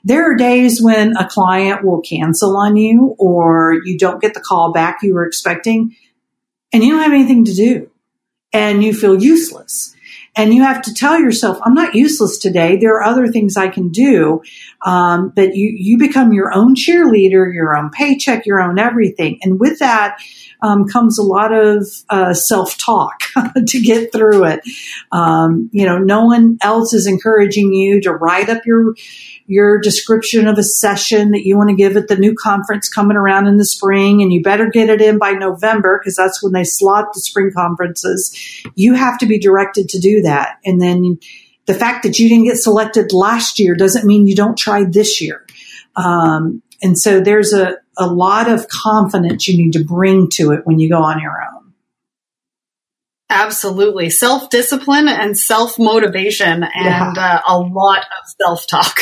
There 0.03 0.31
are 0.31 0.35
days 0.35 0.81
when 0.81 1.15
a 1.15 1.27
client 1.27 1.83
will 1.83 2.01
cancel 2.01 2.57
on 2.57 2.75
you 2.75 3.15
or 3.19 3.81
you 3.85 3.99
don't 3.99 4.21
get 4.21 4.33
the 4.33 4.39
call 4.39 4.71
back 4.71 4.99
you 5.03 5.13
were 5.13 5.25
expecting 5.25 5.95
and 6.73 6.83
you 6.83 6.91
don't 6.91 7.03
have 7.03 7.13
anything 7.13 7.45
to 7.45 7.53
do 7.53 7.89
and 8.55 8.81
you 8.81 8.93
feel 8.93 9.21
useless. 9.21 9.93
And 10.37 10.53
you 10.53 10.63
have 10.63 10.81
to 10.83 10.93
tell 10.93 11.19
yourself, 11.19 11.57
I'm 11.63 11.73
not 11.73 11.95
useless 11.95 12.37
today. 12.37 12.77
There 12.77 12.95
are 12.95 13.03
other 13.03 13.27
things 13.27 13.55
I 13.55 13.67
can 13.67 13.89
do. 13.89 14.41
Um, 14.81 15.31
but 15.35 15.55
you, 15.55 15.73
you 15.77 15.97
become 15.97 16.33
your 16.33 16.53
own 16.53 16.75
cheerleader, 16.75 17.53
your 17.53 17.75
own 17.75 17.89
paycheck, 17.89 18.45
your 18.45 18.61
own 18.61 18.77
everything. 18.77 19.39
And 19.41 19.59
with 19.59 19.79
that, 19.79 20.17
um, 20.61 20.87
comes 20.87 21.19
a 21.19 21.23
lot 21.23 21.53
of 21.53 21.85
uh, 22.09 22.33
self 22.33 22.77
talk 22.77 23.23
to 23.67 23.81
get 23.81 24.11
through 24.11 24.45
it. 24.45 24.61
Um, 25.11 25.69
you 25.71 25.85
know, 25.85 25.97
no 25.97 26.25
one 26.25 26.57
else 26.61 26.93
is 26.93 27.07
encouraging 27.07 27.73
you 27.73 28.01
to 28.01 28.13
write 28.13 28.49
up 28.49 28.65
your 28.65 28.95
your 29.47 29.79
description 29.79 30.47
of 30.47 30.57
a 30.57 30.63
session 30.63 31.31
that 31.31 31.45
you 31.45 31.57
want 31.57 31.69
to 31.69 31.75
give 31.75 31.95
at 31.95 32.07
the 32.07 32.15
new 32.15 32.33
conference 32.33 32.89
coming 32.89 33.17
around 33.17 33.47
in 33.47 33.57
the 33.57 33.65
spring, 33.65 34.21
and 34.21 34.33
you 34.33 34.41
better 34.41 34.69
get 34.69 34.89
it 34.89 35.01
in 35.01 35.17
by 35.17 35.31
November 35.31 35.99
because 35.99 36.15
that's 36.15 36.41
when 36.41 36.53
they 36.53 36.63
slot 36.63 37.13
the 37.13 37.19
spring 37.19 37.51
conferences. 37.55 38.35
You 38.75 38.95
have 38.95 39.17
to 39.19 39.25
be 39.25 39.39
directed 39.39 39.89
to 39.89 39.99
do 39.99 40.21
that, 40.23 40.57
and 40.65 40.81
then 40.81 41.19
the 41.65 41.73
fact 41.73 42.03
that 42.03 42.19
you 42.19 42.29
didn't 42.29 42.45
get 42.45 42.57
selected 42.57 43.11
last 43.11 43.59
year 43.59 43.75
doesn't 43.75 44.05
mean 44.05 44.27
you 44.27 44.35
don't 44.35 44.57
try 44.57 44.83
this 44.83 45.21
year. 45.21 45.45
Um, 45.95 46.61
and 46.81 46.97
so 46.97 47.19
there's 47.19 47.53
a, 47.53 47.77
a 47.97 48.07
lot 48.07 48.49
of 48.49 48.67
confidence 48.67 49.47
you 49.47 49.57
need 49.57 49.73
to 49.73 49.83
bring 49.83 50.29
to 50.33 50.51
it 50.51 50.65
when 50.65 50.79
you 50.79 50.89
go 50.89 51.01
on 51.01 51.21
your 51.21 51.41
own. 51.41 51.73
Absolutely. 53.29 54.09
Self 54.09 54.49
discipline 54.49 55.07
and 55.07 55.37
self 55.37 55.79
motivation 55.79 56.63
and 56.63 56.85
yeah. 56.85 57.13
uh, 57.17 57.41
a 57.47 57.59
lot 57.59 57.99
of 57.99 58.29
self 58.39 58.67
talk. 58.67 58.99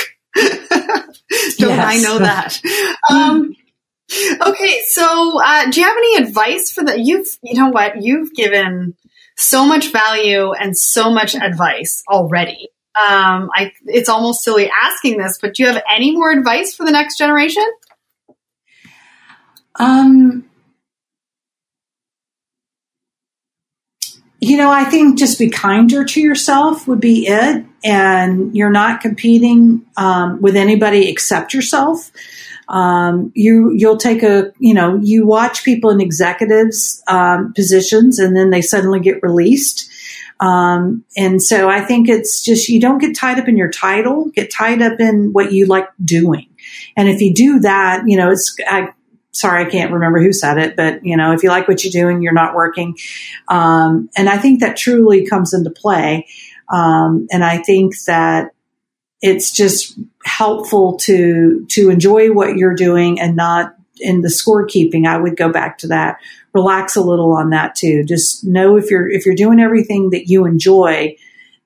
Don't 1.58 1.70
yes. 1.70 1.86
I 1.86 1.98
know 2.00 2.20
that? 2.20 2.62
Um, 3.12 3.56
okay, 4.48 4.82
so 4.90 5.42
uh, 5.44 5.70
do 5.70 5.80
you 5.80 5.88
have 5.88 5.98
any 5.98 6.16
advice 6.24 6.72
for 6.72 6.84
that? 6.86 7.00
You've, 7.00 7.28
you 7.42 7.60
know 7.62 7.70
what, 7.70 8.02
you've 8.02 8.34
given 8.34 8.96
so 9.38 9.66
much 9.66 9.92
value 9.92 10.52
and 10.52 10.78
so 10.78 11.12
much 11.12 11.36
advice 11.36 12.04
already. 12.10 12.70
Um, 12.96 13.50
I, 13.56 13.72
it's 13.86 14.10
almost 14.10 14.44
silly 14.44 14.70
asking 14.70 15.18
this, 15.18 15.40
but 15.42 15.56
do 15.56 15.64
you 15.64 15.70
have 15.70 15.82
any 15.94 16.16
more 16.16 16.32
advice 16.32 16.76
for 16.76 16.86
the 16.86 16.92
next 16.92 17.18
generation? 17.18 17.66
Um, 19.80 20.46
you 24.44 24.58
know, 24.58 24.72
I 24.72 24.84
think 24.84 25.18
just 25.18 25.40
be 25.40 25.50
kinder 25.50 26.04
to 26.04 26.22
yourself 26.22 26.88
would 26.88 27.00
be 27.00 27.28
it. 27.28 27.66
And 27.86 28.56
you're 28.56 28.72
not 28.72 29.02
competing 29.02 29.86
um, 29.96 30.42
with 30.42 30.56
anybody 30.56 31.10
except 31.10 31.54
yourself. 31.54 32.12
Um, 32.68 33.32
you 33.36 33.74
you'll 33.76 33.98
take 33.98 34.24
a 34.24 34.54
you 34.58 34.74
know 34.74 34.98
you 35.02 35.28
watch 35.28 35.66
people 35.66 35.90
in 35.90 36.00
executives 36.00 37.04
um, 37.08 37.54
positions 37.54 38.20
and 38.20 38.36
then 38.36 38.52
they 38.52 38.62
suddenly 38.62 39.00
get 39.00 39.22
released. 39.22 39.90
Um, 40.40 41.04
and 41.16 41.42
so 41.42 41.70
I 41.70 41.82
think 41.82 42.10
it's 42.10 42.44
just 42.44 42.70
you 42.70 42.80
don't 42.80 43.00
get 43.00 43.16
tied 43.16 43.40
up 43.40 43.48
in 43.48 43.58
your 43.58 43.70
title, 43.70 44.30
get 44.34 44.52
tied 44.52 44.82
up 44.82 45.00
in 45.00 45.32
what 45.34 45.52
you 45.52 45.66
like 45.66 45.88
doing. 46.04 46.48
And 46.96 47.10
if 47.10 47.22
you 47.22 47.34
do 47.34 47.60
that, 47.60 48.04
you 48.08 48.18
know, 48.18 48.32
it's 48.32 48.56
I 48.68 48.94
sorry, 49.34 49.66
I 49.66 49.70
can't 49.70 49.92
remember 49.92 50.22
who 50.22 50.32
said 50.32 50.58
it, 50.58 50.76
but 50.76 51.04
you 51.06 51.18
know, 51.18 51.34
if 51.34 51.44
you 51.44 51.50
like 51.50 51.68
what 51.68 51.84
you're 51.84 51.92
doing, 51.92 52.22
you're 52.22 52.34
not 52.34 52.56
working. 52.56 52.98
Um, 53.50 54.10
and 54.16 54.30
I 54.30 54.38
think 54.38 54.62
that 54.62 54.78
truly 54.78 55.26
comes 55.26 55.54
into 55.54 55.72
play. 55.72 56.28
Um, 56.72 57.28
and 57.32 57.44
I 57.44 57.58
think 57.58 57.94
that 58.06 58.54
it's 59.22 59.52
just 59.52 59.98
helpful 60.26 60.98
to, 60.98 61.66
to 61.70 61.90
enjoy 61.90 62.32
what 62.32 62.56
you're 62.56 62.76
doing 62.76 63.20
and 63.20 63.36
not 63.36 63.76
in 64.00 64.22
the 64.22 64.28
scorekeeping. 64.28 65.08
I 65.08 65.18
would 65.18 65.36
go 65.36 65.52
back 65.52 65.78
to 65.80 65.88
that. 65.88 66.18
Relax 66.54 66.96
a 66.96 67.02
little 67.02 67.32
on 67.32 67.50
that 67.50 67.76
too. 67.76 68.04
Just 68.04 68.46
know 68.46 68.78
if 68.78 68.92
you're, 68.92 69.10
if 69.10 69.26
you're 69.26 69.36
doing 69.36 69.60
everything 69.60 70.12
that 70.12 70.28
you 70.28 70.46
enjoy, 70.46 71.16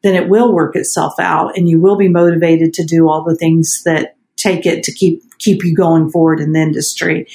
then 0.04 0.16
it 0.16 0.30
will 0.30 0.54
work 0.54 0.76
itself 0.76 1.16
out 1.20 1.58
and 1.58 1.68
you 1.68 1.82
will 1.82 1.98
be 1.98 2.08
motivated 2.08 2.74
to 2.76 2.86
do 2.86 3.10
all 3.10 3.24
the 3.24 3.36
things 3.36 3.82
that 3.84 4.17
take 4.48 4.66
it 4.66 4.84
to 4.84 4.94
keep 4.94 5.22
keep 5.38 5.64
you 5.64 5.76
going 5.76 6.10
forward 6.10 6.40
in 6.40 6.52
the 6.54 6.60
industry. 6.60 7.28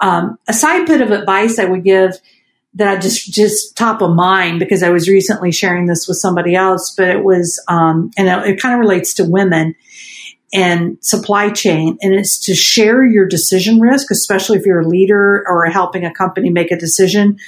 Um, 0.00 0.38
a 0.48 0.52
side 0.52 0.86
bit 0.86 1.00
of 1.00 1.10
advice 1.10 1.58
I 1.58 1.64
would 1.64 1.84
give 1.84 2.12
that 2.74 2.88
I 2.88 3.00
just 3.00 3.32
just 3.32 3.76
top 3.76 4.00
of 4.00 4.14
mind 4.14 4.60
because 4.60 4.82
I 4.82 4.90
was 4.90 5.08
recently 5.08 5.52
sharing 5.52 5.86
this 5.86 6.06
with 6.06 6.18
somebody 6.18 6.54
else, 6.54 6.94
but 6.96 7.08
it 7.08 7.24
was 7.24 7.62
um, 7.68 8.10
and 8.16 8.28
it, 8.28 8.54
it 8.54 8.60
kind 8.60 8.74
of 8.74 8.80
relates 8.80 9.14
to 9.14 9.24
women 9.24 9.74
and 10.52 10.98
supply 11.00 11.50
chain, 11.50 11.96
and 12.02 12.14
it's 12.14 12.38
to 12.46 12.54
share 12.54 13.04
your 13.04 13.26
decision 13.26 13.80
risk, 13.80 14.10
especially 14.10 14.58
if 14.58 14.66
you're 14.66 14.80
a 14.80 14.88
leader 14.88 15.44
or 15.48 15.66
helping 15.66 16.04
a 16.04 16.12
company 16.12 16.50
make 16.50 16.72
a 16.72 16.78
decision. 16.78 17.38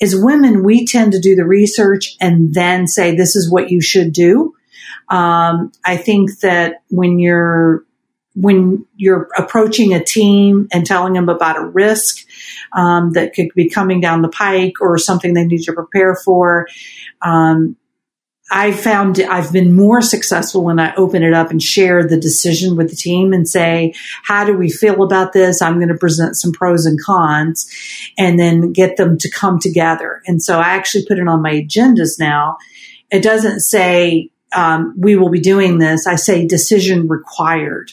As 0.00 0.16
women, 0.16 0.64
we 0.64 0.84
tend 0.84 1.12
to 1.12 1.20
do 1.20 1.36
the 1.36 1.46
research 1.46 2.16
and 2.20 2.52
then 2.52 2.86
say 2.88 3.14
this 3.14 3.36
is 3.36 3.50
what 3.50 3.70
you 3.70 3.80
should 3.80 4.12
do. 4.12 4.54
Um, 5.08 5.70
I 5.84 5.96
think 5.96 6.40
that 6.40 6.82
when 6.88 7.18
you're 7.18 7.84
when 8.34 8.86
you're 8.96 9.28
approaching 9.36 9.92
a 9.92 10.02
team 10.02 10.68
and 10.72 10.86
telling 10.86 11.12
them 11.12 11.28
about 11.28 11.58
a 11.58 11.66
risk 11.66 12.26
um, 12.72 13.12
that 13.12 13.34
could 13.34 13.48
be 13.54 13.68
coming 13.68 14.00
down 14.00 14.22
the 14.22 14.28
pike 14.28 14.80
or 14.80 14.96
something 14.98 15.34
they 15.34 15.44
need 15.44 15.62
to 15.62 15.72
prepare 15.72 16.14
for, 16.14 16.66
um, 17.20 17.76
I 18.50 18.72
found 18.72 19.18
I've 19.18 19.52
been 19.52 19.72
more 19.72 20.02
successful 20.02 20.62
when 20.62 20.78
I 20.78 20.94
open 20.96 21.22
it 21.22 21.32
up 21.32 21.50
and 21.50 21.62
share 21.62 22.06
the 22.06 22.20
decision 22.20 22.76
with 22.76 22.90
the 22.90 22.96
team 22.96 23.32
and 23.32 23.48
say, 23.48 23.94
how 24.24 24.44
do 24.44 24.54
we 24.54 24.70
feel 24.70 25.02
about 25.02 25.32
this? 25.32 25.62
I'm 25.62 25.76
going 25.76 25.88
to 25.88 25.96
present 25.96 26.36
some 26.36 26.52
pros 26.52 26.84
and 26.84 27.02
cons 27.02 27.66
and 28.18 28.38
then 28.38 28.72
get 28.72 28.98
them 28.98 29.16
to 29.18 29.30
come 29.30 29.58
together. 29.58 30.20
And 30.26 30.42
so 30.42 30.58
I 30.58 30.70
actually 30.70 31.06
put 31.06 31.18
it 31.18 31.28
on 31.28 31.40
my 31.40 31.62
agendas 31.62 32.18
now. 32.18 32.58
It 33.10 33.22
doesn't 33.22 33.60
say, 33.60 34.30
um, 34.54 34.94
we 34.98 35.16
will 35.16 35.30
be 35.30 35.40
doing 35.40 35.78
this. 35.78 36.06
I 36.06 36.16
say 36.16 36.46
decision 36.46 37.08
required 37.08 37.92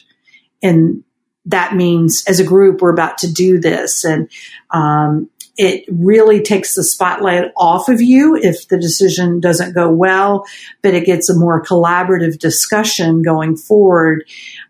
and 0.61 1.03
that 1.45 1.75
means 1.75 2.23
as 2.27 2.39
a 2.39 2.43
group 2.43 2.81
we're 2.81 2.93
about 2.93 3.17
to 3.19 3.31
do 3.31 3.59
this. 3.59 4.03
And 4.03 4.29
um, 4.71 5.29
it 5.59 5.83
really 5.89 6.41
takes 6.41 6.73
the 6.73 6.83
spotlight 6.83 7.51
off 7.57 7.89
of 7.89 8.01
you 8.01 8.37
if 8.37 8.69
the 8.69 8.79
decision 8.79 9.41
doesn't 9.41 9.73
go 9.73 9.89
well 9.89 10.45
but 10.81 10.93
it 10.93 11.05
gets 11.05 11.29
a 11.29 11.37
more 11.37 11.61
collaborative 11.61 12.39
discussion 12.39 13.21
going 13.21 13.57
forward 13.57 14.23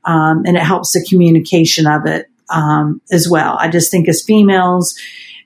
um, 0.06 0.44
and 0.46 0.58
it 0.58 0.64
helps 0.64 0.94
the 0.94 1.06
communication 1.08 1.86
of 1.86 2.06
it 2.06 2.28
um, 2.50 3.00
as 3.12 3.30
well. 3.30 3.56
I 3.60 3.70
just 3.70 3.92
think 3.92 4.10
as 4.10 4.24
females 4.24 4.98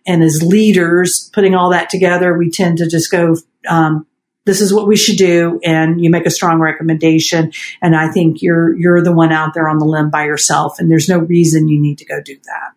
and 0.08 0.24
as 0.24 0.42
leaders 0.42 1.30
putting 1.34 1.56
all 1.56 1.70
that 1.72 1.90
together 1.90 2.38
we 2.38 2.50
tend 2.50 2.78
to 2.78 2.88
just 2.88 3.12
go 3.12 3.36
um, 3.68 4.08
this 4.46 4.62
is 4.62 4.74
what 4.74 4.88
we 4.88 4.96
should 4.96 5.18
do 5.18 5.60
and 5.64 6.04
you 6.04 6.10
make 6.10 6.26
a 6.26 6.32
strong 6.32 6.60
recommendation 6.60 7.52
and 7.82 7.96
i 7.96 8.10
think 8.10 8.42
you're 8.42 8.76
you're 8.78 9.02
the 9.02 9.12
one 9.12 9.32
out 9.32 9.54
there 9.54 9.68
on 9.68 9.80
the 9.80 9.86
limb 9.86 10.10
by 10.10 10.26
yourself 10.26 10.80
and 10.80 10.90
there's 10.90 11.10
no 11.10 11.20
reason 11.20 11.68
you 11.68 11.80
need 11.80 11.98
to 11.98 12.06
go 12.06 12.22
do 12.22 12.38
that. 12.44 12.72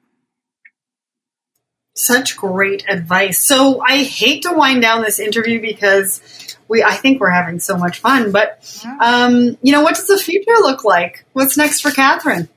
Such 1.99 2.37
great 2.37 2.85
advice. 2.89 3.39
So 3.39 3.81
i 3.81 4.03
hate 4.03 4.43
to 4.43 4.53
wind 4.53 4.83
down 4.83 5.03
this 5.03 5.19
interview 5.19 5.61
because 5.61 6.57
we 6.69 6.83
i 6.83 6.95
think 6.95 7.21
we're 7.21 7.31
having 7.31 7.59
so 7.59 7.77
much 7.77 8.01
fun 8.01 8.33
but 8.33 8.63
um, 9.01 9.57
you 9.63 9.73
know 9.73 9.83
what 9.83 9.95
does 9.95 10.07
the 10.07 10.19
future 10.19 10.57
look 10.61 10.85
like? 10.85 11.25
What's 11.33 11.57
next 11.57 11.81
for 11.81 11.91
catherine 11.91 12.49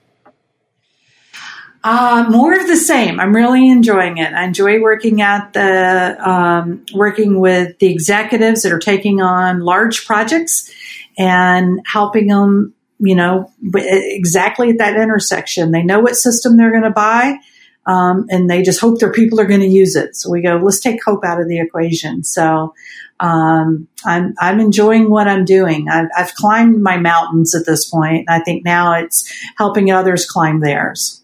uh, 1.84 2.26
more 2.30 2.54
of 2.60 2.68
the 2.68 2.76
same. 2.76 3.20
I'm 3.20 3.36
really 3.36 3.70
enjoying 3.70 4.18
it. 4.18 4.34
I 4.34 4.44
enjoy 4.44 4.82
working 4.82 5.22
at 5.22 5.54
the 5.54 6.18
um, 6.30 6.86
working 6.94 7.40
with 7.40 7.80
the 7.80 7.92
executives 7.92 8.64
that 8.64 8.72
are 8.72 8.80
taking 8.80 9.22
on 9.22 9.62
large 9.62 10.06
projects 10.06 10.72
and 11.18 11.80
helping 11.86 12.28
them. 12.28 12.74
You 13.02 13.16
know, 13.16 13.50
exactly 13.64 14.72
at 14.72 14.80
that 14.80 14.98
intersection. 14.98 15.72
They 15.72 15.84
know 15.84 16.02
what 16.02 16.18
system 16.18 16.58
they're 16.58 16.70
going 16.70 16.84
to 16.84 16.90
buy, 16.90 17.38
um, 17.86 18.26
and 18.30 18.50
they 18.50 18.62
just 18.62 18.82
hope 18.82 19.00
their 19.00 19.14
people 19.14 19.40
are 19.40 19.46
going 19.46 19.62
to 19.62 19.68
use 19.68 19.96
it. 19.96 20.18
So 20.18 20.30
we 20.30 20.42
go, 20.42 20.58
let's 20.58 20.82
take 20.82 21.02
hope 21.02 21.24
out 21.24 21.40
of 21.40 21.48
the 21.48 21.62
equation. 21.62 22.26
So 22.26 22.74
um, 23.22 23.88
I'm 24.04 24.36
I'm 24.38 24.60
enjoying 24.60 25.10
what 25.10 25.30
I'm 25.30 25.46
doing. 25.46 25.88
I've, 25.88 26.10
I've 26.18 26.34
climbed 26.36 26.84
my 26.84 26.98
mountains 26.98 27.56
at 27.56 27.66
this 27.66 27.90
point, 27.90 28.26
and 28.28 28.42
I 28.42 28.44
think 28.44 28.66
now 28.66 29.00
it's 29.00 29.32
helping 29.58 29.92
others 29.92 30.26
climb 30.26 30.60
theirs. 30.60 31.24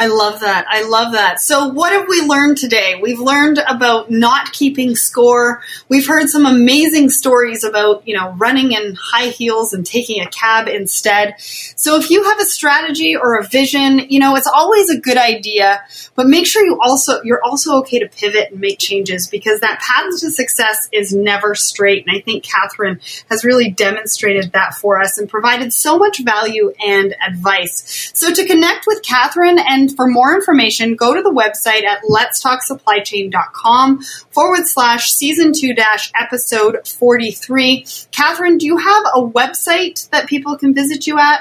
I 0.00 0.06
love 0.06 0.40
that. 0.40 0.64
I 0.66 0.88
love 0.88 1.12
that. 1.12 1.42
So, 1.42 1.68
what 1.68 1.92
have 1.92 2.06
we 2.08 2.22
learned 2.22 2.56
today? 2.56 2.98
We've 3.02 3.20
learned 3.20 3.58
about 3.68 4.10
not 4.10 4.50
keeping 4.50 4.96
score. 4.96 5.60
We've 5.90 6.06
heard 6.06 6.30
some 6.30 6.46
amazing 6.46 7.10
stories 7.10 7.64
about, 7.64 8.08
you 8.08 8.16
know, 8.16 8.30
running 8.38 8.72
in 8.72 8.96
high 8.98 9.26
heels 9.26 9.74
and 9.74 9.84
taking 9.84 10.22
a 10.22 10.30
cab 10.30 10.68
instead. 10.68 11.34
So, 11.38 11.96
if 11.96 12.08
you 12.08 12.24
have 12.24 12.40
a 12.40 12.46
strategy 12.46 13.14
or 13.14 13.36
a 13.36 13.46
vision, 13.46 13.98
you 14.08 14.20
know, 14.20 14.36
it's 14.36 14.46
always 14.46 14.88
a 14.88 14.98
good 14.98 15.18
idea, 15.18 15.82
but 16.14 16.26
make 16.26 16.46
sure 16.46 16.64
you 16.64 16.78
also 16.80 17.22
you're 17.22 17.44
also 17.44 17.80
okay 17.80 17.98
to 17.98 18.08
pivot 18.08 18.52
and 18.52 18.60
make 18.62 18.78
changes 18.78 19.28
because 19.28 19.60
that 19.60 19.80
path 19.80 20.18
to 20.20 20.30
success 20.30 20.88
is 20.92 21.12
never 21.12 21.54
straight. 21.54 22.06
And 22.06 22.16
I 22.16 22.22
think 22.22 22.42
Catherine 22.42 23.00
has 23.28 23.44
really 23.44 23.70
demonstrated 23.70 24.52
that 24.52 24.72
for 24.72 24.98
us 24.98 25.18
and 25.18 25.28
provided 25.28 25.74
so 25.74 25.98
much 25.98 26.24
value 26.24 26.72
and 26.82 27.14
advice. 27.22 28.12
So, 28.14 28.32
to 28.32 28.46
connect 28.46 28.86
with 28.86 29.02
Catherine 29.02 29.58
and 29.58 29.89
for 29.94 30.06
more 30.06 30.34
information, 30.34 30.96
go 30.96 31.14
to 31.14 31.20
the 31.22 31.30
website 31.30 31.84
at 31.84 32.02
letstalksupplychain.com 32.04 34.02
forward 34.30 34.66
slash 34.66 35.12
season 35.12 35.52
two 35.52 35.74
dash 35.74 36.10
episode 36.18 36.86
43. 36.86 37.84
Catherine, 38.10 38.58
do 38.58 38.66
you 38.66 38.76
have 38.76 39.04
a 39.14 39.22
website 39.22 40.10
that 40.10 40.28
people 40.28 40.56
can 40.56 40.74
visit 40.74 41.06
you 41.06 41.18
at? 41.18 41.40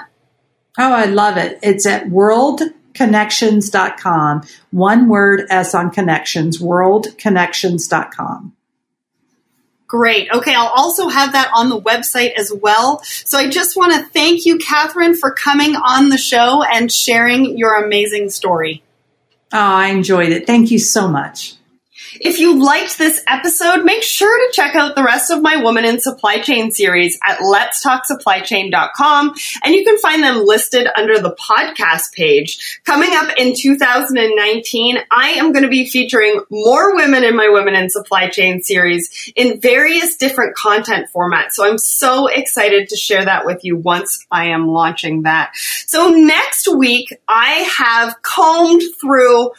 Oh, 0.78 0.94
I 0.94 1.06
love 1.06 1.38
it. 1.38 1.58
It's 1.64 1.86
at 1.86 2.06
worldconnections.com. 2.06 4.44
One 4.72 5.10
word 5.10 5.46
S 5.50 5.76
on 5.76 5.92
connections, 5.92 6.62
worldconnections.com. 6.62 8.56
Great. 9.90 10.30
Okay, 10.32 10.54
I'll 10.54 10.68
also 10.68 11.08
have 11.08 11.32
that 11.32 11.50
on 11.56 11.70
the 11.70 11.82
website 11.82 12.34
as 12.34 12.54
well. 12.54 13.02
So 13.04 13.40
I 13.40 13.50
just 13.50 13.76
want 13.76 13.92
to 13.94 14.06
thank 14.12 14.46
you, 14.46 14.60
Catherine, 14.60 15.16
for 15.16 15.32
coming 15.32 15.76
on 15.76 16.10
the 16.10 16.18
show 16.18 16.62
and 16.62 16.92
sharing 16.92 17.58
your 17.58 17.74
amazing 17.74 18.30
story. 18.30 18.84
Oh, 19.52 19.58
I 19.58 19.88
enjoyed 19.88 20.30
it. 20.30 20.46
Thank 20.46 20.70
you 20.70 20.78
so 20.78 21.08
much. 21.08 21.56
If 22.14 22.40
you 22.40 22.64
liked 22.64 22.98
this 22.98 23.22
episode, 23.28 23.84
make 23.84 24.02
sure 24.02 24.48
to 24.48 24.54
check 24.54 24.76
out 24.76 24.96
the 24.96 25.04
rest 25.04 25.32
of 25.32 25.42
my 25.42 25.58
Woman 25.58 25.86
in 25.86 26.00
Supply 26.00 26.40
Chain 26.40 26.72
series 26.72 27.20
at 27.24 27.40
letstalksupplychain.com 27.40 29.34
and 29.64 29.76
you 29.76 29.84
can 29.84 29.98
find 30.00 30.24
them 30.24 30.46
listed 30.46 30.88
under 30.96 31.20
the 31.20 31.36
podcast 31.36 32.14
page. 32.14 32.82
Coming 32.84 33.12
up 33.14 33.34
in 33.38 33.54
2019, 33.56 34.98
I 35.12 35.30
am 35.32 35.52
going 35.52 35.64
to 35.64 35.70
be 35.70 35.88
featuring 35.88 36.42
more 36.50 36.96
women 36.96 37.24
in 37.24 37.36
my 37.36 37.50
Women 37.50 37.76
in 37.76 37.90
Supply 37.90 38.30
Chain 38.30 38.62
series 38.62 39.32
in 39.36 39.60
various 39.60 40.16
different 40.16 40.56
content 40.56 41.10
formats. 41.16 41.52
So 41.52 41.70
I'm 41.70 41.78
so 41.78 42.28
excited 42.28 42.90
to 42.90 42.96
share 42.96 43.26
that 43.26 43.46
with 43.46 43.64
you 43.64 43.78
once 43.78 44.26
I 44.32 44.48
am 44.48 44.68
launching 44.68 45.24
that. 45.24 45.52
So 45.86 46.10
next 46.10 46.68
week, 46.68 47.14
I 47.28 47.70
have 47.78 48.22
combed 48.22 48.82
through 49.00 49.52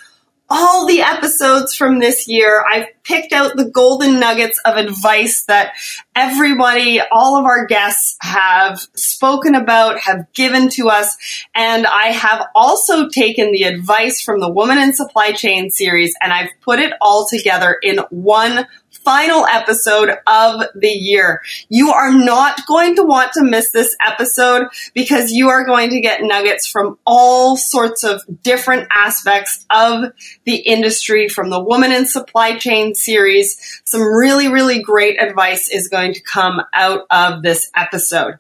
all 0.51 0.85
the 0.87 1.01
episodes 1.01 1.75
from 1.75 2.01
this 2.01 2.27
year. 2.27 2.65
I've 2.69 2.89
picked 3.05 3.33
out 3.33 3.57
the 3.57 3.71
golden 3.71 4.19
nuggets 4.19 4.61
of 4.65 4.77
advice 4.77 5.45
that 5.45 5.75
everybody, 6.17 7.01
all 7.13 7.39
of 7.39 7.45
our 7.45 7.67
guests 7.67 8.17
have 8.21 8.81
spoken 8.95 9.55
about, 9.55 10.01
have 10.01 10.27
given 10.33 10.69
to 10.71 10.89
us. 10.89 11.17
And 11.55 11.87
I 11.87 12.09
have 12.09 12.47
also 12.55 13.09
taken 13.09 13.53
the 13.53 13.63
advice 13.63 14.21
from 14.21 14.41
the 14.41 14.51
Woman 14.51 14.79
in 14.79 14.93
Supply 14.93 15.33
Chain 15.33 15.71
series 15.71 16.15
and 16.21 16.33
I've 16.33 16.51
put 16.63 16.81
it 16.81 16.93
all 17.01 17.27
together 17.31 17.77
in 17.83 17.99
one 18.11 18.67
final 19.11 19.45
episode 19.45 20.09
of 20.29 20.63
the 20.77 20.89
year. 20.89 21.43
You 21.69 21.91
are 21.91 22.13
not 22.13 22.65
going 22.69 22.95
to 22.95 23.03
want 23.03 23.33
to 23.33 23.43
miss 23.43 23.73
this 23.73 23.97
episode 24.07 24.69
because 24.95 25.33
you 25.33 25.49
are 25.49 25.65
going 25.65 25.91
to 25.91 26.01
get 26.01 26.23
nuggets 26.23 26.69
from 26.69 26.97
all 27.05 27.57
sorts 27.57 28.05
of 28.05 28.23
different 28.45 28.87
aspects 28.89 29.67
of 29.69 30.13
the 30.45 30.59
industry 30.59 31.29
from 31.29 31.51
the 31.51 31.59
Woman 31.61 31.91
in 31.91 32.07
Supply 32.07 32.57
Chain 32.57 32.95
series. 32.95 33.83
Some 33.85 34.03
really, 34.03 34.47
really 34.47 34.81
great 34.81 35.21
advice 35.21 35.69
is 35.69 35.89
going 35.89 36.15
to 36.15 36.21
come 36.21 36.63
out 36.73 37.01
of 37.11 37.43
this 37.43 37.69
episode. 37.75 38.35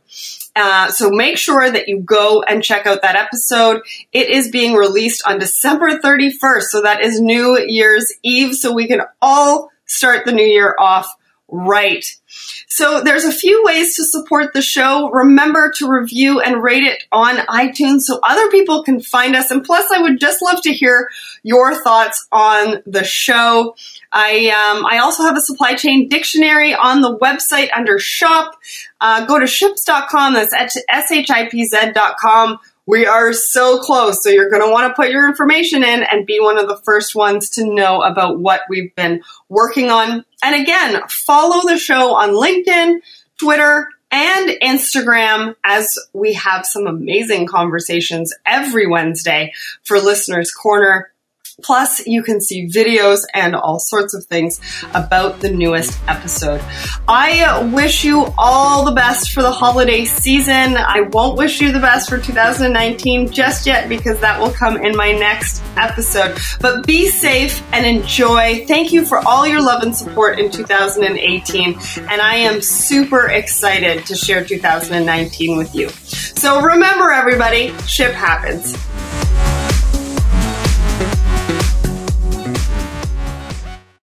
Uh, 0.55 0.89
so 0.93 1.11
make 1.11 1.37
sure 1.37 1.68
that 1.68 1.89
you 1.89 1.99
go 1.99 2.43
and 2.43 2.62
check 2.62 2.87
out 2.87 3.03
that 3.03 3.16
episode. 3.16 3.83
It 4.12 4.29
is 4.29 4.51
being 4.51 4.75
released 4.75 5.25
on 5.27 5.41
December 5.41 5.99
31st. 5.99 6.62
So 6.62 6.83
that 6.83 7.03
is 7.03 7.21
New 7.21 7.59
Year's 7.59 8.12
Eve. 8.23 8.55
So 8.55 8.73
we 8.73 8.87
can 8.87 9.01
all 9.21 9.71
start 9.91 10.24
the 10.24 10.32
new 10.32 10.47
year 10.47 10.74
off 10.78 11.14
right. 11.51 12.05
So 12.68 13.03
there's 13.03 13.24
a 13.24 13.32
few 13.32 13.64
ways 13.64 13.97
to 13.97 14.05
support 14.05 14.53
the 14.53 14.62
show. 14.62 15.11
Remember 15.11 15.72
to 15.78 15.91
review 15.91 16.38
and 16.41 16.62
rate 16.62 16.84
it 16.84 17.03
on 17.11 17.38
iTunes 17.49 18.03
so 18.03 18.20
other 18.22 18.49
people 18.51 18.84
can 18.84 19.01
find 19.01 19.34
us. 19.34 19.51
And 19.51 19.64
plus, 19.64 19.91
I 19.91 20.01
would 20.01 20.20
just 20.20 20.43
love 20.43 20.62
to 20.62 20.72
hear 20.72 21.11
your 21.43 21.74
thoughts 21.74 22.28
on 22.30 22.82
the 22.86 23.03
show. 23.05 23.74
I 24.12 24.49
um, 24.49 24.86
I 24.86 24.99
also 24.99 25.24
have 25.24 25.36
a 25.36 25.41
supply 25.41 25.74
chain 25.74 26.09
dictionary 26.09 26.74
on 26.74 27.01
the 27.01 27.18
website 27.18 27.70
under 27.76 27.99
shop. 27.99 28.55
Uh, 29.01 29.26
go 29.26 29.38
to 29.38 29.47
shipz.com. 29.47 30.34
That's 30.34 30.55
shipz.com. 30.55 32.59
We 32.87 33.07
are 33.07 33.33
so 33.33 33.78
close. 33.78 34.22
So 34.22 34.31
you're 34.31 34.51
going 34.51 34.62
to 34.62 34.70
want 34.70 34.89
to 34.89 34.95
put 34.95 35.11
your 35.11 35.28
information 35.28 35.85
in 35.85 36.03
and 36.03 36.26
be 36.26 36.41
one 36.41 36.59
of 36.59 36.68
the 36.68 36.81
first 36.85 37.14
ones 37.14 37.51
to 37.51 37.64
know 37.64 38.03
about 38.03 38.41
what 38.41 38.62
we've 38.68 38.95
been 38.97 39.22
working 39.49 39.91
on. 39.91 40.24
And 40.43 40.62
again, 40.62 41.01
follow 41.09 41.68
the 41.68 41.78
show 41.78 42.14
on 42.14 42.31
LinkedIn, 42.31 43.01
Twitter, 43.39 43.89
and 44.11 44.51
Instagram 44.62 45.55
as 45.64 45.97
we 46.12 46.35
have 46.35 46.66
some 46.66 46.87
amazing 46.87 47.47
conversations 47.47 48.35
every 48.45 48.87
Wednesday 48.87 49.53
for 49.85 49.99
Listeners 49.99 50.53
Corner. 50.53 51.10
Plus, 51.63 52.07
you 52.07 52.23
can 52.23 52.41
see 52.41 52.67
videos 52.67 53.23
and 53.35 53.55
all 53.55 53.79
sorts 53.79 54.15
of 54.15 54.25
things 54.27 54.61
about 54.95 55.41
the 55.41 55.51
newest 55.51 55.99
episode. 56.09 56.61
I 57.09 57.43
uh, 57.43 57.69
wish 57.73 58.05
you 58.05 58.27
all 58.39 58.85
the 58.85 58.93
best 58.93 59.33
for 59.33 59.43
the 59.43 59.51
holiday 59.51 60.05
season. 60.05 60.77
I 60.77 61.03
won't 61.13 61.37
wish 61.37 61.61
you 61.61 61.73
the 61.73 61.81
best 61.81 62.09
for 62.09 62.19
2019 62.19 63.31
just 63.33 63.67
yet 63.67 63.89
because 63.89 64.21
that 64.21 64.41
will 64.41 64.51
come 64.51 64.77
in 64.77 64.97
my 64.97 65.13
next 65.13 65.63
episode. 65.77 66.39
But 66.61 66.87
be 66.87 67.09
safe 67.09 67.63
and 67.73 67.87
enjoy. 67.87 68.65
Thank 68.67 68.93
you 68.93 69.05
for 69.05 69.19
all 69.27 69.47
your 69.47 69.63
love 69.63 69.83
and 69.83 69.95
support 69.95 70.39
in 70.39 70.51
2018. 70.51 71.75
And 71.99 72.21
I 72.21 72.35
am 72.37 72.61
super 72.63 73.29
excited 73.29 74.07
to 74.07 74.15
share 74.15 74.45
2019 74.45 75.57
with 75.57 75.75
you. 75.75 75.89
So 75.89 76.61
remember, 76.61 77.11
everybody, 77.11 77.77
ship 77.87 78.13
happens. 78.13 78.77